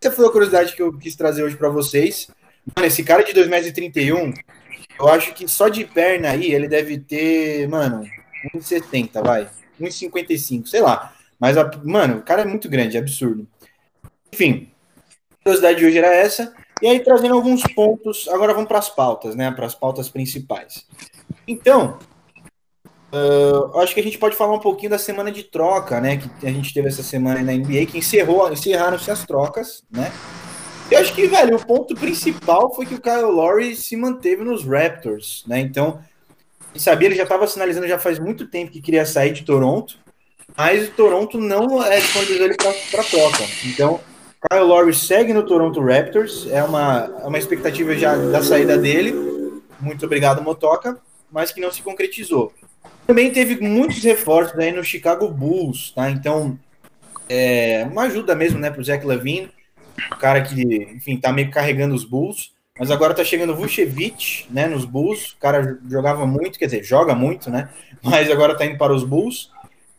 [0.00, 2.28] essa foi a curiosidade que eu quis trazer hoje para vocês.
[2.76, 4.32] Mano, esse cara de 2,31m,
[4.96, 8.08] eu acho que só de perna aí ele deve ter, mano,
[8.54, 9.48] 1,70, vai.
[9.80, 11.14] 1,55, sei lá.
[11.38, 13.46] Mas, mano, o cara é muito grande, é absurdo.
[14.32, 14.70] Enfim,
[15.32, 16.54] a curiosidade de hoje era essa.
[16.82, 19.50] E aí, trazendo alguns pontos, agora vamos para as pautas, né?
[19.50, 20.86] Para as pautas principais.
[21.46, 21.98] Então,
[23.12, 26.16] uh, acho que a gente pode falar um pouquinho da semana de troca, né?
[26.16, 30.12] Que a gente teve essa semana na NBA, que encerrou, encerraram-se as trocas, né?
[30.90, 34.64] Eu acho que, velho, o ponto principal foi que o Kyle Lowry se manteve nos
[34.64, 35.60] Raptors, né?
[35.60, 36.00] Então,
[36.80, 39.98] sabia, ele já estava sinalizando já faz muito tempo que queria sair de Toronto,
[40.56, 43.44] mas o Toronto não é disponibilizou ele para troca.
[43.64, 44.00] Então,
[44.50, 49.14] Kyle Lowry segue no Toronto Raptors, é uma, é uma expectativa já da saída dele.
[49.80, 50.98] Muito obrigado, Motoca,
[51.30, 52.52] mas que não se concretizou.
[53.06, 56.10] Também teve muitos reforços aí no Chicago Bulls, tá?
[56.10, 56.58] Então,
[57.28, 59.50] é uma ajuda mesmo, né, para o Zach Levine,
[60.12, 60.62] o cara que,
[60.94, 62.53] enfim, tá meio carregando os Bulls.
[62.78, 65.32] Mas agora tá chegando Vucevic, né, nos Bulls.
[65.32, 67.70] O cara jogava muito, quer dizer, joga muito, né?
[68.02, 69.50] Mas agora tá indo para os Bulls.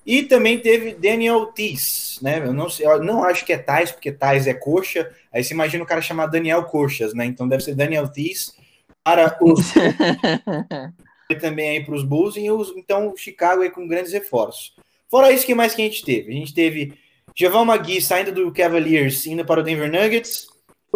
[0.05, 2.39] E também teve Daniel Tis, né?
[2.39, 5.09] Eu não, sei, eu não acho que é Tais, porque Tais é coxa.
[5.33, 7.25] Aí você imagina o cara chamar Daniel Coxas, né?
[7.25, 8.55] Então deve ser Daniel Tis
[9.03, 9.73] para os
[11.29, 14.75] e também aí para os Bulls e os, então o Chicago aí com grandes reforços.
[15.09, 16.31] Fora isso, que mais que a gente teve?
[16.31, 16.93] A gente teve
[17.35, 20.47] Javão Magui saindo do Cavaliers, indo para o Denver Nuggets.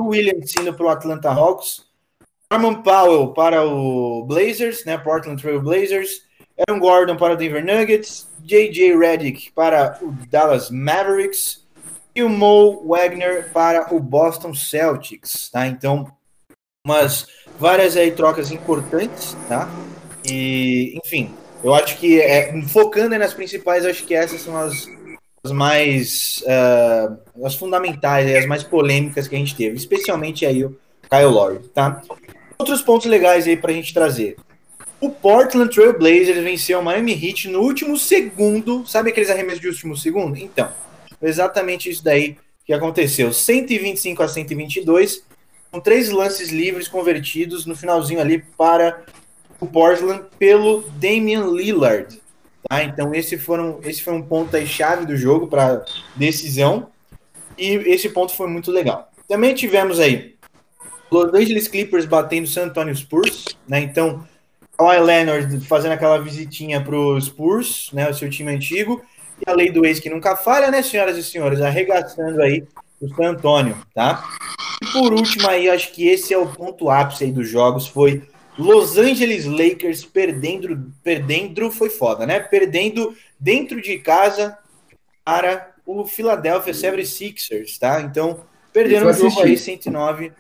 [0.07, 1.85] Williams indo para o Atlanta Hawks,
[2.49, 6.23] Armand Powell para o Blazers, né, Portland Trail Blazers,
[6.67, 8.97] Aaron Gordon para o Denver Nuggets, J.J.
[8.97, 11.65] Redick para o Dallas Mavericks
[12.15, 15.67] e o Mo Wagner para o Boston Celtics, tá?
[15.67, 16.11] Então,
[16.85, 17.27] umas
[17.59, 19.69] várias aí trocas importantes, tá?
[20.26, 24.88] E, enfim, eu acho que é, focando nas principais, acho que essas são as
[25.44, 30.78] as mais uh, as fundamentais, as mais polêmicas que a gente teve, especialmente aí o
[31.10, 32.02] Kyle Lowry, tá?
[32.57, 34.36] Outros pontos legais aí para a gente trazer.
[34.99, 38.86] O Portland Trail Blazers venceu o Miami Heat no último segundo.
[38.86, 40.38] Sabe aqueles arremessos de último segundo?
[40.38, 40.70] Então,
[41.22, 42.36] exatamente isso daí
[42.66, 43.32] que aconteceu.
[43.32, 45.24] 125 a 122,
[45.72, 49.03] com três lances livres convertidos no finalzinho ali para
[49.60, 52.22] o Portland pelo Damian Lillard.
[52.68, 52.84] Tá?
[52.84, 55.84] Então esse, foram, esse foi um ponto aí chave do jogo para
[56.15, 56.90] decisão
[57.57, 59.10] e esse ponto foi muito legal.
[59.27, 60.36] Também tivemos aí
[61.11, 63.80] Los Angeles Clippers batendo San Antonio Spurs, né?
[63.80, 64.27] Então
[64.77, 68.10] Kawhi Leonard fazendo aquela visitinha para o Spurs, né?
[68.10, 69.02] O seu time antigo
[69.45, 72.65] e a lei do ex que nunca falha, né, senhoras e senhores, arregaçando aí
[73.02, 74.23] o San Antonio, tá?
[74.81, 78.22] E por último aí, acho que esse é o ponto ápice aí dos jogos, foi
[78.60, 82.41] Los Angeles Lakers perdendo, perdendo foi foda, né?
[82.41, 84.57] Perdendo dentro de casa
[85.23, 88.02] para o Philadelphia 76ers, tá?
[88.02, 90.34] Então, perdendo o jogo aí 109.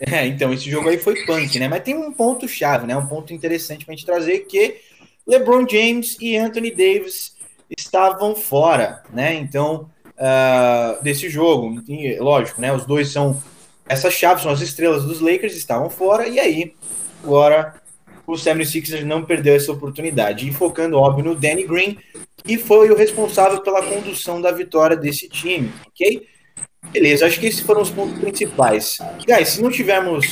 [0.00, 1.68] É, então, esse jogo aí foi punk, né?
[1.68, 2.96] Mas tem um ponto chave, né?
[2.96, 4.80] Um ponto interessante pra gente trazer que
[5.24, 7.36] LeBron James e Anthony Davis
[7.78, 9.34] estavam fora, né?
[9.34, 11.80] Então, uh, desse jogo.
[11.88, 12.72] E, lógico, né?
[12.72, 13.40] Os dois são
[13.88, 16.74] essas chaves são as estrelas dos Lakers, estavam fora, e aí,
[17.22, 17.74] agora
[18.26, 20.46] o 76ers não perdeu essa oportunidade.
[20.46, 21.98] E focando, óbvio, no Danny Green,
[22.44, 26.26] que foi o responsável pela condução da vitória desse time, ok?
[26.92, 28.98] Beleza, acho que esses foram os pontos principais.
[29.26, 30.26] Guys, se não tivermos,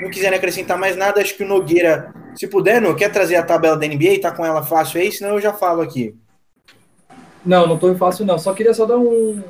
[0.00, 3.42] não quiserem acrescentar mais nada, acho que o Nogueira, se puder, não quer trazer a
[3.42, 6.14] tabela da NBA, tá com ela fácil aí, senão eu já falo aqui.
[7.44, 8.38] Não, não tô fácil não.
[8.38, 9.42] Só queria só dar um,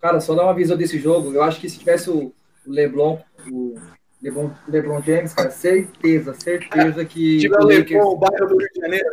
[0.00, 1.32] cara, só dar uma visão desse jogo.
[1.32, 2.32] Eu acho que se tivesse o
[2.72, 3.20] LeBron,
[3.50, 3.74] o
[4.22, 8.04] LeBron, LeBron James, cara, certeza, certeza que se tiver o Lakers...
[8.04, 9.08] o bairro do Rio de Janeiro.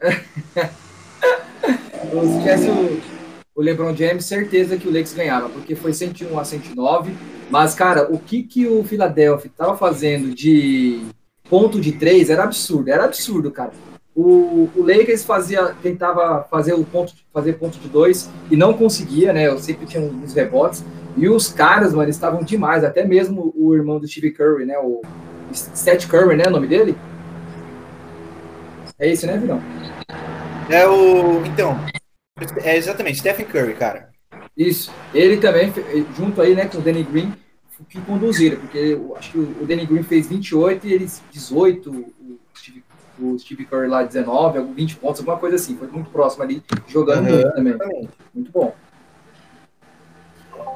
[2.22, 3.00] se tivesse o,
[3.54, 7.14] o LeBron James, certeza que o Lakers ganhava, porque foi 101 a 109.
[7.50, 11.06] Mas, cara, o que, que o Philadelphia estava fazendo de
[11.48, 13.72] ponto de três era absurdo, era absurdo, cara.
[14.14, 19.32] O, o Lakers fazia, tentava fazer o ponto, fazer ponto de dois e não conseguia,
[19.32, 19.48] né?
[19.48, 20.84] Eu sempre tinha uns rebotes.
[21.16, 22.82] E os caras, mano, estavam demais.
[22.84, 24.78] Até mesmo o irmão do Steve Curry, né?
[24.78, 25.00] O
[25.52, 26.44] Seth Curry, né?
[26.46, 26.96] O nome dele?
[28.98, 29.60] É esse, né, Virão?
[30.68, 31.44] É o.
[31.46, 31.78] Então.
[32.62, 34.10] É exatamente, Stephen Curry, cara.
[34.56, 34.92] Isso.
[35.12, 35.72] Ele também,
[36.16, 37.32] junto aí, né, com o Danny Green,
[37.88, 42.38] que conduziram, porque eu acho que o Danny Green fez 28 e eles 18, o
[42.56, 42.84] Steve,
[43.20, 45.76] o Steve Curry lá 19, 20 pontos, alguma coisa assim.
[45.76, 47.72] Foi muito próximo ali, jogando uhum, muito também.
[47.74, 48.08] Exatamente.
[48.32, 48.74] Muito bom.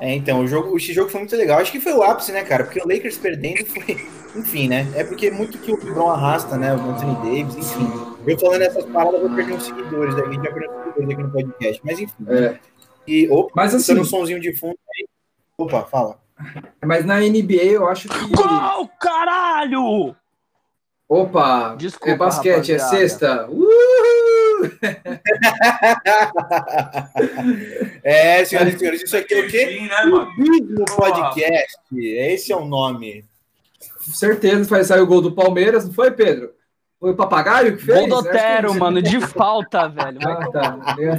[0.01, 1.59] É, então, o jogo, esse jogo foi muito legal.
[1.59, 2.65] Acho que foi o ápice, né, cara?
[2.65, 4.07] Porque o Lakers perdendo foi.
[4.37, 4.87] Enfim, né?
[4.95, 6.75] É porque muito que o LeBron arrasta, né?
[6.75, 7.91] O Anthony Davis, enfim.
[8.27, 10.23] Eu falando essas palavras, eu vou perder uns seguidores, né?
[10.23, 11.83] A gente já perdeu seguidores aqui no podcast.
[11.85, 12.15] Mas enfim.
[12.29, 12.59] É.
[13.07, 13.99] E, opa, Mas assim.
[13.99, 15.09] um somzinho de fundo aí.
[15.57, 16.19] Opa, fala.
[16.85, 18.37] Mas na NBA eu acho que.
[18.37, 20.15] Qual caralho!
[21.09, 21.77] Opa!
[21.77, 22.97] Desculpa, é basquete, é rapaziada.
[22.97, 23.49] é sexta.
[23.49, 23.69] Uh!
[28.05, 29.81] é, senhoras e senhores, isso aqui é o quê?
[29.81, 29.89] Né,
[30.95, 31.79] Podcast.
[31.95, 33.25] Esse é o nome.
[34.01, 36.53] Certeza vai sair o gol do Palmeiras, não foi, Pedro?
[37.01, 38.01] Foi o papagaio que fez?
[38.01, 40.19] Gol do Otero, mano, de falta, velho.
[40.23, 40.97] Ah, tá.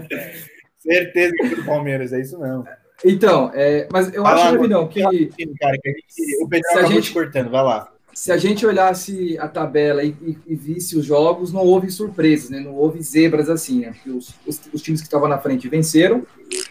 [0.78, 2.64] Certeza que foi do Palmeiras, é isso mesmo.
[3.04, 5.02] Então, é, mas eu vai acho, lá, não, que.
[5.02, 7.92] Cara, que a gente, o Pedro se a gente cortando, vai lá.
[8.14, 12.50] Se a gente olhasse a tabela e, e, e, visse os jogos, não houve surpresas,
[12.50, 12.60] né?
[12.60, 13.94] Não houve zebras assim, né?
[14.08, 16.26] Os, os, os times que estavam na frente venceram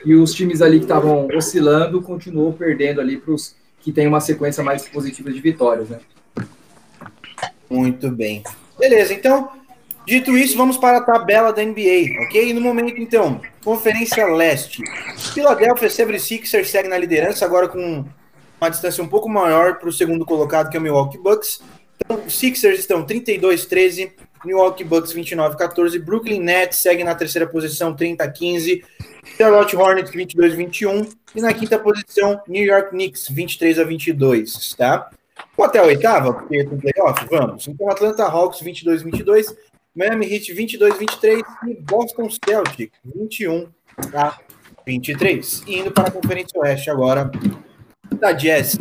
[0.05, 4.21] e os times ali que estavam oscilando continuou perdendo ali para os que têm uma
[4.21, 6.01] sequência mais positiva de vitórias, né?
[7.71, 8.43] Muito bem.
[8.79, 9.51] Beleza, então
[10.09, 12.55] Dito isso, vamos para a tabela da NBA, ok?
[12.55, 14.83] No momento, então, Conferência Leste.
[15.35, 18.07] Philadelphia 76ers segue na liderança, agora com
[18.61, 21.61] uma distância um pouco maior para o segundo colocado, que é o Milwaukee Bucks.
[22.01, 24.13] Então, Sixers estão 32-13,
[24.45, 28.85] Milwaukee Bucks 29-14, Brooklyn Nets segue na terceira posição, 30-15,
[29.37, 35.11] Charlotte Hornets 22-21 e na quinta posição, New York Knicks 23-22, tá?
[35.57, 37.27] Vamos até a oitava, porque tem playoff?
[37.31, 37.69] Vamos.
[37.69, 39.55] Então, Atlanta Hawks 22-22,
[39.95, 43.69] Miami Heat 22-23 e Boston Celtics 21
[44.15, 44.39] a
[44.87, 45.65] 23.
[45.67, 47.31] E indo para a Conferência Oeste agora,
[48.19, 48.79] da Jazz.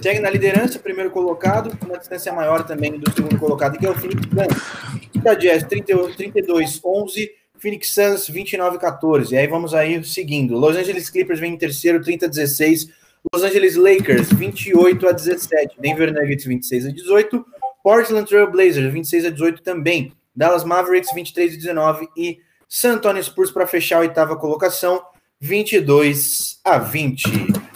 [0.00, 3.90] Segue na liderança, primeiro colocado, com uma distância maior também do segundo colocado, que é
[3.90, 5.22] o Phoenix Suns.
[5.22, 9.32] Da Jazz 32-11, Phoenix Suns 29-14.
[9.32, 10.56] E aí vamos aí seguindo.
[10.56, 12.88] Los Angeles Clippers vem em terceiro, 30-16.
[13.32, 17.44] Los Angeles Lakers 28 a 17, Denver Nuggets 26 a 18,
[17.84, 20.12] Portland Trail Blazers 26 a 18 também.
[20.34, 25.02] Dallas Mavericks 23 e 19 e San Antonio Spurs para fechar a oitava colocação
[25.38, 27.69] 22 a 20.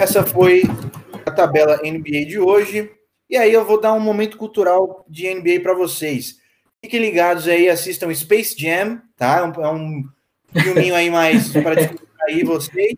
[0.00, 0.62] Essa foi
[1.26, 2.90] a tabela NBA de hoje.
[3.28, 6.38] E aí eu vou dar um momento cultural de NBA para vocês.
[6.82, 9.40] Fiquem ligados aí, assistam Space Jam, tá?
[9.40, 10.08] É um,
[10.54, 11.74] é filminho aí mais para
[12.26, 12.96] aí vocês.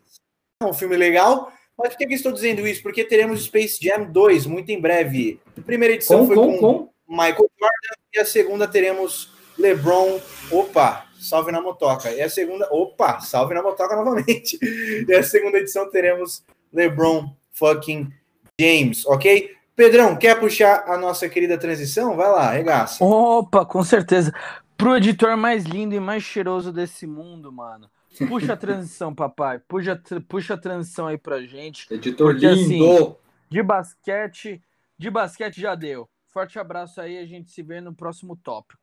[0.63, 1.53] É um filme legal.
[1.77, 2.81] Mas por que, que estou dizendo isso?
[2.85, 5.41] Porque teremos Space Jam 2 muito em breve.
[5.59, 10.21] A primeira edição com, foi com, com, Michael Jordan e a segunda teremos LeBron.
[10.53, 12.13] Opa, salve na motoca.
[12.13, 14.57] E a segunda, opa, salve na motoca novamente.
[15.09, 18.13] E a segunda edição teremos LeBron fucking
[18.61, 19.57] James, ok?
[19.75, 22.17] Pedrão, quer puxar a nossa querida transição?
[22.17, 23.03] Vai lá, regaça.
[23.03, 24.33] Opa, com certeza.
[24.77, 27.91] Pro editor mais lindo e mais cheiroso desse mundo, mano.
[28.29, 29.59] Puxa a transição, papai.
[29.61, 31.87] Puxa, puxa a transição aí pra gente.
[31.93, 32.93] Editor porque, assim, lindo.
[32.93, 33.17] Assim,
[33.51, 34.63] de basquete,
[34.99, 36.09] de basquete já deu.
[36.29, 38.81] Forte abraço aí, a gente se vê no próximo tópico.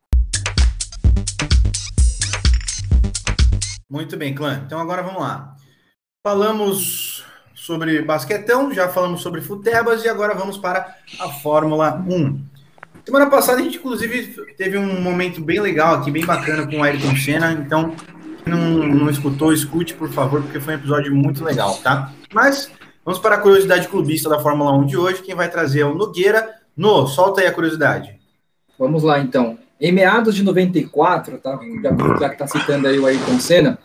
[3.90, 4.62] Muito bem, clã.
[4.64, 5.56] Então agora vamos lá.
[6.24, 7.24] Falamos
[7.60, 12.40] sobre basquetão, já falamos sobre futebas e agora vamos para a Fórmula 1.
[13.04, 16.82] Semana passada a gente inclusive teve um momento bem legal aqui, bem bacana com o
[16.82, 17.94] Ayrton Senna, então
[18.42, 22.10] quem não, não escutou, escute por favor, porque foi um episódio muito legal, tá?
[22.32, 22.70] Mas
[23.04, 25.94] vamos para a curiosidade clubista da Fórmula 1 de hoje, quem vai trazer é o
[25.94, 28.18] Nogueira, no, solta aí a curiosidade.
[28.78, 29.58] Vamos lá, então.
[29.78, 31.58] Em meados de 94, tá?
[32.18, 33.78] já, que está citando aí o Ayrton Senna,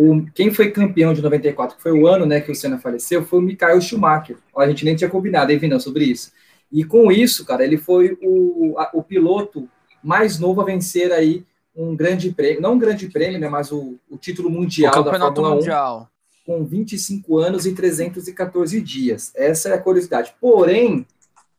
[0.00, 3.22] o, quem foi campeão de 94, que foi o ano né, que o Senna faleceu,
[3.22, 4.38] foi o Michael Schumacher.
[4.56, 6.32] A gente nem tinha combinado, hein, não, sobre isso.
[6.72, 9.68] E com isso, cara, ele foi o, a, o piloto
[10.02, 11.44] mais novo a vencer aí
[11.76, 15.18] um grande prêmio, não um grande prêmio, né, mas o, o título mundial o da
[15.18, 16.08] Fórmula mundial.
[16.48, 19.30] 1 com 25 anos e 314 dias.
[19.36, 20.34] Essa é a curiosidade.
[20.40, 21.06] Porém,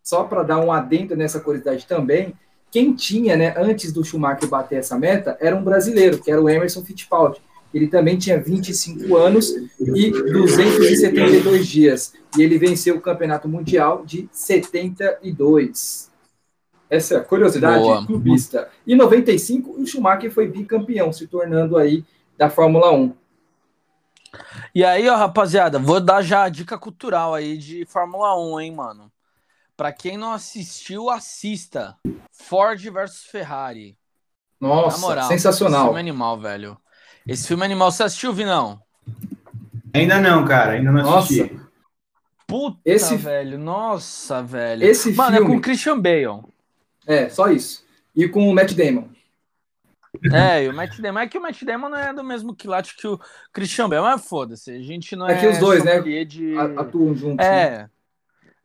[0.02, 2.34] só para dar um adendo nessa curiosidade também,
[2.72, 6.50] quem tinha, né, antes do Schumacher bater essa meta, era um brasileiro, que era o
[6.50, 7.40] Emerson Fittipaldi.
[7.74, 9.50] Ele também tinha 25 anos
[9.80, 12.14] e 272 dias.
[12.38, 16.12] E ele venceu o campeonato mundial de 72.
[16.90, 18.06] Essa é a curiosidade Boa.
[18.06, 18.70] clubista.
[18.86, 22.04] Em 95, o Schumacher foi bicampeão, se tornando aí
[22.38, 23.14] da Fórmula 1.
[24.76, 28.76] E aí, ó, rapaziada, vou dar já a dica cultural aí de Fórmula 1, hein,
[28.76, 29.12] mano.
[29.76, 31.98] Pra quem não assistiu, assista.
[32.32, 33.98] Ford versus Ferrari.
[34.60, 35.86] Nossa, moral, sensacional.
[35.86, 36.78] Filme animal, velho.
[37.28, 38.82] Esse filme animal, você assistiu, Vinão?
[39.94, 41.54] Ainda não, cara, ainda não assisti.
[41.54, 41.72] Nossa.
[42.48, 43.16] Puta, esse...
[43.16, 44.84] velho, nossa, velho.
[44.84, 45.48] Esse Mano, filme...
[45.48, 46.44] é com o Christian Bale.
[47.06, 47.86] É, só isso.
[48.16, 49.08] E com o Matt Damon.
[50.34, 52.98] É, e o Matt Damon é que o Matt Damon não é do mesmo quilate
[52.98, 53.20] que o
[53.54, 55.34] Christian Bale, mas foda-se, a gente não é.
[55.34, 56.02] É que os dois, né?
[56.26, 56.58] De...
[56.78, 57.46] Atuam juntos.
[57.46, 57.70] É.
[57.78, 57.90] Né?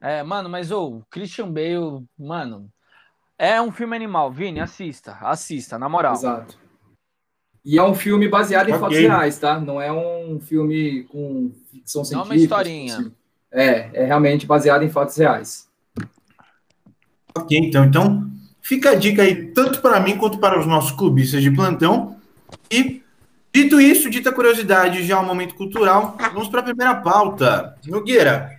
[0.00, 2.68] É, mano, mas o Christian Bale, mano,
[3.38, 4.32] é um filme animal.
[4.32, 6.14] Vini, assista, assista, na moral.
[6.14, 6.58] Exato.
[7.66, 9.58] E é um filme baseado em fatos reais, tá?
[9.58, 12.32] Não é um filme com ficção científica.
[12.32, 13.12] É uma historinha.
[13.50, 15.66] É, é realmente baseado em fatos reais.
[17.36, 18.30] Ok, então, então
[18.62, 22.16] fica a dica aí, tanto para mim quanto para os nossos clubistas de plantão.
[22.70, 23.02] E,
[23.52, 27.76] dito isso, dita curiosidade, já é um momento cultural, vamos para a primeira pauta.
[27.84, 28.56] Nogueira,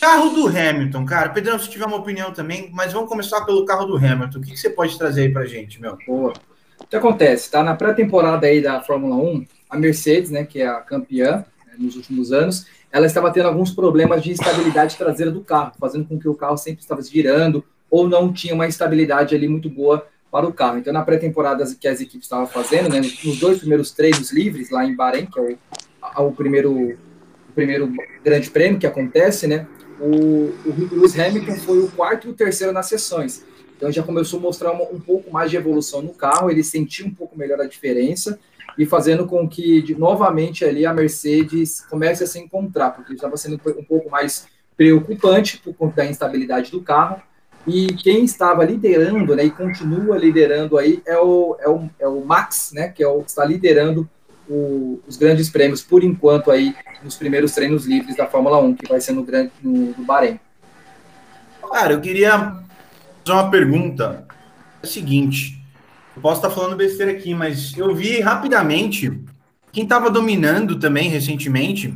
[0.00, 1.28] carro do Hamilton, cara.
[1.28, 4.40] Pedrão, se tiver uma opinião também, mas vamos começar pelo carro do Hamilton.
[4.40, 5.96] O que, que você pode trazer aí para gente, meu?
[6.04, 6.32] Boa.
[6.80, 7.62] O que acontece, tá?
[7.62, 11.96] Na pré-temporada aí da Fórmula 1, a Mercedes, né, que é a campeã né, nos
[11.96, 16.28] últimos anos, ela estava tendo alguns problemas de instabilidade traseira do carro, fazendo com que
[16.28, 20.52] o carro sempre estava girando, ou não tinha uma estabilidade ali muito boa para o
[20.52, 20.78] carro.
[20.78, 24.84] Então, na pré-temporada que as equipes estavam fazendo, né, nos dois primeiros treinos livres lá
[24.84, 25.58] em Bahrein, que é
[26.20, 27.92] o, o primeiro, o primeiro
[28.24, 29.66] grande prêmio que acontece, né,
[30.00, 33.44] o, o Lewis Hamilton foi o quarto e o terceiro nas sessões.
[33.78, 37.06] Então, já começou a mostrar uma, um pouco mais de evolução no carro, ele sentiu
[37.06, 38.36] um pouco melhor a diferença
[38.76, 43.36] e fazendo com que, de, novamente, ali a Mercedes comece a se encontrar, porque estava
[43.36, 47.22] sendo um pouco mais preocupante por conta da instabilidade do carro,
[47.68, 52.24] e quem estava liderando, né, e continua liderando aí, é o, é o, é o
[52.24, 54.08] Max, né, que é o que está liderando
[54.48, 56.74] o, os grandes prêmios, por enquanto, aí,
[57.04, 60.40] nos primeiros treinos livres da Fórmula 1, que vai ser no, grande, no, no Bahrein.
[61.70, 62.56] Cara, eu queria
[63.28, 64.26] fazer uma pergunta.
[64.82, 65.62] É o seguinte,
[66.16, 69.22] eu posso estar falando besteira aqui, mas eu vi rapidamente,
[69.70, 71.94] quem estava dominando também recentemente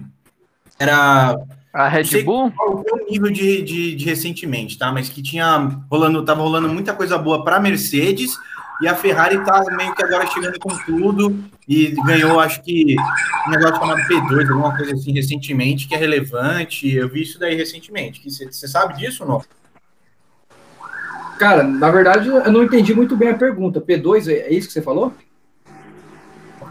[0.78, 1.36] era
[1.72, 2.52] a Red Bull?
[2.52, 4.92] Qual o nível de, de, de, recentemente, tá?
[4.92, 8.36] Mas que tinha rolando, tava rolando muita coisa boa para Mercedes
[8.82, 11.38] e a Ferrari tá meio que agora chegando com tudo
[11.68, 12.96] e ganhou, acho que
[13.46, 16.92] um negócio chamado P2, alguma coisa assim recentemente que é relevante.
[16.92, 18.20] Eu vi isso daí recentemente.
[18.28, 19.61] Você sabe disso ou não?
[21.42, 23.80] Cara, na verdade, eu não entendi muito bem a pergunta.
[23.80, 25.12] P2 é isso que você falou?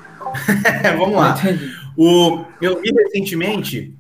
[0.97, 1.35] Vamos lá.
[1.97, 3.93] O, eu vi recentemente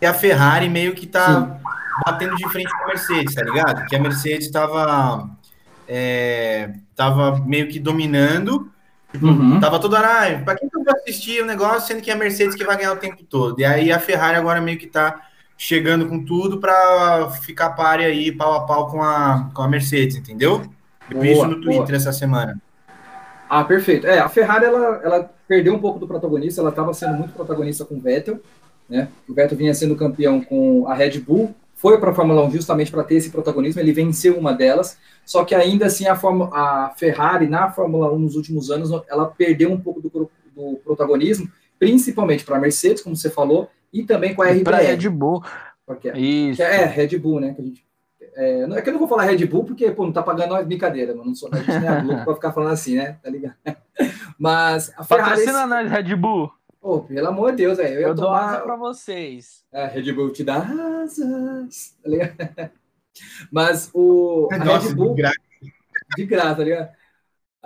[0.00, 1.62] que a Ferrari meio que tá Sim.
[2.04, 3.86] batendo de frente com a Mercedes, tá ligado?
[3.86, 5.30] Que a Mercedes estava
[5.86, 8.68] é, tava meio que dominando.
[9.12, 9.60] Tipo, uhum.
[9.60, 12.14] Tava toda hora, ah, pra quem que eu vou assistir o negócio, sendo que é
[12.14, 13.60] a Mercedes que vai ganhar o tempo todo.
[13.60, 15.25] E aí a Ferrari agora meio que tá
[15.56, 20.16] chegando com tudo para ficar pare aí, pau a pau com a, com a Mercedes,
[20.16, 20.62] entendeu?
[21.10, 21.96] Eu vi isso no Twitter boa.
[21.96, 22.60] essa semana.
[23.48, 24.06] Ah, perfeito.
[24.06, 27.84] É, a Ferrari, ela, ela perdeu um pouco do protagonista, ela estava sendo muito protagonista
[27.84, 28.40] com o Vettel,
[28.88, 29.08] né?
[29.28, 32.90] O Vettel vinha sendo campeão com a Red Bull, foi para a Fórmula 1 justamente
[32.90, 36.94] para ter esse protagonismo, ele venceu uma delas, só que ainda assim a, Fórmula, a
[36.96, 42.44] Ferrari na Fórmula 1 nos últimos anos, ela perdeu um pouco do, do protagonismo, principalmente
[42.44, 43.70] para a Mercedes, como você falou,
[44.00, 44.64] e também com a RBR.
[44.64, 45.42] Para Red Bull.
[45.86, 46.62] Porque, Isso.
[46.62, 47.54] é, Red Bull, né?
[47.54, 47.86] Que a gente,
[48.34, 50.66] é, é, que eu não vou falar Red Bull porque, pô, não tá pagando nós
[50.66, 51.28] brincadeira, mano.
[51.28, 53.18] Não sou, a gente nem é Globo pra ficar falando assim, né?
[53.22, 53.54] Tá ligado?
[54.38, 55.30] Mas a Ferrari...
[55.30, 56.52] Patrocina nós, Red Bull.
[56.80, 57.94] Pô, pelo amor de Deus, velho.
[57.94, 58.44] Eu, eu dou tomar...
[58.44, 59.64] asa pra vocês.
[59.72, 60.58] É, Red Bull te dá
[61.02, 62.70] asas, tá ligado?
[63.50, 65.14] Mas o a Nossa, Red Bull...
[65.14, 65.36] De graça.
[66.16, 66.90] De graça, tá ligado?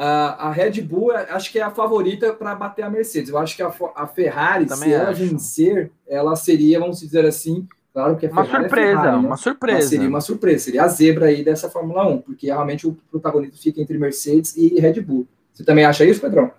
[0.03, 3.29] A, a Red Bull, acho que é a favorita para bater a Mercedes.
[3.29, 7.69] Eu acho que a, a Ferrari, Também se ela vencer, ela seria, vamos dizer assim,
[7.93, 9.29] claro que a uma Ferrari é surpresa, é Ferrari, né?
[9.29, 9.79] uma surpresa.
[9.79, 13.59] Mas seria uma surpresa, seria a zebra aí dessa Fórmula 1, porque realmente o protagonismo
[13.59, 15.29] fica entre Mercedes e Red Bull.
[15.53, 16.51] Você também acha isso, Pedrão?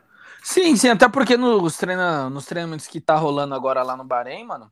[0.44, 4.46] Sim, sim, até porque nos, treina, nos treinamentos que tá rolando agora lá no Bahrein,
[4.46, 4.72] mano,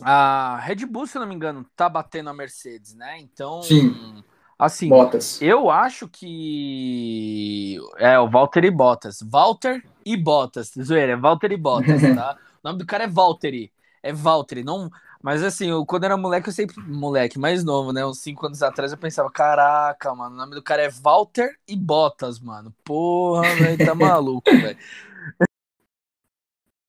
[0.00, 3.20] a Red Bull, se não me engano, tá batendo a Mercedes, né?
[3.20, 4.24] Então, sim.
[4.62, 5.42] Assim, Bottas.
[5.42, 9.18] eu acho que é o Walter e Bottas.
[9.20, 12.38] Walter e Bottas, zoeira, é Walter e Bottas, tá?
[12.62, 13.72] o nome do cara é Valtteri.
[14.00, 14.88] É Valtteri, não.
[15.20, 16.76] Mas assim, eu, quando era moleque, eu sempre.
[16.80, 18.06] Moleque, mais novo, né?
[18.06, 21.74] Uns 5 anos atrás, eu pensava: caraca, mano, o nome do cara é Walter e
[21.76, 22.72] Bottas, mano.
[22.84, 24.78] Porra, velho, tá maluco, velho.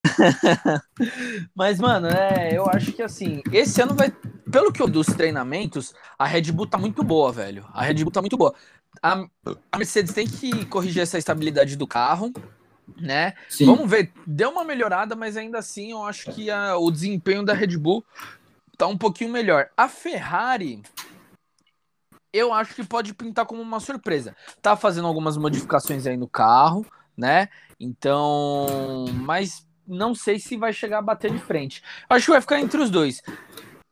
[1.56, 4.14] Mas, mano, é, eu acho que assim, esse ano vai.
[4.54, 7.66] Pelo que eu dos treinamentos, a Red Bull tá muito boa, velho.
[7.74, 8.54] A Red Bull tá muito boa.
[9.02, 9.26] A,
[9.72, 12.32] a Mercedes tem que corrigir essa estabilidade do carro,
[13.02, 13.34] né?
[13.50, 13.66] Sim.
[13.66, 14.14] Vamos ver.
[14.28, 18.06] Deu uma melhorada, mas ainda assim eu acho que a, o desempenho da Red Bull
[18.78, 19.70] tá um pouquinho melhor.
[19.76, 20.84] A Ferrari,
[22.32, 24.36] eu acho que pode pintar como uma surpresa.
[24.62, 26.86] Tá fazendo algumas modificações aí no carro,
[27.18, 27.50] né?
[27.80, 31.82] Então, mas não sei se vai chegar a bater de frente.
[32.08, 33.20] Acho que vai ficar entre os dois.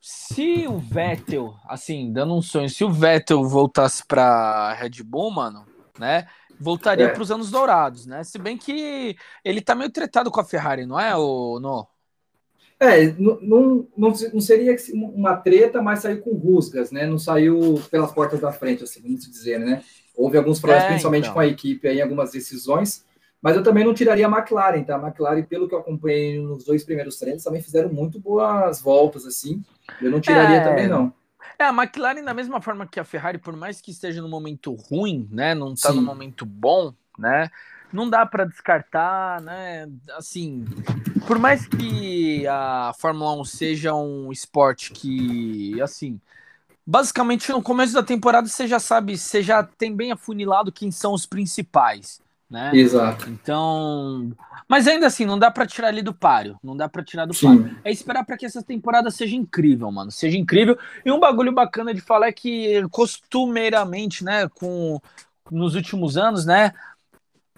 [0.01, 5.63] Se o Vettel, assim, dando um sonho, se o Vettel voltasse para Red Bull, mano,
[5.99, 6.25] né?
[6.59, 7.09] Voltaria é.
[7.09, 8.23] para os anos dourados, né?
[8.23, 9.15] Se bem que
[9.45, 11.87] ele tá meio tretado com a Ferrari, não é, o no?
[12.79, 17.05] É, não, não, não seria uma treta, mas saiu com rusgas, né?
[17.05, 19.83] Não saiu pelas portas da frente, assim, vamos dizer, né?
[20.15, 21.33] Houve alguns problemas, é, principalmente então.
[21.35, 23.05] com a equipe aí, algumas decisões.
[23.41, 24.95] Mas eu também não tiraria a McLaren, tá?
[24.95, 29.25] A McLaren, pelo que eu acompanhei nos dois primeiros treinos, também fizeram muito boas voltas,
[29.25, 29.63] assim.
[29.99, 30.63] Eu não tiraria é...
[30.63, 31.11] também, não.
[31.57, 34.75] É, a McLaren, da mesma forma que a Ferrari, por mais que esteja no momento
[34.75, 35.55] ruim, né?
[35.55, 37.49] Não está no momento bom, né?
[37.91, 39.89] Não dá para descartar, né?
[40.15, 40.63] Assim,
[41.27, 46.21] por mais que a Fórmula 1 seja um esporte que, assim,
[46.85, 51.13] basicamente no começo da temporada você já sabe, você já tem bem afunilado quem são
[51.13, 52.21] os principais
[52.51, 52.71] né?
[52.73, 53.29] Exato.
[53.29, 54.29] Então,
[54.67, 57.33] mas ainda assim, não dá para tirar ali do páreo, não dá para tirar do
[57.33, 57.47] Sim.
[57.47, 57.77] páreo.
[57.83, 60.77] É esperar para que essa temporada seja incrível, mano, seja incrível.
[61.05, 64.99] E um bagulho bacana de falar é que costumeiramente, né, com
[65.49, 66.73] nos últimos anos, né,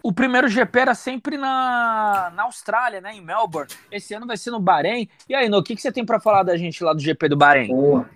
[0.04, 3.72] o primeiro GP era sempre na, na Austrália, né, em Melbourne.
[3.92, 5.10] Esse ano vai ser no Bahrein.
[5.28, 7.30] E aí, no o que, que você tem para falar da gente lá do GP
[7.30, 7.68] do Bahrein?
[7.68, 8.08] Boa.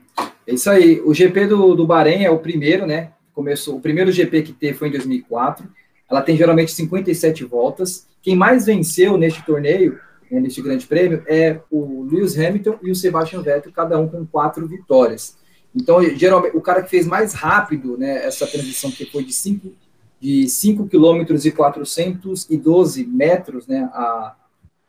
[0.45, 1.01] É isso aí.
[1.01, 3.13] O GP do, do Bahrein é o primeiro, né?
[3.33, 5.67] Começou, o primeiro GP que teve foi em 2004
[6.09, 8.07] ela tem geralmente 57 voltas.
[8.21, 9.99] Quem mais venceu neste torneio,
[10.31, 14.25] né, neste grande prêmio, é o Lewis Hamilton e o Sebastian Vettel, cada um com
[14.25, 15.37] quatro vitórias.
[15.75, 19.71] Então, geralmente, o cara que fez mais rápido né, essa transição, que foi de 5
[20.19, 24.35] de 5 km e 412 metros, né, a,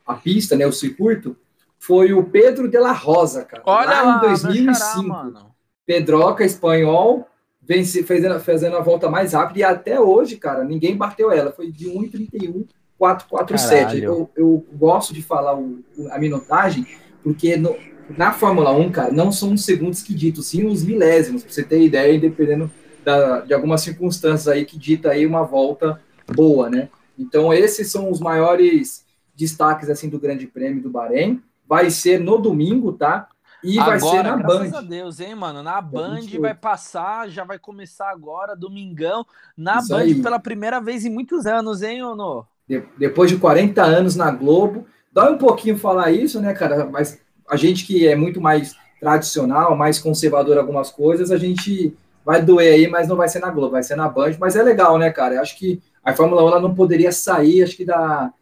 [0.07, 1.37] a pista, né, o circuito,
[1.79, 3.63] foi o Pedro de la Rosa, cara.
[3.67, 4.75] Olha lá, lá em 2005.
[4.75, 5.47] Xará,
[5.87, 7.27] Pedroca, espanhol,
[7.69, 11.53] vence, fazendo, fazendo a volta mais rápida, e até hoje, cara, ninguém bateu ela.
[11.53, 12.65] Foi de 1,31,
[12.97, 14.03] 447.
[14.03, 15.79] Eu, eu gosto de falar o,
[16.11, 16.87] a minutagem,
[17.23, 17.77] porque no,
[18.17, 21.63] na Fórmula 1, cara, não são os segundos que ditam, sim os milésimos, pra você
[21.63, 22.71] ter ideia, dependendo
[23.05, 26.01] da, de algumas circunstâncias aí que dita aí uma volta
[26.35, 26.89] boa, né?
[27.19, 29.05] Então, esses são os maiores
[29.37, 31.43] destaques, assim, do Grande Prêmio do Bahrein.
[31.69, 33.29] Vai ser no domingo, tá?
[33.63, 34.59] E agora, vai ser na Band.
[34.59, 35.63] Graças a Deus, hein, mano?
[35.63, 39.27] Na Band vai passar, já vai começar agora, domingão,
[39.57, 40.23] na Isso Band aí.
[40.23, 42.47] pela primeira vez em muitos anos, hein, Ono?
[42.69, 44.87] De, depois de 40 anos na Globo.
[45.13, 46.87] Dói um pouquinho falar isso, né, cara?
[46.87, 51.97] Mas a gente que é muito mais tradicional, mais conservador em algumas coisas, a gente
[52.25, 54.33] vai doer aí, mas não vai ser na Globo, vai ser na Band.
[54.39, 55.37] Mas é legal, né, cara?
[55.37, 58.33] Eu acho que a Fórmula 1 ela não poderia sair, acho que da,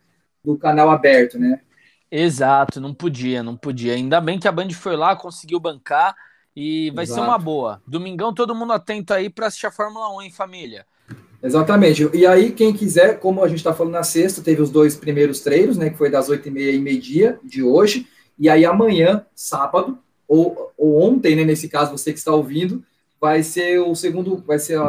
[0.44, 1.60] do canal aberto, né?
[2.10, 3.94] Exato, não podia, não podia.
[3.94, 6.14] Ainda bem que a Band foi lá, conseguiu bancar
[6.54, 7.20] e vai Exato.
[7.20, 7.82] ser uma boa.
[7.86, 10.86] Domingão, todo mundo atento aí para assistir a Fórmula 1, hein, família?
[11.42, 12.08] Exatamente.
[12.14, 15.40] E aí, quem quiser, como a gente está falando na sexta, teve os dois primeiros
[15.40, 15.90] treinos, né?
[15.90, 18.06] Que foi das 8h30 e meio-dia de hoje.
[18.38, 21.44] E aí, amanhã, sábado, ou, ou ontem, né?
[21.44, 22.82] Nesse caso, você que está ouvindo,
[23.27, 24.89] vai ser o segundo, vai ser a...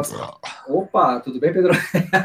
[0.68, 1.72] Opa, tudo bem, Pedro?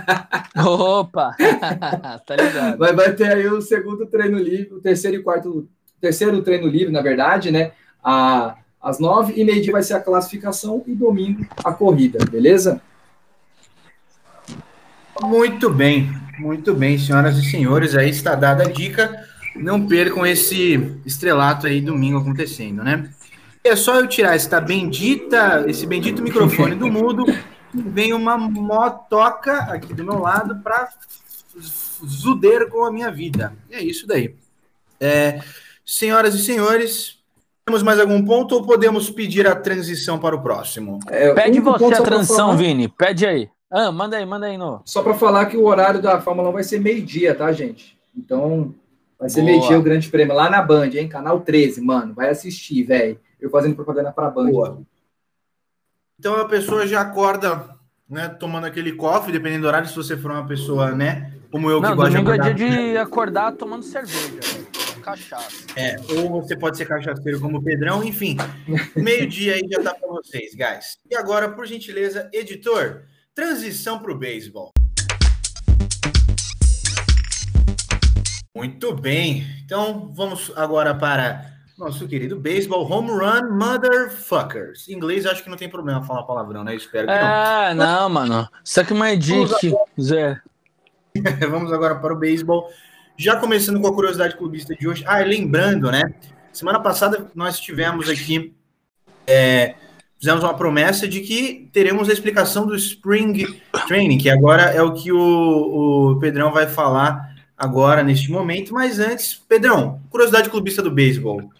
[0.64, 1.36] Opa,
[2.24, 2.78] tá ligado.
[2.78, 5.68] Vai, vai ter aí o segundo treino livre, o terceiro e quarto,
[6.00, 7.72] terceiro treino livre, na verdade, né?
[8.04, 12.80] A, às nove e meio-dia vai ser a classificação e domingo a corrida, beleza?
[15.20, 19.20] Muito bem, muito bem, senhoras e senhores, aí está dada a dica.
[19.56, 23.10] Não percam esse estrelato aí domingo acontecendo, né?
[23.64, 27.26] É só eu tirar esta bendita, esse bendito microfone do mudo,
[27.74, 30.90] vem uma motoca aqui do meu lado para
[32.06, 33.54] zuder com a minha vida.
[33.70, 34.36] E é isso daí.
[35.00, 35.40] É,
[35.86, 37.20] senhoras e senhores,
[37.66, 41.00] temos mais algum ponto ou podemos pedir a transição para o próximo?
[41.08, 42.90] É, Pede você a transição, Vini.
[42.90, 43.50] Pede aí.
[43.72, 44.82] Ah, manda aí, manda aí, no.
[44.84, 47.98] Só para falar que o horário da Fórmula 1 vai ser meio-dia, tá, gente?
[48.16, 48.76] Então,
[49.18, 51.08] vai ser meio-dia o Grande Prêmio lá na Band, hein?
[51.08, 52.14] Canal 13, mano.
[52.14, 53.20] Vai assistir, velho.
[53.44, 54.50] Eu fazendo propaganda para a Band.
[54.50, 54.82] Boa.
[56.18, 57.76] Então a pessoa já acorda,
[58.10, 61.82] né, tomando aquele coffee, dependendo do horário, se você for uma pessoa, né, como eu
[61.82, 62.54] Não, que gosto de domingo é acordar.
[62.54, 64.40] dia de acordar tomando cerveja,
[65.04, 65.66] cachaça.
[65.76, 68.38] É, ou você pode ser cachaceiro como o Pedrão, enfim.
[68.96, 70.98] Meio-dia aí já tá para vocês, guys.
[71.12, 73.02] E agora, por gentileza, editor,
[73.36, 74.72] transição para o beisebol.
[78.56, 79.46] Muito bem.
[79.66, 81.53] Então, vamos agora para
[81.84, 84.88] nosso querido beisebol home run motherfuckers.
[84.88, 86.76] Em inglês, acho que não tem problema falar palavrão, né?
[86.76, 87.20] Espero que não.
[87.20, 88.48] É, não, mano.
[88.64, 90.40] Suck my dick, Zé.
[91.50, 92.70] Vamos agora para o beisebol.
[93.18, 95.04] Já começando com a curiosidade clubista de hoje.
[95.06, 96.02] Ah, e lembrando, né?
[96.52, 98.54] Semana passada nós tivemos aqui,
[99.28, 99.76] é,
[100.18, 103.46] fizemos uma promessa de que teremos a explicação do Spring
[103.88, 108.74] Training, que agora é o que o, o Pedrão vai falar agora neste momento.
[108.74, 111.52] Mas antes, Pedrão, curiosidade clubista do beisebol.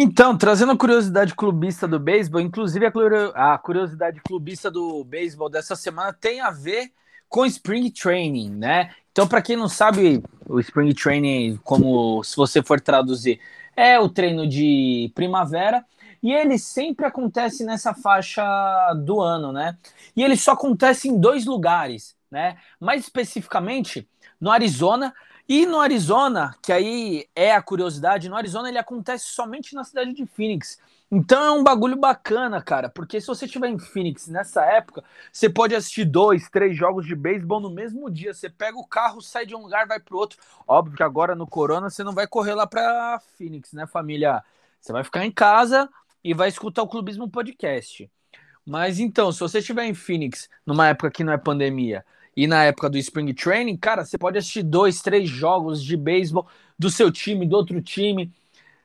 [0.00, 5.50] Então, trazendo a curiosidade clubista do beisebol, inclusive a, curio- a curiosidade clubista do beisebol
[5.50, 6.92] dessa semana tem a ver
[7.28, 8.94] com Spring Training, né?
[9.10, 13.40] Então, para quem não sabe, o Spring Training, como se você for traduzir,
[13.76, 15.84] é o treino de primavera
[16.22, 18.44] e ele sempre acontece nessa faixa
[19.04, 19.76] do ano, né?
[20.14, 22.56] E ele só acontece em dois lugares, né?
[22.78, 24.08] Mais especificamente
[24.40, 25.12] no Arizona
[25.48, 30.12] e no Arizona, que aí é a curiosidade, no Arizona ele acontece somente na cidade
[30.12, 30.78] de Phoenix.
[31.10, 35.02] Então é um bagulho bacana, cara, porque se você estiver em Phoenix nessa época,
[35.32, 38.34] você pode assistir dois, três jogos de beisebol no mesmo dia.
[38.34, 40.38] Você pega o carro, sai de um lugar, vai pro outro.
[40.66, 44.44] Óbvio que agora no Corona você não vai correr lá pra Phoenix, né, família?
[44.78, 45.88] Você vai ficar em casa
[46.22, 48.10] e vai escutar o Clubismo Podcast.
[48.66, 52.04] Mas então, se você estiver em Phoenix numa época que não é pandemia
[52.38, 56.46] e na época do Spring Training, cara, você pode assistir dois, três jogos de beisebol
[56.78, 58.32] do seu time, do outro time.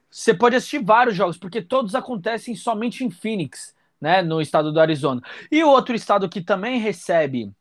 [0.10, 4.80] Você pode assistir vários jogos, porque todos acontecem somente em Phoenix, né, no estado do
[4.80, 5.22] Arizona.
[5.52, 7.54] E o outro estado que também recebe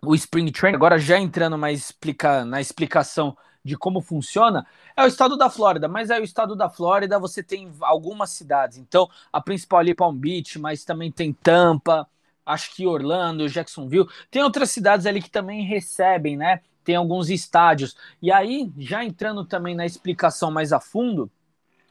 [0.00, 4.66] o Spring Training, agora já entrando mais explica, na explicação de como funciona,
[4.96, 5.86] é o estado da Flórida.
[5.86, 8.78] Mas aí o estado da Flórida você tem algumas cidades.
[8.78, 12.08] Então, a principal ali é Palm Beach, mas também tem Tampa,
[12.44, 14.08] acho que Orlando, Jacksonville.
[14.30, 16.60] Tem outras cidades ali que também recebem, né?
[16.84, 17.96] Tem alguns estádios.
[18.20, 21.30] E aí, já entrando também na explicação mais a fundo,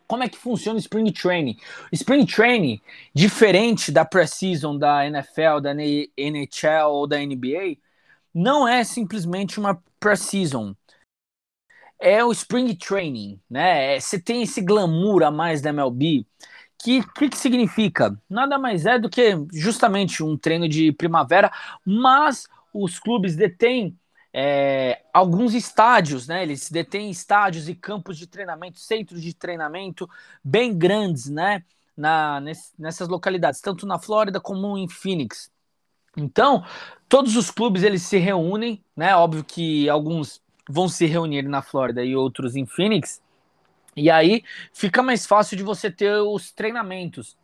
[0.08, 1.58] como é que funciona o Spring Training?
[1.92, 2.82] Spring Training,
[3.14, 7.78] diferente da Preseason da NFL, da NHL ou da NBA,
[8.34, 10.76] não é simplesmente uma Preseason.
[12.00, 13.96] É o Spring Training, né?
[13.96, 16.26] É, Você tem esse glamour a mais da MLB.
[16.84, 18.18] Que que, que significa?
[18.30, 21.52] Nada mais é do que justamente um treino de primavera,
[21.86, 23.98] mas os clubes detêm
[24.34, 26.44] é, alguns estádios, né?
[26.44, 30.10] Eles detêm estádios e campos de treinamento, centros de treinamento
[30.44, 31.64] bem grandes, né?
[31.96, 35.52] Na, ness- nessas localidades, tanto na Flórida como em Phoenix.
[36.18, 36.66] Então,
[37.10, 39.16] todos os clubes eles se reúnem, né?
[39.16, 43.23] Óbvio que alguns vão se reunir na Flórida e outros em Phoenix.
[43.96, 44.44] E aí
[44.74, 47.38] fica mais fácil de você ter os treinamentos.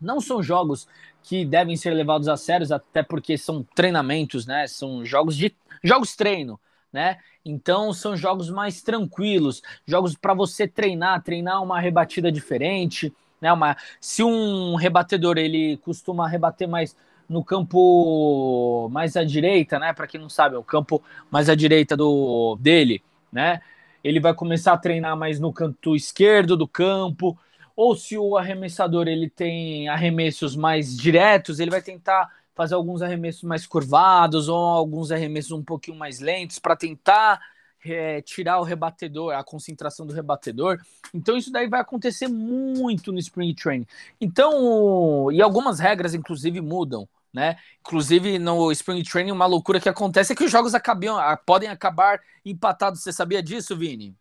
[0.00, 0.86] Não são jogos
[1.22, 4.66] que devem ser levados a sérios, até porque são treinamentos, né?
[4.66, 6.58] São jogos de jogos treino,
[6.92, 7.18] né?
[7.44, 13.52] Então são jogos mais tranquilos, jogos para você treinar, treinar uma rebatida diferente, né?
[13.52, 16.96] Uma, se um rebatedor ele costuma rebater mais
[17.28, 19.92] no campo mais à direita, né?
[19.92, 23.02] Para quem não sabe, é o campo mais à direita do dele,
[23.32, 23.60] né?
[24.02, 27.38] Ele vai começar a treinar mais no canto esquerdo do campo,
[27.76, 33.44] ou se o arremessador ele tem arremessos mais diretos, ele vai tentar fazer alguns arremessos
[33.44, 37.40] mais curvados ou alguns arremessos um pouquinho mais lentos para tentar
[37.84, 40.80] é, tirar o rebatedor, a concentração do rebatedor.
[41.14, 43.86] Então isso daí vai acontecer muito no Spring Training.
[44.20, 47.56] Então, e algumas regras inclusive mudam, né?
[47.80, 52.20] Inclusive no Spring Training uma loucura que acontece é que os jogos acabam, podem acabar
[52.44, 53.02] empatados.
[53.02, 54.16] Você sabia disso, Vini?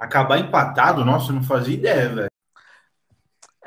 [0.00, 2.28] Acabar empatado, nossa, não fazia ideia, velho.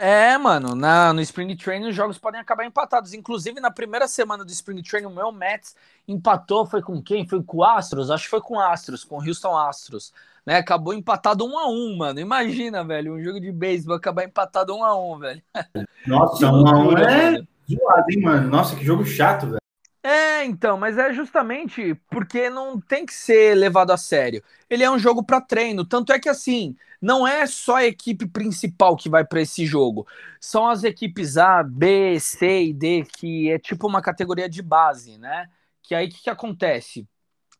[0.03, 3.13] É, mano, na, no Spring Training os jogos podem acabar empatados.
[3.13, 5.75] Inclusive, na primeira semana do Spring Training, o meu Mets
[6.07, 7.27] empatou, foi com quem?
[7.27, 8.09] Foi com o Astros?
[8.09, 10.11] Acho que foi com o Astros, com o Houston Astros.
[10.45, 10.57] Né?
[10.57, 12.19] Acabou empatado um a um, mano.
[12.19, 15.41] Imagina, velho, um jogo de beisebol acabar empatado um a um, velho.
[16.07, 18.49] Nossa, um a um é zoado, hein, mano?
[18.49, 19.61] Nossa, que jogo chato, velho.
[20.03, 24.43] É, então, mas é justamente porque não tem que ser levado a sério.
[24.67, 28.27] Ele é um jogo para treino, tanto é que assim, não é só a equipe
[28.27, 30.07] principal que vai para esse jogo.
[30.39, 35.19] São as equipes A, B, C e D, que é tipo uma categoria de base,
[35.19, 35.47] né?
[35.83, 37.07] Que aí o que, que acontece?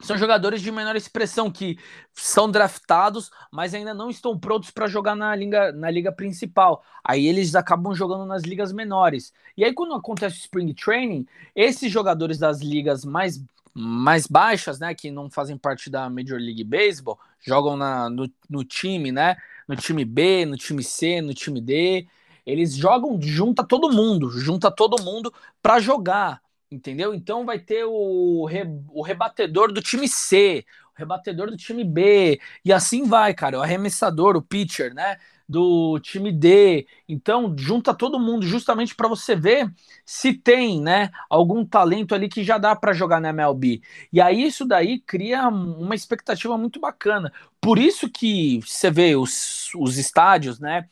[0.01, 1.77] São jogadores de menor expressão que
[2.13, 6.83] são draftados, mas ainda não estão prontos para jogar na liga, na liga principal.
[7.03, 9.33] Aí eles acabam jogando nas ligas menores.
[9.55, 11.25] E aí quando acontece o spring training,
[11.55, 16.63] esses jogadores das ligas mais mais baixas, né, que não fazem parte da Major League
[16.63, 21.61] Baseball, jogam na, no, no time, né, no time B, no time C, no time
[21.61, 22.05] D,
[22.45, 26.41] eles jogam, junta todo mundo, junta todo mundo para jogar
[26.71, 27.13] entendeu?
[27.13, 30.65] Então vai ter o, re, o rebatedor do time C,
[30.95, 35.17] o rebatedor do time B, e assim vai, cara, o arremessador, o pitcher, né?
[35.47, 36.87] Do time D.
[37.09, 39.69] Então, junta todo mundo justamente para você ver
[40.05, 43.81] se tem, né, algum talento ali que já dá para jogar na MLB.
[44.13, 47.33] E aí isso daí cria uma expectativa muito bacana.
[47.59, 50.87] Por isso que você vê os, os estádios, né?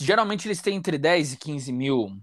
[0.00, 2.16] Geralmente eles têm entre 10 e 15 mil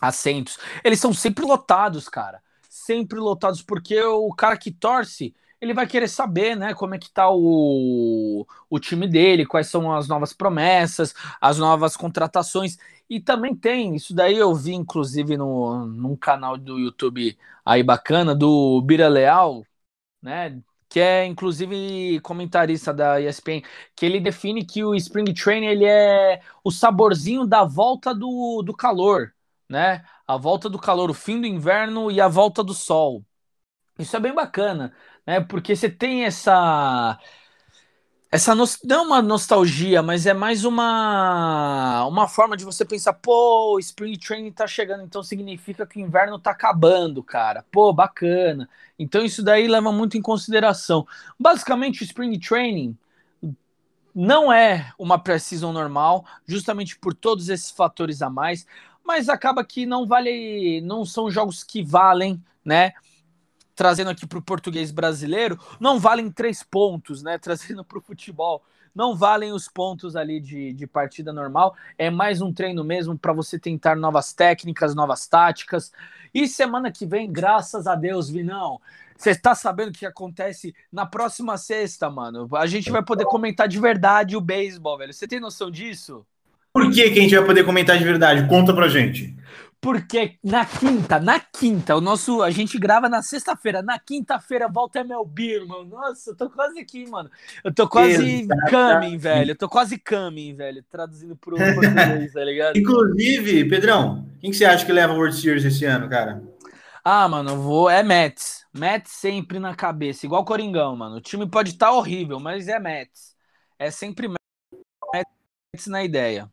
[0.00, 0.58] assentos.
[0.84, 2.42] Eles são sempre lotados, cara.
[2.68, 7.10] Sempre lotados, porque o cara que torce, ele vai querer saber, né, como é que
[7.10, 12.78] tá o, o time dele, quais são as novas promessas, as novas contratações.
[13.08, 18.34] E também tem, isso daí eu vi, inclusive, no, num canal do YouTube aí bacana,
[18.34, 19.66] do Bira Leal,
[20.22, 23.62] né, que é inclusive comentarista da ESPN,
[23.94, 28.74] que ele define que o Spring Training ele é o saborzinho da volta do, do
[28.74, 29.32] calor,
[29.70, 30.04] né?
[30.26, 33.24] A volta do calor, o fim do inverno e a volta do sol.
[33.98, 34.94] Isso é bem bacana,
[35.26, 35.40] né?
[35.40, 37.18] Porque você tem essa
[38.32, 38.64] essa no...
[38.84, 44.16] não é uma nostalgia, mas é mais uma uma forma de você pensar, pô, Spring
[44.18, 47.64] Training tá chegando, então significa que o inverno tá acabando, cara.
[47.72, 48.68] Pô, bacana.
[48.98, 51.06] Então isso daí leva muito em consideração.
[51.38, 52.96] Basicamente, o Spring Training
[54.14, 58.66] não é uma pré-season normal, justamente por todos esses fatores a mais
[59.10, 62.92] mas acaba que não vale, não são jogos que valem, né?
[63.74, 67.36] Trazendo aqui para o português brasileiro, não valem três pontos, né?
[67.42, 68.62] Trazendo para o futebol,
[68.94, 71.74] não valem os pontos ali de, de partida normal.
[71.98, 75.90] É mais um treino mesmo para você tentar novas técnicas, novas táticas.
[76.32, 78.80] E semana que vem, graças a Deus, Vinão,
[79.16, 82.48] você está sabendo o que acontece na próxima sexta, mano?
[82.54, 85.12] A gente vai poder comentar de verdade o beisebol, velho.
[85.12, 86.24] Você tem noção disso?
[86.72, 88.46] Por que, que a gente vai poder comentar de verdade?
[88.48, 89.34] Conta pra gente.
[89.80, 92.42] Porque na quinta, na quinta, o nosso.
[92.42, 93.80] A gente grava na sexta-feira.
[93.80, 95.84] Na quinta-feira volta MLB, irmão.
[95.84, 97.30] Nossa, eu tô quase aqui, mano.
[97.64, 99.52] Eu tô quase coming, velho.
[99.52, 100.84] Eu tô quase coming, velho.
[100.90, 102.76] Traduzindo pro português, tá ligado?
[102.76, 106.42] Inclusive, Pedrão, quem que você acha que leva o World Series esse ano, cara?
[107.02, 107.88] Ah, mano, vou.
[107.88, 108.66] É Mets.
[108.74, 111.16] Mets sempre na cabeça, igual Coringão, mano.
[111.16, 113.34] O time pode estar tá horrível, mas é Mets.
[113.78, 114.39] É sempre Mets
[115.88, 116.48] na ideia.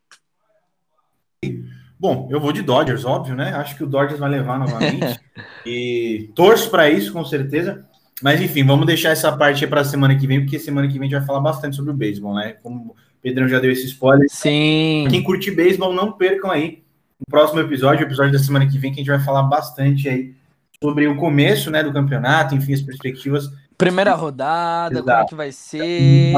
[1.99, 3.53] Bom, eu vou de Dodgers, óbvio, né?
[3.55, 5.19] Acho que o Dodgers vai levar novamente.
[5.65, 7.85] e torço para isso, com certeza.
[8.21, 11.01] Mas enfim, vamos deixar essa parte para a semana que vem, porque semana que vem
[11.01, 12.53] a gente vai falar bastante sobre o beisebol, né?
[12.61, 14.27] Como o Pedrão já deu esse spoiler.
[14.29, 15.07] Sim.
[15.09, 16.83] Quem curte beisebol, não percam aí
[17.19, 20.07] o próximo episódio, o episódio da semana que vem, que a gente vai falar bastante
[20.07, 20.35] aí
[20.81, 25.05] sobre o começo, né, do campeonato, enfim, as perspectivas Primeira rodada, Exato.
[25.05, 26.33] como é que vai ser?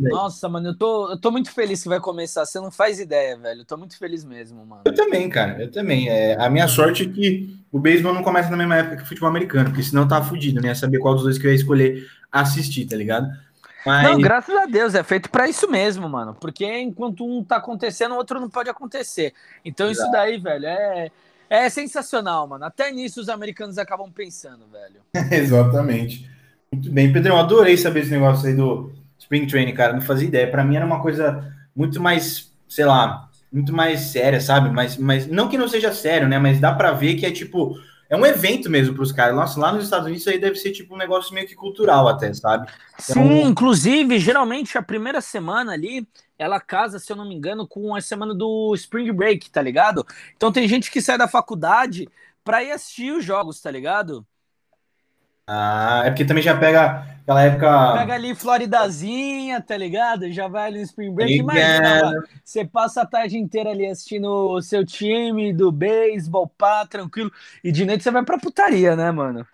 [0.00, 2.46] Nossa, mano, eu tô, eu tô muito feliz que vai começar.
[2.46, 3.62] Você não faz ideia, velho.
[3.62, 4.82] Eu tô muito feliz mesmo, mano.
[4.84, 5.60] Eu também, cara.
[5.60, 6.08] Eu também.
[6.08, 9.06] É, a minha sorte é que o beisebol não começa na mesma época que o
[9.06, 10.72] futebol americano, porque senão eu tava fudido, né?
[10.72, 13.28] Saber qual dos dois que eu ia escolher assistir, tá ligado?
[13.84, 14.04] Mas...
[14.04, 16.36] Não, graças a Deus, é feito para isso mesmo, mano.
[16.40, 19.34] Porque enquanto um tá acontecendo, o outro não pode acontecer.
[19.64, 20.06] Então Exato.
[20.06, 21.10] isso daí, velho, é,
[21.50, 22.64] é sensacional, mano.
[22.64, 25.00] Até nisso os americanos acabam pensando, velho.
[25.34, 26.32] Exatamente.
[26.74, 29.92] Muito bem, Pedrão, adorei saber esse negócio aí do Spring Training, cara.
[29.92, 30.50] Não fazia ideia.
[30.50, 34.70] Para mim era uma coisa muito mais, sei lá, muito mais séria, sabe?
[34.70, 36.38] Mas, mas não que não seja sério, né?
[36.38, 37.78] Mas dá para ver que é tipo.
[38.10, 39.34] É um evento mesmo para os caras.
[39.34, 42.06] Nossa, lá nos Estados Unidos isso aí deve ser tipo um negócio meio que cultural
[42.06, 42.68] até, sabe?
[42.92, 43.22] Então...
[43.22, 46.06] Sim, inclusive, geralmente a primeira semana ali,
[46.38, 50.06] ela casa, se eu não me engano, com a semana do Spring Break, tá ligado?
[50.36, 52.08] Então tem gente que sai da faculdade
[52.44, 54.24] para ir assistir os jogos, tá ligado?
[55.46, 57.92] Ah, é porque também já pega aquela época.
[57.98, 60.30] Pega ali Floridazinha, tá ligado?
[60.32, 61.34] Já vai ali no Spring Break.
[61.34, 67.30] Imagina, você passa a tarde inteira ali assistindo o seu time do beisebol, pá, tranquilo.
[67.62, 69.46] E de noite você vai pra putaria, né, mano?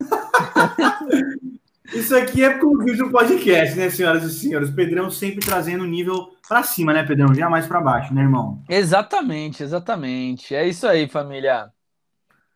[1.94, 4.70] Isso aqui é como vídeo do podcast, né, senhoras e senhores?
[4.70, 7.34] Pedrão sempre trazendo o nível para cima, né, Pedrão?
[7.34, 8.62] Jamais para baixo, né, irmão?
[8.68, 10.54] Exatamente, exatamente.
[10.54, 11.70] É isso aí, família.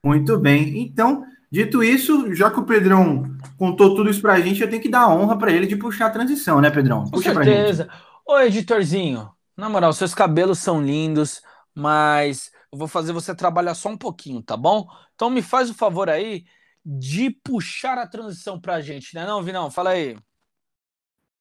[0.04, 0.82] Muito bem.
[0.82, 3.24] Então, Dito isso, já que o Pedrão
[3.58, 6.10] contou tudo isso pra gente, eu tenho que dar honra para ele de puxar a
[6.10, 7.04] transição, né, Pedrão?
[7.10, 7.90] Puxa Com certeza.
[8.26, 11.42] Ô, editorzinho, na moral, seus cabelos são lindos,
[11.74, 14.86] mas eu vou fazer você trabalhar só um pouquinho, tá bom?
[15.14, 16.46] Então me faz o favor aí
[16.82, 19.70] de puxar a transição pra gente, né não, Vinão?
[19.70, 20.16] Fala aí.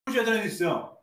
[0.05, 0.97] Puxa a transição.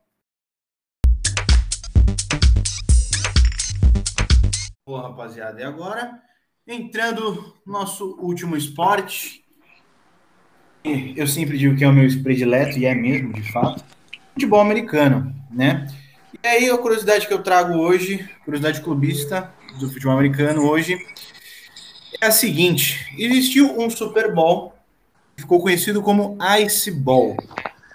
[4.87, 5.59] Boa, rapaziada.
[5.63, 6.21] E agora,
[6.69, 9.43] entrando no nosso último esporte.
[11.17, 13.83] Eu sempre digo que é o meu predileto, e é mesmo, de fato.
[14.35, 15.87] Futebol americano, né?
[16.43, 20.99] E aí, a curiosidade que eu trago hoje, curiosidade clubista do futebol americano hoje,
[22.21, 24.75] é a seguinte: existiu um Super Bowl
[25.35, 27.35] que ficou conhecido como Ice Bowl.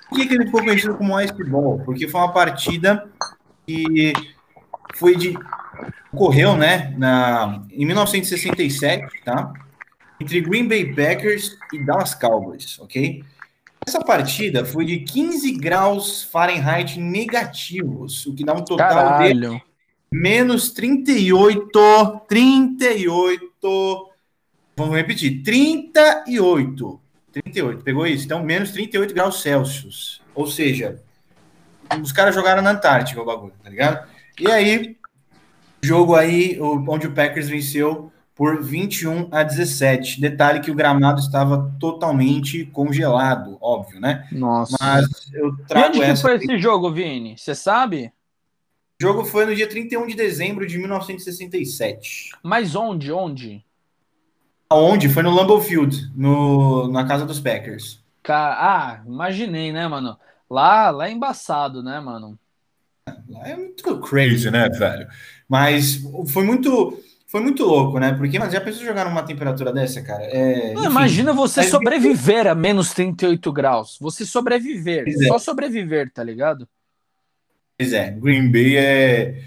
[0.09, 1.79] Por que, que ele ficou conhecido como Ice Bowl?
[1.85, 3.07] Porque foi uma partida
[3.65, 4.13] que
[4.95, 5.33] foi de
[6.11, 9.51] ocorreu, né, na, em 1967, tá?
[10.19, 13.23] Entre Green Bay Packers e Dallas Cowboys, ok?
[13.85, 19.55] Essa partida foi de 15 graus Fahrenheit negativos, o que dá um total Caralho.
[19.55, 19.63] de
[20.11, 24.09] menos 38, 38,
[24.77, 27.01] vamos repetir, 38,
[27.31, 28.25] 38, pegou isso?
[28.25, 31.01] Então, menos 38 graus Celsius, ou seja,
[32.01, 34.07] os caras jogaram na Antártica o bagulho, tá ligado?
[34.39, 34.95] E aí,
[35.83, 40.19] jogo aí onde o Packers venceu por 21 a 17.
[40.19, 44.27] Detalhe que o gramado estava totalmente congelado, óbvio, né?
[44.31, 44.77] Nossa.
[44.81, 46.21] Mas eu E trago onde que essa.
[46.21, 47.37] foi esse jogo, Vini?
[47.37, 48.11] Você sabe?
[48.99, 52.31] O jogo foi no dia 31 de dezembro de 1967.
[52.43, 53.11] Mas onde?
[53.11, 53.65] Onde?
[54.69, 55.07] Aonde?
[55.09, 58.03] Foi no Lambeau Field, no, na casa dos Packers.
[58.23, 58.55] Ca-
[58.99, 60.19] Ah, imaginei, né, mano?
[60.49, 62.39] Lá, lá é embaçado, né, mano?
[63.29, 65.07] Lá é muito crazy, né, velho?
[65.53, 66.97] Mas foi muito,
[67.27, 68.11] foi muito louco, né?
[68.13, 70.23] Porque, mas já pensou jogar numa temperatura dessa, cara?
[70.23, 70.89] É, Não, enfim.
[70.89, 73.95] imagina você mas- sobreviver a menos 38 graus.
[74.01, 75.03] Você sobreviver.
[75.03, 75.27] Pois é.
[75.27, 76.67] Só sobreviver, tá ligado?
[77.77, 79.43] Pois é, Green Bay é.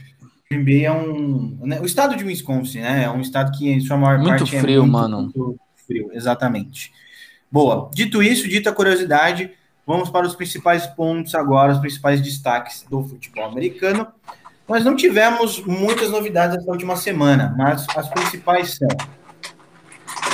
[0.49, 1.59] Green Bay é um.
[1.63, 3.03] né, O estado de Wisconsin, né?
[3.03, 5.23] É um estado que, em sua maior Muito parte, frio, é muito, mano.
[5.23, 5.59] muito
[5.89, 6.93] frio, exatamente.
[7.51, 7.91] Boa.
[7.93, 9.51] Dito isso, dita a curiosidade,
[9.85, 14.07] vamos para os principais pontos agora, os principais destaques do futebol americano.
[14.69, 18.89] Nós não tivemos muitas novidades essa última semana, mas as principais são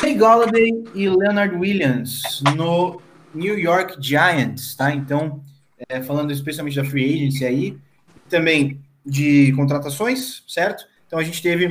[0.01, 3.01] Kenny Golladay e Leonard Williams no
[3.35, 4.93] New York Giants, tá?
[4.95, 5.43] Então,
[5.89, 7.79] é, falando especialmente da free agency aí,
[8.29, 10.85] também de contratações, certo?
[11.07, 11.69] Então a gente teve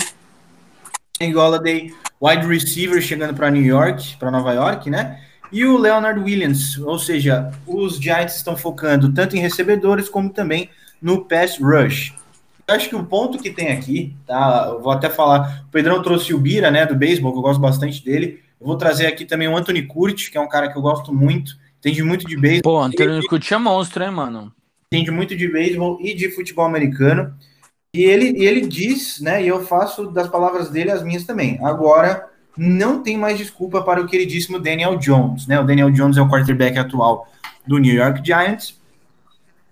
[1.17, 5.19] Kenny Golladay, wide receiver chegando para New York, para Nova York, né?
[5.51, 10.69] E o Leonard Williams, ou seja, os Giants estão focando tanto em recebedores como também
[11.01, 12.20] no pass rush.
[12.67, 14.69] Eu acho que o ponto que tem aqui, tá?
[14.69, 15.65] Eu vou até falar.
[15.67, 18.41] O Pedrão trouxe o Bira, né, do beisebol, que eu gosto bastante dele.
[18.59, 21.13] Eu vou trazer aqui também o Anthony Curti, que é um cara que eu gosto
[21.13, 24.53] muito, entende muito de beisebol, Pô, Antônio Curti é monstro, hein, mano?
[24.93, 27.33] entende muito de beisebol e de futebol americano.
[27.95, 31.57] E ele, e ele diz, né, e eu faço das palavras dele as minhas também.
[31.63, 32.27] Agora,
[32.57, 35.59] não tem mais desculpa para o queridíssimo Daniel Jones, né?
[35.59, 37.25] O Daniel Jones é o quarterback atual
[37.65, 38.79] do New York Giants.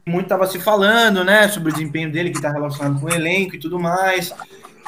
[0.05, 3.55] Muito estava se falando, né, sobre o desempenho dele que está relacionado com o elenco
[3.55, 4.33] e tudo mais,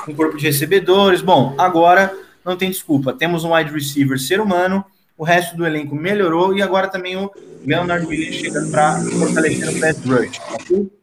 [0.04, 1.22] com o corpo de recebedores.
[1.22, 2.14] Bom, agora
[2.44, 3.14] não tem desculpa.
[3.14, 4.84] Temos um wide receiver ser humano,
[5.18, 7.32] o resto do elenco melhorou e agora também o
[7.64, 10.42] Leonard Williams chegando para fortalecer o pass rush.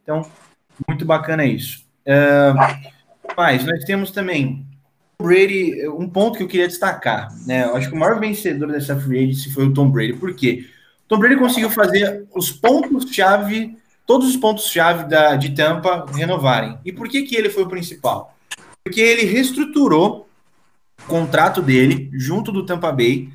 [0.02, 0.28] Então,
[0.88, 1.84] muito bacana isso.
[2.06, 2.88] Uh,
[3.36, 4.66] mas nós temos também
[5.18, 7.64] Tom Brady, um ponto que eu queria destacar, né?
[7.64, 10.14] Eu acho que o maior vencedor dessa free agency foi o Tom Brady.
[10.14, 10.64] Por quê?
[11.04, 13.76] O Tom Brady conseguiu fazer os pontos-chave,
[14.08, 15.04] todos os pontos-chave
[15.38, 16.78] de Tampa renovarem.
[16.82, 18.34] E por que, que ele foi o principal?
[18.82, 20.26] Porque ele reestruturou
[21.04, 23.28] o contrato dele junto do Tampa Bay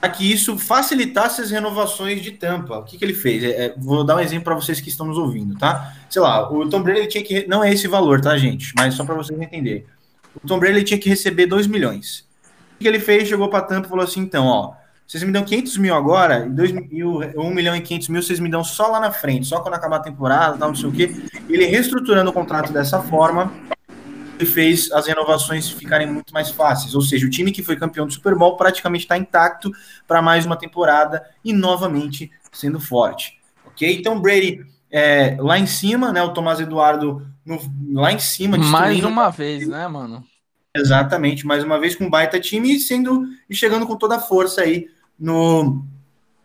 [0.00, 2.78] para que isso facilitasse as renovações de Tampa.
[2.78, 3.42] O que, que ele fez?
[3.42, 5.96] É, é, vou dar um exemplo para vocês que estão nos ouvindo, tá?
[6.08, 7.44] Sei lá, o Tom Brady tinha que.
[7.48, 8.72] Não é esse valor, tá, gente?
[8.76, 9.84] Mas só para vocês entenderem.
[10.40, 12.24] O Tom Brady tinha que receber 2 milhões.
[12.76, 13.28] O que ele fez?
[13.28, 14.74] Chegou para Tampa e falou assim: então, ó,
[15.06, 18.22] vocês me dão 500 mil agora, e, dois, e o 1 milhão e 500 mil
[18.22, 20.88] vocês me dão só lá na frente, só quando acabar a temporada, tal, não sei
[20.88, 21.14] o quê.
[21.48, 23.52] Ele reestruturando o contrato dessa forma,
[24.38, 26.94] ele fez as renovações ficarem muito mais fáceis.
[26.94, 29.70] Ou seja, o time que foi campeão do Super Bowl praticamente está intacto
[30.06, 33.38] para mais uma temporada e novamente sendo forte.
[33.66, 33.96] Ok?
[33.98, 36.22] Então, Brady é, lá em cima, né?
[36.22, 37.60] O Tomás Eduardo no-
[37.92, 40.24] lá em cima, Mais uma vez, né, mano?
[40.74, 44.20] Exatamente, mais uma vez com um baita time e sendo e chegando com toda a
[44.20, 44.86] força aí
[45.18, 45.84] no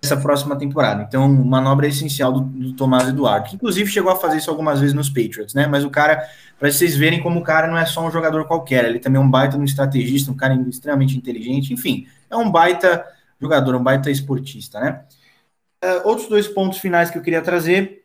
[0.04, 1.04] essa próxima temporada.
[1.04, 4.96] Então, manobra essencial do, do Tomás Eduardo, que inclusive chegou a fazer isso algumas vezes
[4.96, 5.68] nos Patriots, né?
[5.68, 6.28] Mas o cara,
[6.60, 9.24] para vocês verem como o cara não é só um jogador qualquer, ele também é
[9.24, 13.06] um baita um estrategista, um cara extremamente inteligente, enfim, é um baita
[13.40, 15.06] jogador, um baita esportista, né?
[15.84, 18.04] Eh, outros dois pontos finais que eu queria trazer.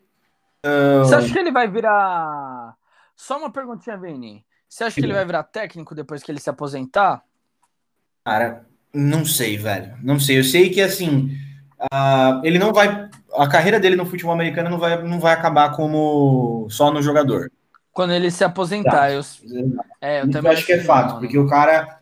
[0.99, 2.75] Você acha que ele vai virar.
[3.15, 4.45] Só uma perguntinha, Vini.
[4.67, 7.23] Você acha que ele vai virar técnico depois que ele se aposentar?
[8.25, 8.67] Cara,
[8.97, 9.93] Não sei, velho.
[10.01, 10.39] Não sei.
[10.39, 11.37] Eu sei que assim,
[11.93, 13.07] uh, ele não vai.
[13.37, 17.51] A carreira dele no futebol americano não vai, não vai acabar como só no jogador.
[17.93, 19.21] Quando ele se aposentar, eu,
[20.01, 21.99] é, eu também acho que é fato, não, porque o cara.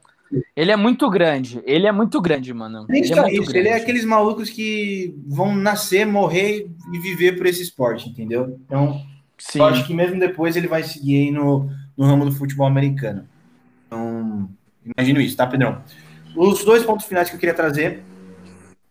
[0.56, 2.86] Ele é muito grande, ele é muito grande, mano.
[2.90, 3.58] Ele, é, isso, grande.
[3.58, 8.60] ele é aqueles malucos que vão nascer, morrer e viver por esse esporte, entendeu?
[8.66, 9.02] Então,
[9.38, 9.60] Sim.
[9.60, 13.26] eu acho que mesmo depois ele vai seguir aí no, no ramo do futebol americano.
[13.86, 14.50] Então,
[14.98, 15.82] imagino isso, tá, Pedrão?
[16.36, 18.04] Os dois pontos finais que eu queria trazer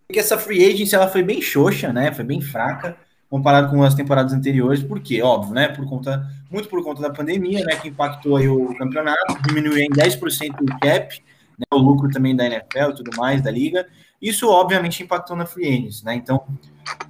[0.09, 2.13] é que essa free agency ela foi bem xoxa, né?
[2.13, 2.97] Foi bem fraca
[3.29, 5.69] comparado com as temporadas anteriores, porque, óbvio, né?
[5.69, 7.75] Por conta, muito por conta da pandemia, né?
[7.75, 11.21] Que impactou aí o campeonato, diminuiu em 10% o cap,
[11.59, 13.87] né, o lucro também da NFL e tudo mais, da liga.
[14.23, 16.15] Isso, obviamente, impactou na free agency, né?
[16.15, 16.45] Então,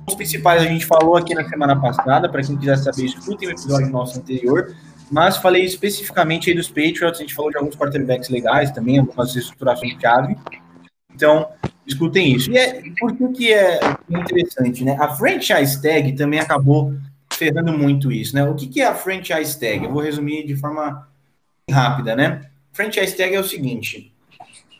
[0.06, 3.50] os principais a gente falou aqui na semana passada, para quem quiser saber, escutem o
[3.50, 4.74] episódio nosso anterior,
[5.10, 9.34] mas falei especificamente aí dos Patriots, a gente falou de alguns quarterbacks legais também, algumas
[9.34, 10.36] reestruturações chave.
[11.14, 11.48] Então,
[11.86, 12.50] escutem isso.
[12.50, 13.78] E é, por que, que é
[14.08, 14.96] interessante, né?
[14.98, 16.94] A franchise tag também acabou
[17.32, 18.44] ferrando muito isso, né?
[18.44, 19.84] O que, que é a franchise tag?
[19.84, 21.06] Eu vou resumir de forma
[21.70, 22.46] rápida, né?
[22.72, 24.12] Franchise tag é o seguinte: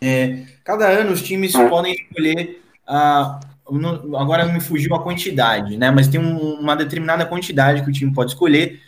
[0.03, 3.41] é, cada ano os times podem escolher a.
[4.19, 5.91] Agora me fugiu a quantidade, né?
[5.91, 8.81] Mas tem um, uma determinada quantidade que o time pode escolher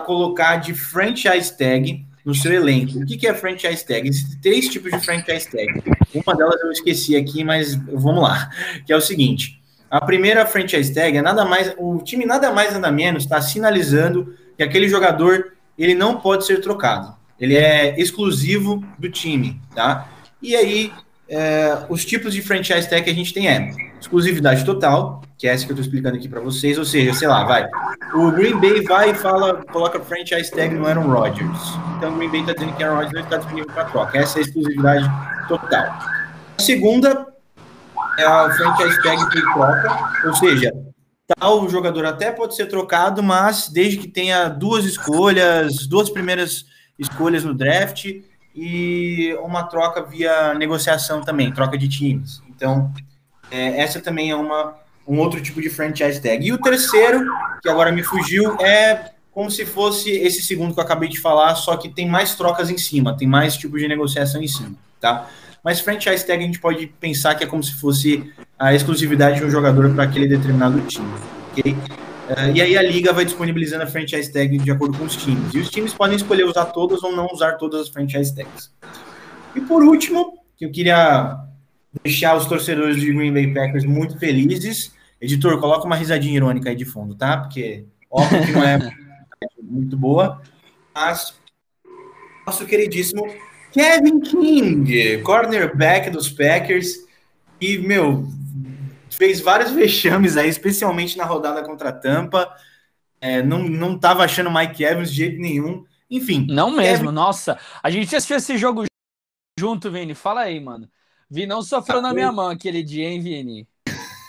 [0.00, 2.98] colocar de franchise tag no seu elenco.
[2.98, 4.08] O que, que é franchise tag?
[4.08, 5.82] Existem três tipos de franchise tag.
[6.14, 8.50] Uma delas eu esqueci aqui, mas vamos lá.
[8.86, 12.72] Que é o seguinte: a primeira franchise tag é nada mais, o time nada mais
[12.72, 17.16] nada menos está sinalizando que aquele jogador ele não pode ser trocado.
[17.40, 20.08] Ele é exclusivo do time, tá?
[20.42, 20.92] E aí
[21.28, 25.52] é, os tipos de franchise tag que a gente tem é exclusividade total, que é
[25.52, 27.68] essa que eu estou explicando aqui para vocês, ou seja, sei lá, vai.
[28.14, 31.78] O Green Bay vai e fala, coloca franchise tag no Aaron Rodgers.
[31.96, 34.18] Então o Green Bay está dizendo que Aaron Rodgers está disponível para troca.
[34.18, 35.10] Essa é a exclusividade
[35.48, 35.98] total.
[36.56, 37.26] A segunda
[38.18, 40.72] é a franchise tag que troca, ou seja,
[41.36, 46.64] tal jogador até pode ser trocado, mas desde que tenha duas escolhas, duas primeiras
[46.98, 48.06] escolhas no draft
[48.60, 52.42] e uma troca via negociação também, troca de times.
[52.48, 52.92] Então,
[53.52, 54.74] é, essa também é uma,
[55.06, 56.44] um outro tipo de franchise tag.
[56.44, 57.24] E o terceiro,
[57.62, 61.54] que agora me fugiu, é como se fosse esse segundo que eu acabei de falar,
[61.54, 65.28] só que tem mais trocas em cima, tem mais tipos de negociação em cima, tá?
[65.62, 69.44] Mas franchise tag a gente pode pensar que é como se fosse a exclusividade de
[69.44, 71.12] um jogador para aquele determinado time,
[71.52, 71.76] ok?
[72.28, 75.54] Uh, e aí a liga vai disponibilizando a franchise tag de acordo com os times.
[75.54, 78.70] E os times podem escolher usar todas ou não usar todas as franchise tags.
[79.56, 81.38] E por último, que eu queria
[82.02, 84.92] deixar os torcedores de Green Bay Packers muito felizes.
[85.20, 87.38] Editor, coloca uma risadinha irônica aí de fundo, tá?
[87.38, 88.78] Porque óbvio que não é
[89.62, 90.42] muito boa.
[90.94, 91.34] Mas
[92.46, 93.26] nosso queridíssimo
[93.72, 97.08] Kevin King, cornerback dos Packers,
[97.60, 98.28] e, meu,
[99.18, 102.48] fez vários vexames aí, especialmente na rodada contra a Tampa.
[103.20, 105.84] É, não, não tava achando Mike Evans de jeito nenhum.
[106.08, 106.46] Enfim.
[106.48, 107.14] Não mesmo, Kevin...
[107.14, 107.58] nossa.
[107.82, 108.84] A gente assistiu esse jogo
[109.58, 110.14] junto, Vini.
[110.14, 110.88] Fala aí, mano.
[111.30, 113.68] Vi não sofreu ah, na minha mão aquele dia, hein, Vini?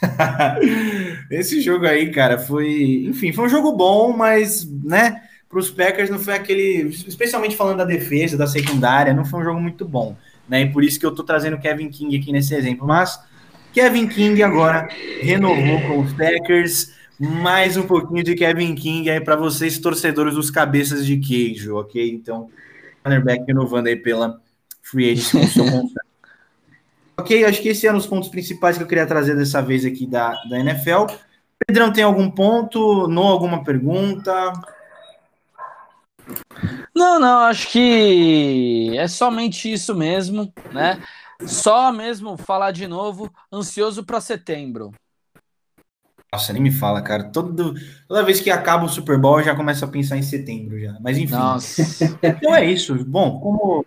[1.32, 3.06] esse jogo aí, cara, foi.
[3.08, 6.90] Enfim, foi um jogo bom, mas, né, para os Packers não foi aquele.
[6.90, 10.18] Especialmente falando da defesa, da secundária, não foi um jogo muito bom.
[10.48, 12.86] Né, e por isso que eu tô trazendo Kevin King aqui nesse exemplo.
[12.86, 13.20] Mas
[13.74, 14.90] Kevin King agora
[15.22, 16.94] renovou com os Packers.
[17.20, 22.10] Mais um pouquinho de Kevin King aí para vocês, torcedores dos cabeças de queijo, ok?
[22.10, 22.50] Então,
[23.04, 24.42] cornerback renovando aí pela
[24.82, 26.08] Free Agent com seu contrato.
[27.18, 30.08] ok, acho que esses eram os pontos principais que eu queria trazer dessa vez aqui
[30.08, 31.08] da, da NFL.
[31.68, 33.08] Pedrão, tem algum ponto?
[33.10, 34.54] Não alguma pergunta?
[36.96, 41.02] Não, não, acho que é somente isso mesmo, né?
[41.46, 44.92] Só mesmo falar de novo, ansioso para setembro.
[46.32, 47.24] Nossa, nem me fala, cara.
[47.24, 47.74] Todo,
[48.08, 50.96] toda vez que acaba o Super Bowl, eu já começo a pensar em setembro já.
[51.02, 51.34] Mas enfim.
[51.34, 51.82] Nossa.
[52.22, 53.04] então é isso.
[53.06, 53.86] Bom, como.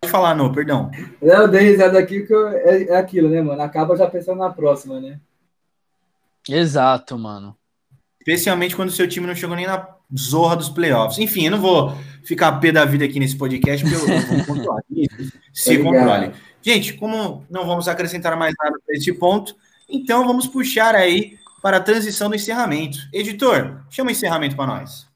[0.00, 0.90] Pode falar, não, perdão.
[1.20, 2.48] Eu dei risada aqui que eu...
[2.48, 3.60] é, é aquilo, né, mano?
[3.62, 5.18] Acaba já pensando na próxima, né?
[6.48, 7.56] Exato, mano.
[8.20, 11.18] Especialmente quando o seu time não chegou nem na zorra dos playoffs.
[11.18, 14.44] Enfim, eu não vou ficar pé da vida aqui nesse podcast, porque eu, eu vou
[14.46, 14.82] controlar.
[15.52, 16.32] Se controle.
[16.62, 19.54] Gente, como não vamos acrescentar mais nada para esse ponto,
[19.88, 22.98] então vamos puxar aí para a transição do encerramento.
[23.12, 25.06] Editor, chama o encerramento para nós.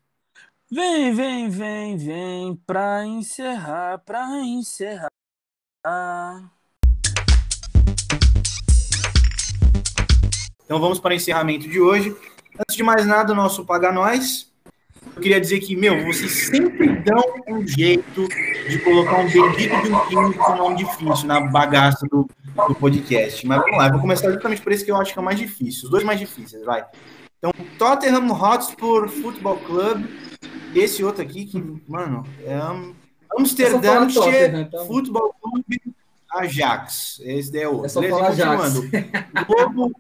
[0.70, 5.08] Vem, vem, vem, vem para encerrar, para encerrar.
[10.64, 12.14] Então vamos para o encerramento de hoje.
[12.58, 14.47] Antes de mais nada, o nosso Paga Nós.
[15.16, 18.28] Eu queria dizer que, meu, vocês sempre dão um jeito
[18.68, 22.28] de colocar um bendito de um time com nome difícil na bagaça do,
[22.68, 23.46] do podcast.
[23.46, 25.38] Mas vamos lá, vou começar justamente por esse que eu acho que é o mais
[25.38, 26.84] difícil, os dois mais difíceis, vai.
[27.38, 30.04] Então, Tottenham Hotspur Football Club,
[30.74, 32.94] esse outro aqui, que, mano, é um
[33.36, 34.06] Amsterdã
[34.60, 34.86] então.
[34.86, 35.64] Football Club
[36.32, 37.20] Ajax.
[37.24, 37.84] Esse daí é o.
[37.84, 38.90] É só Beleza, continuando.
[39.46, 39.92] Globo,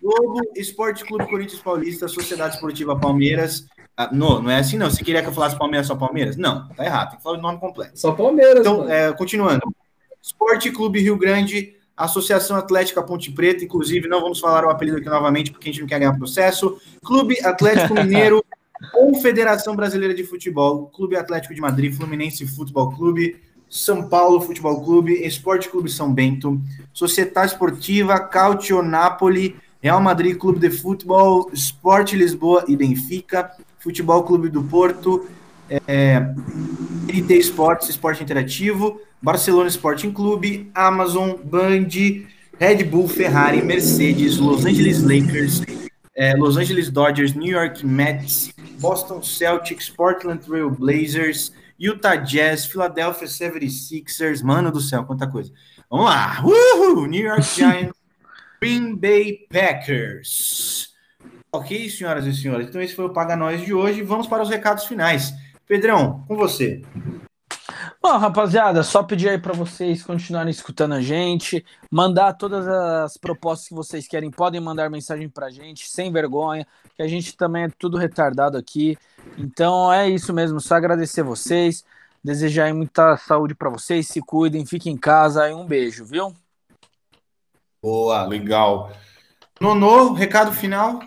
[0.00, 3.66] Globo Esporte Clube Corinthians Paulista, Sociedade Esportiva Palmeiras.
[3.96, 4.90] Ah, não, não é assim não.
[4.90, 6.36] Você queria que eu falasse Palmeiras só Palmeiras?
[6.36, 7.10] Não, tá errado.
[7.10, 7.98] Tem que falar o nome completo.
[7.98, 8.60] Só Palmeiras.
[8.60, 9.62] Então, é, continuando.
[10.22, 15.08] Esporte Clube Rio Grande, Associação Atlética Ponte Preta, inclusive, não vamos falar o apelido aqui
[15.08, 16.78] novamente, porque a gente não quer ganhar processo.
[17.02, 18.44] Clube Atlético Mineiro,
[18.92, 23.40] Confederação Brasileira de Futebol, Clube Atlético de Madrid, Fluminense Futebol Clube,
[23.70, 26.60] São Paulo Futebol Clube, Esporte Clube São Bento,
[26.92, 34.48] Sociedade Esportiva, Cautio Napoli, Real Madrid Clube de Futebol, Esporte Lisboa e Benfica, Futebol Clube
[34.48, 35.28] do Porto,
[35.68, 36.22] é,
[37.08, 41.88] IT Esportes, Esporte Interativo, Barcelona Sporting Clube, Amazon, Band,
[42.58, 45.62] Red Bull, Ferrari, Mercedes, Los Angeles Lakers,
[46.14, 53.28] é, Los Angeles Dodgers, New York Mets, Boston Celtics, Portland Trail Blazers, Utah Jazz, Philadelphia
[53.28, 55.52] 76ers, mano do céu, quanta coisa.
[55.90, 57.06] Vamos lá, Uhul!
[57.06, 57.92] New York Giants,
[58.60, 60.94] Green Bay Packers.
[61.52, 64.02] Ok, senhoras e senhores, então esse foi o Paga Nós de hoje.
[64.02, 65.32] Vamos para os recados finais.
[65.66, 66.82] Pedrão, com você.
[68.00, 73.68] Bom, rapaziada, só pedir aí para vocês continuarem escutando a gente, mandar todas as propostas
[73.68, 77.68] que vocês querem, podem mandar mensagem pra gente, sem vergonha, que a gente também é
[77.76, 78.96] tudo retardado aqui.
[79.36, 81.84] Então é isso mesmo, só agradecer vocês,
[82.22, 86.32] desejar muita saúde para vocês, se cuidem, fiquem em casa e um beijo, viu?
[87.86, 88.90] Boa, legal.
[89.60, 90.98] Nono, recado final.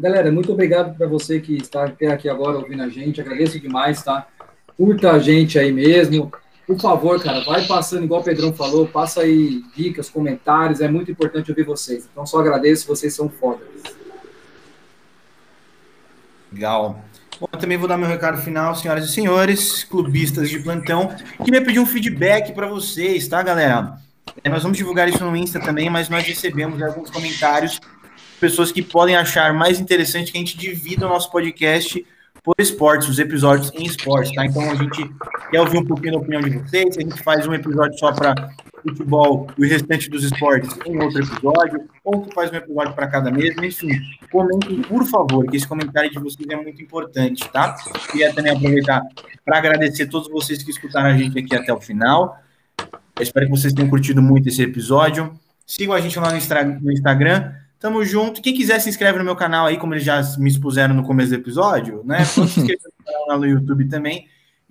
[0.00, 4.26] Galera, muito obrigado para você que está aqui agora ouvindo a gente, agradeço demais, tá?
[4.78, 6.32] curta a gente aí mesmo.
[6.66, 11.10] Por favor, cara, vai passando, igual o Pedrão falou, passa aí dicas, comentários, é muito
[11.10, 12.08] importante ouvir vocês.
[12.10, 13.68] Então, só agradeço, vocês são fodas.
[16.50, 16.98] Legal.
[17.38, 21.14] Bom, eu também vou dar meu recado final, senhoras e senhores, clubistas de plantão.
[21.44, 24.05] Queria pedir um feedback para vocês, tá, galera?
[24.42, 27.80] É, nós vamos divulgar isso no Insta também, mas nós recebemos alguns comentários,
[28.40, 32.04] pessoas que podem achar mais interessante que a gente divida o nosso podcast
[32.46, 34.46] por esportes, os episódios em esportes, tá?
[34.46, 35.10] Então a gente
[35.50, 38.34] quer ouvir um pouquinho da opinião de vocês, a gente faz um episódio só para
[38.82, 43.32] futebol e o restante dos esportes em outro episódio, ou faz um episódio para cada
[43.32, 43.90] mês, enfim,
[44.30, 47.74] comentem, por favor, que esse comentário de vocês é muito importante, tá?
[48.12, 49.02] Queria também aproveitar
[49.44, 52.38] para agradecer todos vocês que escutaram a gente aqui até o final.
[53.16, 55.32] Eu espero que vocês tenham curtido muito esse episódio.
[55.66, 58.40] Sigam a gente lá no Instagram, Tamo junto.
[58.40, 61.30] Quem quiser se inscreve no meu canal aí, como eles já me expuseram no começo
[61.30, 62.18] do episódio, né?
[62.18, 64.28] Pode se inscrever no canal no YouTube também.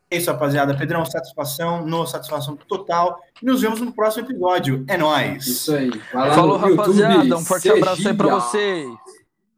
[0.10, 0.76] É isso, rapaziada.
[0.76, 3.20] Pedrão, satisfação, no satisfação total.
[3.42, 4.84] E nos vemos no próximo episódio.
[4.88, 5.46] É nóis.
[5.46, 5.92] Isso aí.
[6.12, 7.14] Falou, rapaziada.
[7.14, 8.88] YouTube, um forte abraço aí pra vocês.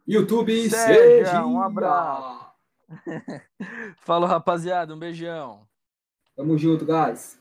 [0.07, 1.45] YouTube, seja, seja.
[1.45, 2.47] um abraço.
[4.05, 4.93] Falou, rapaziada.
[4.93, 5.61] Um beijão.
[6.35, 7.38] Tamo junto, guys.